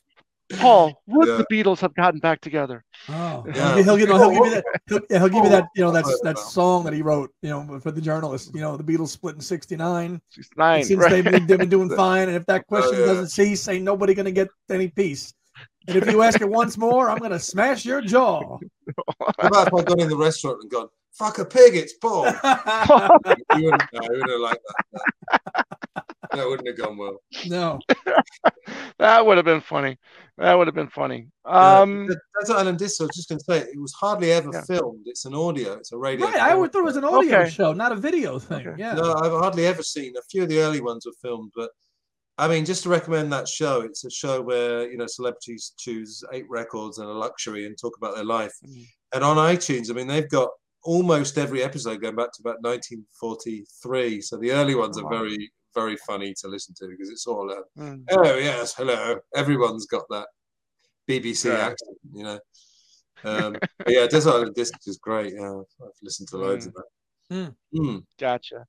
[0.55, 1.36] Paul, would Yeah.
[1.39, 2.85] the Beatles have gotten back together?
[3.09, 3.82] Oh, Yeah.
[3.82, 4.64] he'll, give, he'll give you that.
[4.89, 5.68] He'll, yeah, he'll give you that.
[5.74, 7.32] You know, Oh, that's oh, that song that he wrote.
[7.43, 8.55] You know, for the journalist.
[8.55, 10.20] You know, the Beatles split in '69.
[10.31, 10.85] She's nine.
[10.85, 11.10] Since right?
[11.10, 13.06] they've been, they've been doing fine, and if that oh, question Oh, yeah.
[13.06, 15.35] doesn't cease, ain't nobody gonna get any peace.
[15.89, 18.59] And if you ask it once more, I'm gonna smash your jaw.
[19.18, 22.24] What about if I got in the restaurant and gone, fuck a pig, it's Paul?
[23.56, 24.62] you wouldn't, no, you wouldn't have liked
[24.93, 25.01] that.
[26.34, 26.36] no.
[26.36, 27.16] That wouldn't have gone well.
[27.47, 27.78] no.
[28.98, 29.97] that would have been funny.
[30.38, 31.28] That would have been funny.
[31.47, 34.32] Yeah, Um, the Desert Island Disc, I was just going to say, it was hardly
[34.32, 34.62] ever Yeah.
[34.62, 35.02] filmed.
[35.06, 36.26] It's an audio, it's a radio.
[36.26, 37.51] Right, I always thought it was an audio Okay.
[37.51, 38.66] show, not a video thing.
[38.66, 38.74] Okay.
[38.82, 38.94] Yeah.
[38.94, 40.14] No, I've hardly ever seen.
[40.16, 41.70] A few of the early ones were filmed, but
[42.38, 43.80] I mean, just to recommend that show.
[43.80, 47.97] It's a show where you know celebrities choose eight records and a luxury and talk
[47.97, 48.52] about their life.
[48.66, 48.84] Mhm.
[49.14, 50.51] And on iTunes, I mean, they've got
[50.91, 54.21] almost every episode going back to about 1943.
[54.21, 57.63] So the early ones are very, very funny to listen to because it's all, uh,
[57.79, 59.19] mm, oh yes, hello.
[59.35, 60.29] Everyone's got that
[61.09, 61.67] BBC Yeah.
[61.67, 62.39] accent, you know.
[63.25, 65.35] Um, but yeah, Desert Island Discs is great.
[65.35, 66.85] Yeah, I've listened to loads of that.
[67.33, 67.55] Mm.
[67.75, 68.05] Mm.
[68.21, 68.65] gotcha.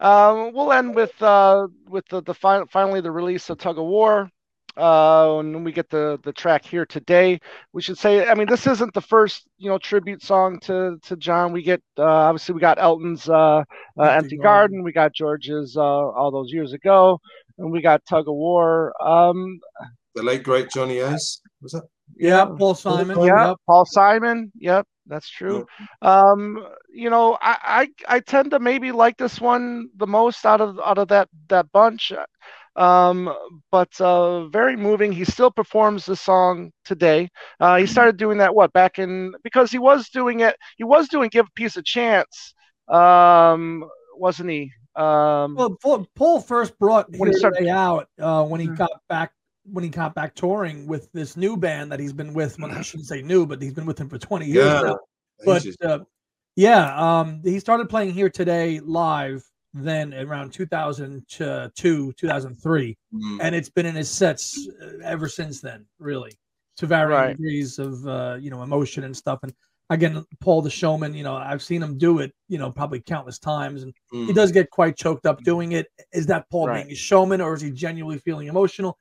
[0.00, 3.84] Um, we'll end with uh, with the, the fin- finally the release of Tug of
[3.84, 4.30] War.
[4.76, 7.40] Uh, and we get the the track here today.
[7.72, 11.16] We should say, I mean, this isn't the first you know tribute song to to
[11.16, 11.52] John.
[11.52, 13.62] We get uh, obviously we got Elton's uh, uh,
[13.98, 14.42] Empty Empty Garden.
[14.42, 14.82] Garden.
[14.84, 17.18] We got George's uh, all those years ago,
[17.58, 18.92] and we got Tug of War.
[19.04, 19.58] Um,
[20.14, 21.84] The late great Johnny Ace was that?
[22.16, 23.16] Yeah, Paul Simon.
[23.16, 23.24] Simon.
[23.26, 23.56] yeah, Yep.
[23.66, 24.52] Paul Simon.
[24.58, 25.66] Yep, That's true.
[26.02, 30.60] Um, you know, I, I I tend to maybe like this one the most out
[30.60, 32.12] of out of that that bunch.
[32.76, 33.34] Um,
[33.70, 35.12] but uh, very moving.
[35.12, 37.28] He still performs the song today.
[37.58, 40.56] Uh, he started doing that what back in because he was doing it.
[40.76, 42.54] He was doing "Give a Peace a Chance,"
[42.88, 43.84] um,
[44.16, 44.72] wasn't he?
[44.96, 49.32] Um, Well, Paul, Paul first brought When he started- out uh, when he got back
[49.64, 52.58] when he got back touring with this new band that he's been with.
[52.58, 54.98] Well, I shouldn't say new, but he's been with him for twenty years Yeah, now.
[55.44, 55.98] But uh,
[56.56, 59.44] yeah, um, he started playing Here Today live
[59.74, 63.38] then around 2002, 2003, Mm.
[63.40, 65.86] and it's been in his sets uh, ever since then.
[65.98, 66.32] Really,
[66.76, 67.36] to varying Right.
[67.36, 69.40] degrees of uh, you know emotion and stuff.
[69.42, 69.52] And
[69.90, 73.38] again, Paul the showman, you know, I've seen him do it, you know, probably countless
[73.38, 74.34] times, and he Mm.
[74.34, 75.86] does get quite choked up doing it.
[76.12, 76.82] Is that Paul Right.
[76.84, 78.96] being a showman, or is he genuinely feeling emotional?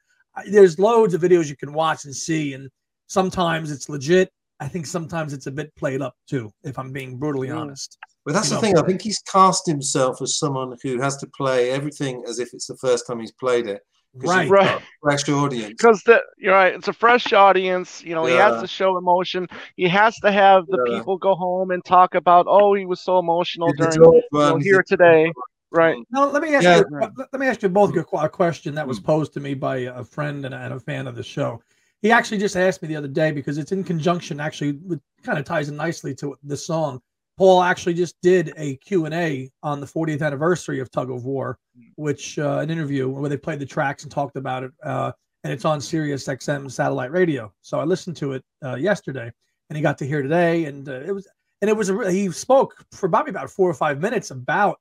[0.50, 2.70] There's loads of videos you can watch and see, and
[3.08, 4.32] sometimes it's legit.
[4.62, 7.58] I think sometimes it's a bit played up too, if I'm being brutally Mm.
[7.58, 7.98] honest.
[8.26, 8.62] But that's you the know.
[8.62, 8.78] thing.
[8.78, 12.68] I think he's cast himself as someone who has to play everything as if it's
[12.68, 13.82] the first time he's played it.
[14.18, 14.50] 'cause Right.
[14.50, 14.82] Right.
[15.04, 15.70] Fresh audience.
[15.70, 19.48] because the you're right it's a fresh audience you know he has to show emotion
[19.76, 20.98] he has to have the Yeah.
[20.98, 24.24] people go home and talk about oh he was so emotional Did the during George
[24.32, 25.32] you know, here today
[25.72, 26.16] right mm-hmm.
[26.16, 26.78] Now let me ask Yeah.
[26.78, 26.86] you.
[26.90, 28.26] Let let me ask you both mm-hmm.
[28.26, 29.06] a question that was mm-hmm.
[29.06, 31.62] posed to me by a friend and a, and a fan of the show.
[32.02, 34.40] He actually just asked me the other day because it's in conjunction.
[34.40, 37.02] Actually, with kind of ties in nicely to the song.
[37.40, 41.24] Paul actually just did a Q and A on the 40th anniversary of Tug of
[41.24, 41.58] War,
[41.96, 45.14] which uh, an interview where they played the tracks and talked about it, uh,
[45.46, 47.50] and it's on Sirius XM satellite radio.
[47.62, 49.32] So I listened to it uh, yesterday,
[49.70, 51.30] and he got to Here Today, and uh, it was
[51.62, 54.78] and it was a, he spoke for probably about four or five minutes about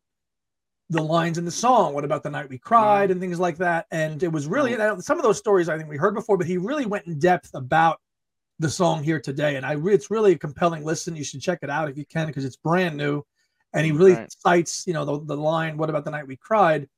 [0.91, 1.95] the lines in the song.
[1.95, 3.87] What about the night we cried and things like that?
[3.93, 6.49] And it was really and some of those stories I think we heard before, but
[6.49, 8.01] he really went in depth about
[8.59, 9.57] the song here today.
[9.57, 11.17] And I it's really a compelling listen.
[11.17, 13.23] You should check it out if you can because it's brand new.
[13.75, 14.33] And he really Right.
[14.33, 16.89] cites, you know, the, the line "What about the night we cried,"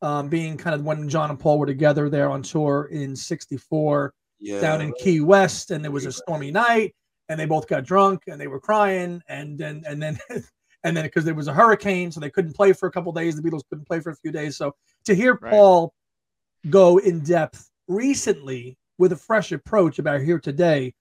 [0.00, 4.14] um, being kind of when John and Paul were together there on tour in '64
[4.38, 4.60] Yeah.
[4.60, 6.94] down in Key West, and it was a stormy night,
[7.28, 10.18] and they both got drunk and they were crying, and then and then
[10.84, 13.34] and then because there was a hurricane, so they couldn't play for a couple days.
[13.36, 14.56] The Beatles couldn't play for a few days.
[14.56, 14.74] So
[15.06, 15.50] to hear Right.
[15.50, 15.92] Paul
[16.68, 20.94] go in depth recently with a fresh approach about here today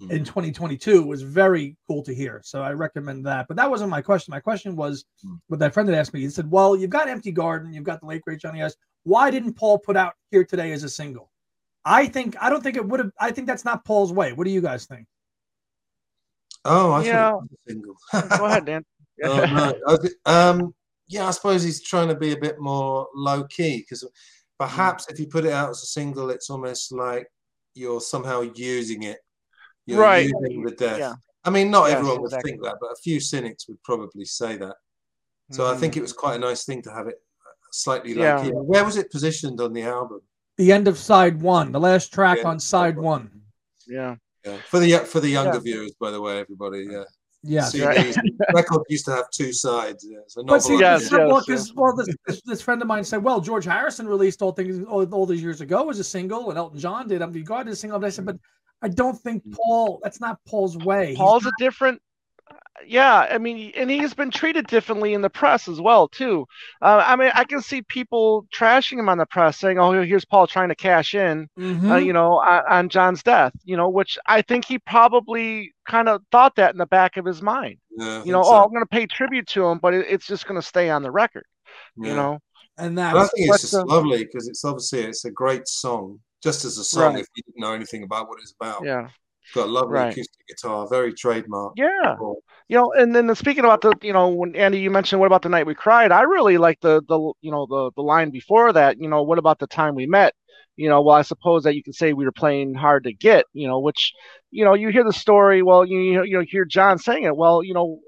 [0.00, 0.10] Mm.
[0.10, 2.40] in 2022 was very cool to hear.
[2.44, 3.46] So I recommend that.
[3.48, 4.32] But that wasn't my question.
[4.32, 5.38] My question was Mm.
[5.48, 6.20] what that friend had asked me.
[6.20, 8.74] He said, "Well, you've got Empty Garden, you've got the late great Johnny Ace.
[9.02, 11.30] Why didn't Paul put out here today as a single?"
[11.84, 13.10] I think I don't think it would have.
[13.20, 14.32] I think that's not Paul's way.
[14.32, 15.06] What do you guys think?
[16.64, 17.30] Oh, I Yeah.
[17.30, 18.38] thought it was a single.
[18.38, 18.84] go ahead dan
[19.24, 19.94] oh, no.
[19.94, 20.74] Okay, Um,
[21.08, 24.04] yeah, I suppose he's trying to be a bit more low key because
[24.58, 27.26] perhaps if you put it out as a single, it's almost like
[27.74, 29.18] you're somehow using it.
[29.86, 30.28] You're Right.
[30.42, 30.98] using the death.
[30.98, 31.14] Yeah.
[31.44, 32.52] I mean, not Yes, everyone would exactly.
[32.52, 34.76] think that, but a few cynics would probably say that.
[35.50, 35.80] So I Mm-hmm.
[35.80, 37.20] think it was quite a nice thing to have it
[37.72, 38.42] slightly low Yeah.
[38.42, 38.50] key.
[38.50, 40.20] Where was it positioned on the album?
[40.58, 42.48] The end of side one, the last track Yeah.
[42.48, 43.30] on side one.
[43.86, 44.56] yeah Yeah.
[44.68, 45.60] For the for the younger Yeah.
[45.60, 46.86] viewers, by the way, everybody.
[46.90, 47.04] Yeah.
[47.42, 47.72] Yes.
[47.74, 48.16] CDs,
[48.54, 50.06] record used to have two sides.
[50.08, 50.18] Yeah.
[50.28, 51.44] So But see, novel Yes, this, yes, well, yes.
[51.46, 54.84] 'cause- well, this, this, this friend of mine said, well, George Harrison released all things
[54.86, 57.22] all, all these years ago as a single, and Elton John did.
[57.22, 57.98] I'm God did a single.
[57.98, 58.36] But I said, but
[58.82, 60.00] I don't think Paul.
[60.02, 61.08] That's not Paul's way.
[61.08, 62.00] He's Paul's a different.
[62.86, 66.46] Yeah, I mean, and he's been treated differently in the press as well too.
[66.80, 70.24] Uh, I mean, I can see people trashing him on the press, saying, "Oh, here's
[70.24, 71.90] Paul trying to cash in," Mhm.
[71.90, 73.52] uh, you know, on, on John's death.
[73.64, 77.26] You know, which I think he probably kind of thought that in the back of
[77.26, 77.76] his mind.
[77.96, 78.50] Yeah, You know, so.
[78.50, 80.88] oh, I'm going to pay tribute to him, but it, it's just going to stay
[80.88, 81.44] on the record.
[81.96, 82.38] You know,
[82.78, 83.14] and that.
[83.14, 86.78] I think it's just uh, lovely because it's obviously it's a great song, just as
[86.78, 87.14] a song.
[87.14, 87.20] Right.
[87.20, 89.08] If you didn't know anything about what it's about, yeah,
[89.42, 90.12] it's got a lovely Right.
[90.12, 91.74] acoustic guitar, very trademark.
[91.76, 92.16] yeah.
[92.18, 92.42] Cool.
[92.68, 95.42] You know, and then speaking about the, you know, when Andy, you mentioned what about
[95.42, 96.12] the night we cried?
[96.12, 99.00] I really like the the you know the the line before that.
[99.00, 100.34] You know, what about the time we met?
[100.76, 103.44] You know, well, I suppose that you can say we were playing hard to get.
[103.52, 104.12] You know, which,
[104.52, 105.62] you know, you hear the story.
[105.62, 107.36] Well, you you know, hear John saying it.
[107.36, 107.98] Well, you know,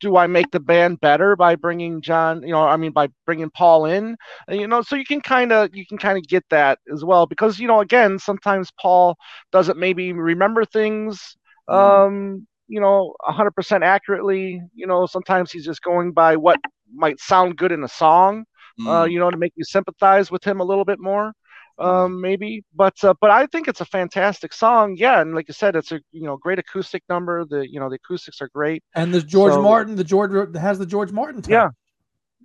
[0.00, 2.42] do I make the band better by bringing John?
[2.42, 4.16] You know, I mean, by bringing Paul in.
[4.48, 7.26] You know, so you can kind of you can kind of get that as well
[7.26, 9.16] because you know, again, sometimes Paul
[9.52, 11.36] doesn't maybe remember things.
[11.68, 14.60] Um, you know, 100% accurately.
[14.74, 16.58] You know, sometimes he's just going by what
[16.92, 18.44] might sound good in a song,
[18.86, 19.12] uh, Mm.
[19.12, 21.32] you know, to make you sympathize with him a little bit more,
[21.78, 22.64] um, maybe.
[22.74, 24.96] But uh, but I think it's a fantastic song.
[24.98, 27.44] Yeah, and like you said, it's a you know great acoustic number.
[27.44, 28.82] The you know the acoustics are great.
[28.94, 29.96] and the George So- Martin.
[29.96, 31.42] The George has the George Martin.
[31.42, 31.50] touch.
[31.50, 31.68] Yeah,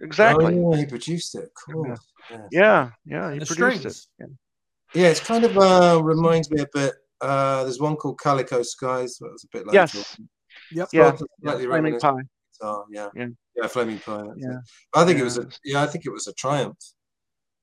[0.02, 0.58] exactly.
[0.58, 1.46] Oh, yeah, he produced it.
[1.68, 2.00] Of course.
[2.32, 2.48] Yeah.
[2.52, 4.08] Yeah, yeah, he the produced strings.
[4.20, 4.30] it.
[4.94, 6.94] Yeah, it's kind of uh, reminds me a bit.
[7.22, 9.18] Uh, there's one called Calico Skies.
[9.20, 10.18] That was a bit like Yes.
[10.72, 10.90] Yep.
[10.94, 12.12] Yeah, Slightly yeah, Flaming Pie.
[12.60, 13.10] guitar, yeah.
[13.16, 13.28] Yeah.
[13.56, 14.24] yeah, Flaming Pie.
[14.38, 14.50] Yeah.
[14.52, 14.58] it.
[14.94, 15.48] I think it was a Yeah.
[15.66, 16.78] yeah, I think it was a triumph,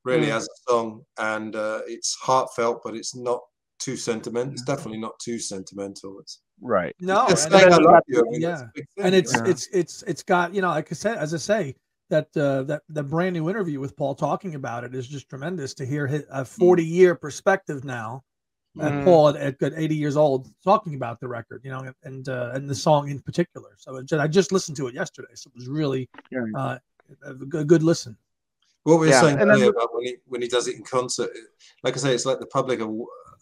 [0.05, 0.37] really, Mm.
[0.37, 3.41] as a song, and uh, it's heartfelt, but it's not
[3.79, 4.53] too sentimental.
[4.53, 6.19] It's definitely not too sentimental.
[6.21, 6.95] It's Right.
[7.01, 8.21] No, just and saying I it's- love you.
[8.21, 10.89] I mean, yeah, that's thing, and it's you it's it's it's got you know like
[10.93, 11.75] I said as I say
[12.11, 15.75] that uh, that the brand new interview with Paul talking about it is just tremendous
[15.75, 18.23] to hear his, a 40 year perspective now.
[18.81, 19.05] And Mm.
[19.05, 22.71] Paul at, at 80 years old talking about the record, you know, and uh, and
[22.71, 23.71] the song in particular.
[23.77, 26.45] So it, ju- I just listened to it yesterday, so it was really Yeah.
[26.57, 26.79] uh,
[27.27, 28.17] a good, good listen.
[28.85, 30.75] What we were Yeah, saying and then earlier about when he when he does it
[30.77, 31.31] in concert,
[31.85, 32.91] like I say, it's like the public are,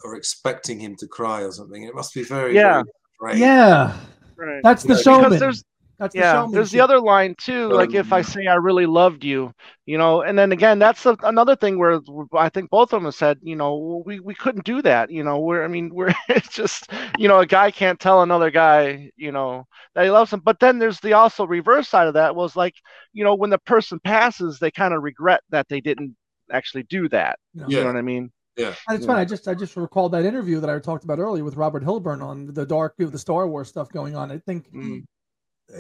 [0.05, 1.83] are expecting him to cry or something.
[1.83, 2.83] It must be very Yeah.
[3.21, 3.41] very.
[3.41, 3.97] Yeah,
[4.37, 4.63] Right.
[4.63, 5.31] that's the Yeah, because showman.
[5.31, 5.65] Because there's
[6.01, 6.51] That's yeah, showmanship.
[6.51, 7.73] there's the other line too.
[7.73, 9.53] Like if I Um, say I really loved you,
[9.87, 12.01] you know, and then again, that's a, another thing where
[12.37, 15.11] I think both of them said, you know, we, we couldn't do that.
[15.13, 18.51] You know, we're I mean, we're it's just you know, a guy can't tell another
[18.51, 20.41] guy, you know, that he loves him.
[20.41, 22.75] But then there's the also reverse side of that was like,
[23.13, 26.17] you know, when the person passes, they kind of regret that they didn't
[26.53, 27.39] actually do that.
[27.55, 27.67] Yeah.
[27.67, 28.33] You know what I mean?
[28.57, 28.77] Yeah.
[28.89, 29.07] And it's Yeah.
[29.07, 29.21] funny.
[29.21, 32.23] I just I just recalled that interview that I talked about earlier with Robert Hilburn
[32.23, 34.31] on the dark of the Star Wars stuff going on.
[34.31, 35.05] I think Mm.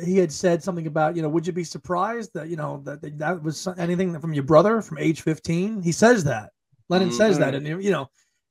[0.05, 3.01] He had said something about you know would you be surprised that you know that
[3.03, 6.51] that, that was anything from your brother from age 15 he says that
[6.89, 7.81] lennon says that and mm-hmm.
[7.81, 8.09] you know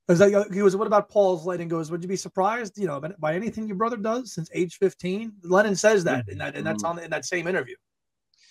[0.07, 2.87] because uh, he was what about paul's light and goes would you be surprised you
[2.87, 6.65] know by anything your brother does since age 15 lennon says that and that and
[6.65, 6.97] that's mm-hmm.
[6.97, 7.75] on in that same interview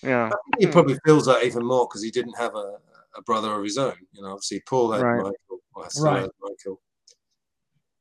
[0.02, 0.30] Yeah.
[0.58, 2.76] He probably feels that even more because he didn't have a,
[3.16, 3.94] a brother of his own.
[4.12, 5.16] You know, obviously Paul had Right.
[5.16, 6.20] Michael, well, Right.
[6.20, 6.80] has Michael.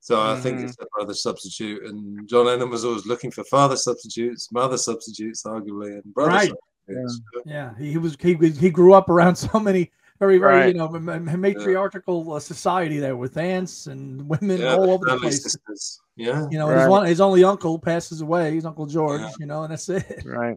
[0.07, 0.63] So I think Mhm.
[0.69, 5.43] it's a brother substitute, and John Lennon was always looking for father substitutes, mother substitutes,
[5.43, 6.51] arguably, and brother Right.
[6.87, 7.21] substitutes.
[7.45, 10.67] yeah he, he was he, he grew up around so many very very Right.
[10.73, 14.91] you know ma- ma- matriarchal uh, society there with aunts and women Yeah, all the
[14.93, 15.99] over the place sisters.
[16.15, 19.31] Yeah, you know and his one his only uncle passes away his uncle george Yeah.
[19.41, 20.55] you know and that's it Right.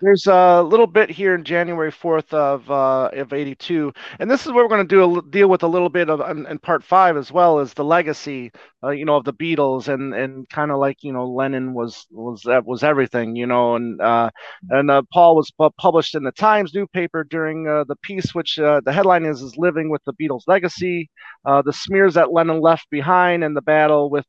[0.00, 4.52] There's a little bit here in January 4th of uh, of 82, and this is
[4.52, 7.32] what we're going to do deal with a little bit of in, part five as
[7.32, 8.52] well as the legacy,
[8.84, 12.06] uh, you know, of the Beatles and and kind of like you know Lennon was
[12.12, 14.30] was was everything, you know, and uh,
[14.70, 18.60] and uh, Paul was pu- published in the Times newspaper during uh, the piece, which
[18.60, 21.10] uh, the headline is is living with the Beatles legacy,
[21.44, 24.26] the smears that Lennon left behind, and the battle with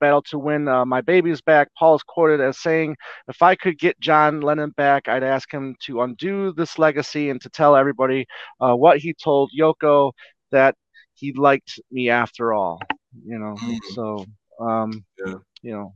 [0.00, 1.68] battle to win my baby's back.
[1.78, 2.94] Paul is quoted as saying.
[3.28, 7.40] If I could get John Lennon back, I'd ask him to undo this legacy and
[7.40, 8.26] to tell everybody
[8.60, 10.12] uh, what he told Yoko
[10.50, 10.74] that
[11.14, 12.78] he liked me after all.
[13.24, 13.78] You know, Mm.
[13.94, 14.24] so
[14.60, 15.38] um, Yeah.
[15.62, 15.92] you know,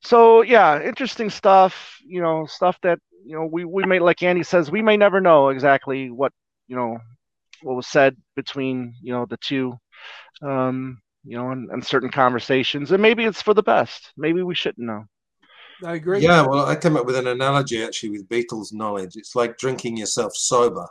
[0.00, 1.98] so yeah, interesting stuff.
[2.04, 5.20] You know, stuff that you know we we may like Andy says we may never
[5.20, 6.32] know exactly what
[6.68, 6.98] you know
[7.62, 9.74] what was said between you know the two.
[10.42, 14.12] Um, you know, and, and certain conversations, and maybe it's for the best.
[14.16, 15.04] Maybe we shouldn't know.
[15.84, 19.16] I agree Yeah, well, I came up with an analogy actually with Beatles knowledge.
[19.16, 20.86] It's like drinking yourself sober.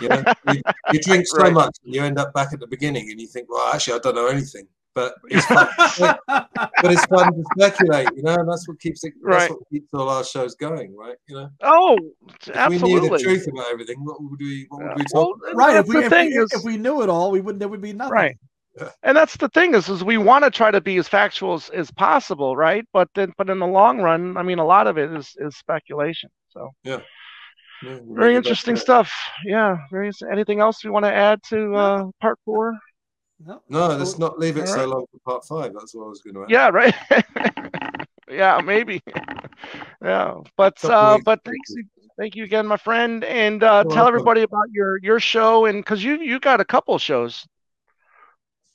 [0.00, 0.24] You, know?
[0.48, 0.62] you,
[0.92, 1.52] you drink so Right.
[1.52, 3.98] much, and you end up back at the beginning, and you think, "Well, actually, I
[3.98, 5.68] don't know anything." But it's fun.
[6.82, 9.12] but it's fun to speculate, you know, and that's what keeps it.
[9.22, 9.40] Right.
[9.40, 11.16] That's what keeps all our shows going, right?
[11.28, 13.22] You know, Oh, if we knew the absolutely.
[13.22, 14.66] truth about everything, what would we?
[14.70, 15.56] What would we uh, Well, talk about?
[15.56, 17.92] right if we if, we if we knew it all we wouldn't there would be
[17.92, 18.36] nothing Right.
[19.02, 21.70] And that's the thing is, is we want to try to be as factual as,
[21.70, 22.84] as possible, right?
[22.92, 25.56] But then, but in the long run, I mean, a lot of it is is
[25.56, 26.30] speculation.
[26.48, 27.00] So Yeah.
[27.82, 29.12] Yeah, very make the best interesting stuff.
[29.44, 29.76] Yeah.
[29.90, 30.10] Very.
[30.30, 32.74] Anything else we want to add to uh, part four?
[33.44, 34.88] no No, let's not leave it All so right.
[34.88, 35.72] long for part five.
[35.74, 36.50] That's what I was going to add.
[36.50, 36.70] Yeah.
[36.70, 36.94] Right.
[38.30, 38.60] yeah.
[38.64, 39.02] Maybe.
[40.02, 40.36] yeah.
[40.56, 41.74] But uh, but thanks.
[42.18, 45.84] Thank you again, my friend, and uh, You're tell everybody about your your show and
[45.84, 47.46] because you you got a couple shows.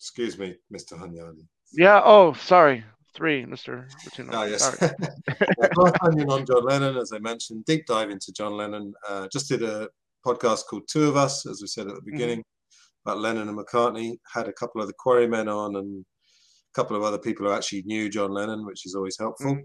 [0.02, 0.94] Excuse me, Mr.
[1.00, 1.46] Hunyadi.
[1.74, 2.02] Yeah.
[2.04, 2.84] Oh, sorry.
[3.14, 3.86] Three, Mr.
[4.04, 4.30] Rotuno.
[4.34, 4.64] Oh, yes.
[4.80, 4.92] Sorry.
[5.62, 8.94] Yeah, Onion on John Lennon, as I mentioned, deep dive into John Lennon.
[9.08, 9.90] Uh, just did a
[10.26, 12.44] podcast called Two of Us, as we said at the beginning,
[13.06, 14.18] about Lennon and McCartney.
[14.34, 17.84] Had a couple of the Quarrymen on and a couple of other people who actually
[17.84, 19.54] knew John Lennon, which is always helpful.
[19.56, 19.64] Mhm.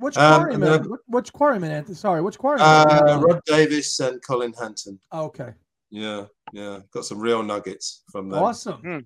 [0.00, 1.94] which Um, quarryman then- Which- which quarryman Anthony?
[1.96, 4.98] sorry which quarryman Uh, Rod Davis and Colin Hanton.
[5.12, 5.54] Oh, okay
[5.90, 6.80] Yeah, yeah.
[6.92, 8.42] Got some real nuggets from them.
[8.42, 8.98] awesome Hmm.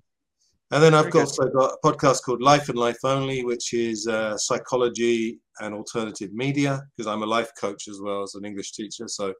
[0.72, 4.06] And then I've Very also got a podcast called Life and Life Only, which is
[4.06, 8.72] uh, psychology and alternative media, because I'm a life coach as well as an English
[8.72, 9.06] teacher.
[9.06, 9.34] So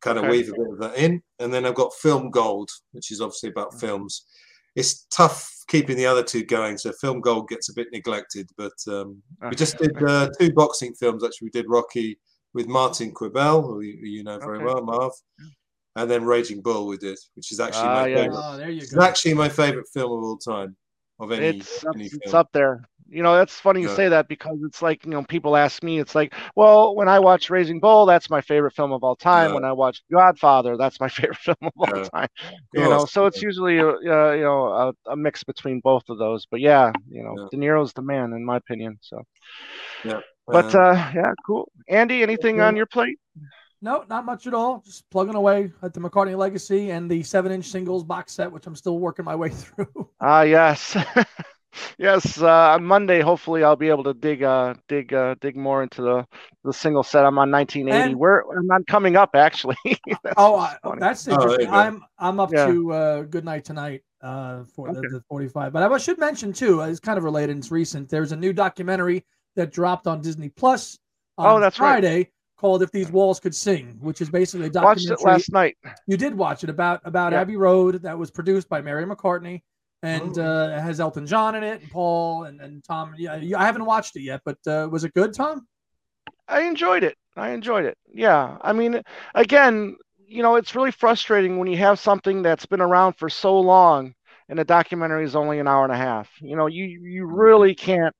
[0.00, 0.32] kind of Okay.
[0.32, 1.22] weave a bit of that in.
[1.38, 3.80] And then I've got Film Gold, which is obviously about Mm.
[3.80, 4.24] films.
[4.74, 6.78] It's tough keeping the other two going.
[6.78, 8.48] So Film Gold gets a bit neglected.
[8.56, 11.46] But um, we just did uh, two boxing films, actually.
[11.46, 12.18] We did Rocky
[12.54, 14.64] with Martin Quibell, who you, who you know very Okay.
[14.64, 15.12] well, Marv.
[15.96, 18.18] And then Raging Bull we did, which is actually Ah, my yes.
[18.18, 18.44] favorite.
[18.44, 20.76] oh there you It's actually my favorite film of all time
[21.20, 22.82] of any, It's up, any it's up there.
[23.08, 23.94] You know, that's funny you Yeah.
[23.94, 27.18] say that because it's like, you know, people ask me, it's like, well, when I
[27.20, 29.52] watch Raging Bull, that's my favorite film of all time.
[29.52, 29.54] Yeah.
[29.54, 32.08] When I watch Godfather, that's my favorite film of all Yeah.
[32.12, 32.28] time.
[32.72, 34.66] You know, so it's usually, a, uh, you know,
[35.06, 36.46] a, a mix between both of those.
[36.50, 37.48] But yeah, you know, Yeah.
[37.50, 38.98] De Niro's the man, in my opinion.
[39.02, 39.22] So,
[40.04, 40.20] Yeah.
[40.50, 41.70] but uh, yeah, cool.
[41.88, 43.18] Andy, anything on your plate?
[43.84, 44.80] No, not much at all.
[44.84, 48.74] Just plugging away at the McCartney Legacy and the seven-inch singles box set, which I'm
[48.74, 50.08] still working my way through.
[50.20, 50.96] Ah, yes.
[51.98, 55.82] Yes, uh, on Monday, hopefully, I'll be able to dig, uh, dig, uh, dig more
[55.82, 56.24] into the
[56.62, 57.24] the single set.
[57.24, 58.12] I'm on 1980.
[58.12, 59.74] And- Where I'm not coming up actually.
[60.22, 61.62] That's oh, I, that's Oh, interesting.
[61.62, 61.72] you go.
[61.76, 62.66] I'm I'm up Yeah.
[62.66, 65.00] to uh, Good Night Tonight uh, for Okay.
[65.00, 65.72] the, the 45.
[65.72, 67.56] But I should mention too, uh, it's kind of related.
[67.58, 68.08] It's recent.
[68.08, 70.96] There's a new documentary that dropped on Disney Plus
[71.38, 72.04] on Oh, that's right.
[72.64, 75.10] Called "If These Walls Could Sing," which is basically a documentary.
[75.10, 75.76] Watched it last night.
[76.06, 77.42] You did watch it about about Yeah.
[77.42, 79.60] Abbey Road that was produced by Mary McCartney
[80.02, 83.12] and uh, has Elton John in it and Paul and, and Tom.
[83.18, 85.66] Yeah, I haven't watched it yet, but uh, was it good, Tom?
[86.48, 87.18] I enjoyed it.
[87.36, 87.98] I enjoyed it.
[88.10, 88.56] Yeah.
[88.62, 89.02] I mean,
[89.34, 89.96] again,
[90.26, 94.14] you know, it's really frustrating when you have something that's been around for so long
[94.48, 96.30] and the documentary is only an hour and a half.
[96.40, 98.14] You know, you you really can't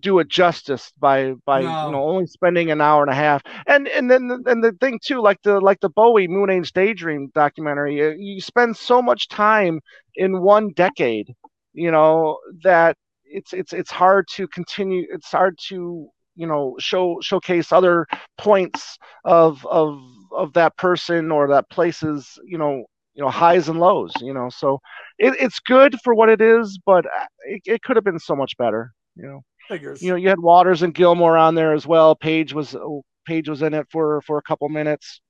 [0.00, 1.70] do it justice by by No.
[1.80, 3.42] you know only spending an hour and a half.
[3.66, 7.30] And and then the- and the thing too, like the like the Bowie Moonage Daydream
[7.34, 9.80] documentary, uh, you spend so much time
[10.14, 11.34] in one decade,
[11.72, 15.06] you know, that it's it's it's hard to continue.
[15.10, 18.06] It's hard to you know show showcase other
[18.38, 19.98] points of of
[20.32, 24.48] of that person or that place's you know you know highs and lows you know
[24.48, 24.78] so
[25.18, 28.34] it, it's good for what it is but uh, it, it could have been so
[28.36, 30.02] much better you know Figures.
[30.02, 33.48] you know you had waters and Gilmour on there as well page was oh, page
[33.48, 35.20] was in it for for a couple minutes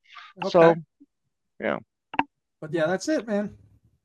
[0.48, 0.74] so
[1.60, 1.78] yeah
[2.60, 3.56] But yeah, that's it, man.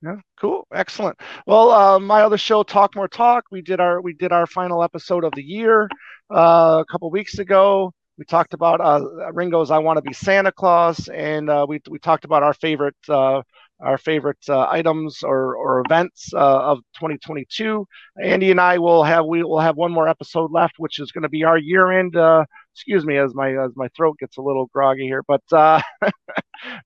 [0.04, 1.18] yeah, cool, excellent.
[1.48, 4.84] Well, uh, my other show, Talk More Talk, we did our we did our final
[4.84, 5.90] episode of the year
[6.34, 7.92] uh, a couple weeks ago.
[8.18, 12.00] We talked about uh, Ringo's "I Want to Be Santa Claus," and uh, we we
[12.00, 13.42] talked about our favorite uh,
[13.80, 16.38] our favorite uh, items or or events uh,
[16.72, 17.86] of 2022.
[18.24, 21.24] Andy and I will have we will have one more episode left, which is going
[21.24, 22.16] to be our year end.
[22.16, 25.44] Uh, excuse me, as my as my throat gets a little groggy here, but.
[25.52, 25.82] Uh,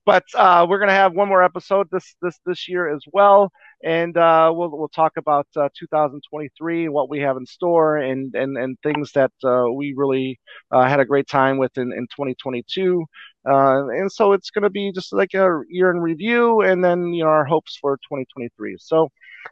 [0.06, 3.52] but uh, we're gonna have one more episode this this this year as well,
[3.84, 8.34] and uh, we'll we'll talk about uh, 2023 and what we have in store and
[8.36, 10.40] and and things that uh, we really
[10.72, 13.06] uh, had a great time with in, in 2022.
[13.48, 17.14] Uh, and so it's going to be just like a year in review, and then
[17.14, 18.78] you know our hopes for 2023.
[18.80, 19.10] So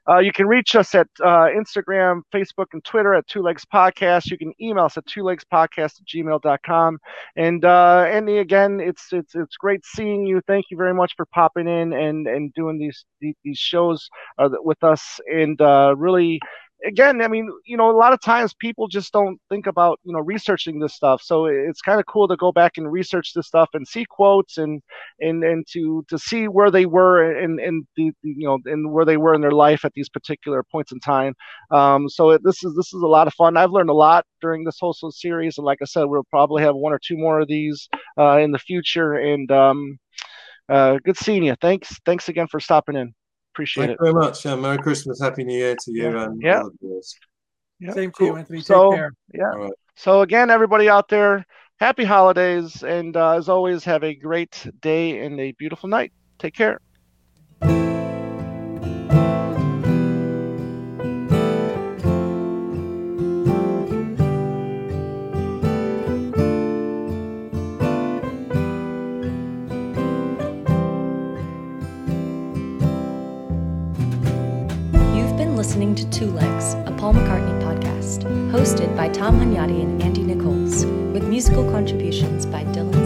[0.10, 4.30] uh, you can reach us at uh, Instagram, Facebook, and Twitter at Two Legs Podcast.
[4.30, 6.98] You can email us at two legs podcast at gmail.com.
[7.36, 10.42] And uh, Andy, again, it's it's it's great seeing you.
[10.48, 14.84] Thank you very much for popping in and and doing these these, shows uh, with
[14.84, 15.20] us.
[15.28, 16.40] And uh, really,
[16.86, 20.14] again, I mean, you know, a lot of times people just don't think about you
[20.14, 21.22] know researching this stuff.
[21.22, 24.58] So it's kind of cool to go back and research this stuff and see quotes
[24.58, 24.82] and
[25.20, 29.06] and and to to see where they were and and the you know and where
[29.06, 31.34] they were in their life at these particular points in time.
[31.72, 33.58] Um, so it, this is this is a lot of fun.
[33.58, 36.76] I've learned a lot during this whole series, and like I said, we'll probably have
[36.76, 39.16] one or two more of these uh, in the future.
[39.16, 39.98] And um,
[40.70, 41.56] uh, good seeing you.
[41.62, 43.14] Thanks thanks again for stopping in.
[43.56, 44.04] Appreciate Thank it.
[44.06, 44.44] you very much.
[44.44, 46.60] Yeah, Merry Christmas, Happy New Year to you and Yeah.
[46.60, 47.16] all the viewers.
[47.80, 48.58] Yeah, Same to you, Anthony.
[48.60, 49.14] Take So care.
[49.34, 49.52] yeah.
[49.54, 49.74] All right.
[49.96, 51.46] So again, everybody out there,
[51.80, 56.12] happy holidays, and uh, as always, have a great day and a beautiful night.
[56.38, 56.82] Take care.
[75.86, 80.84] Listening to Two Legs, a Paul McCartney podcast, hosted by Tom Hunyadi and Andy Nichols,
[81.14, 83.05] with musical contributions by Dylan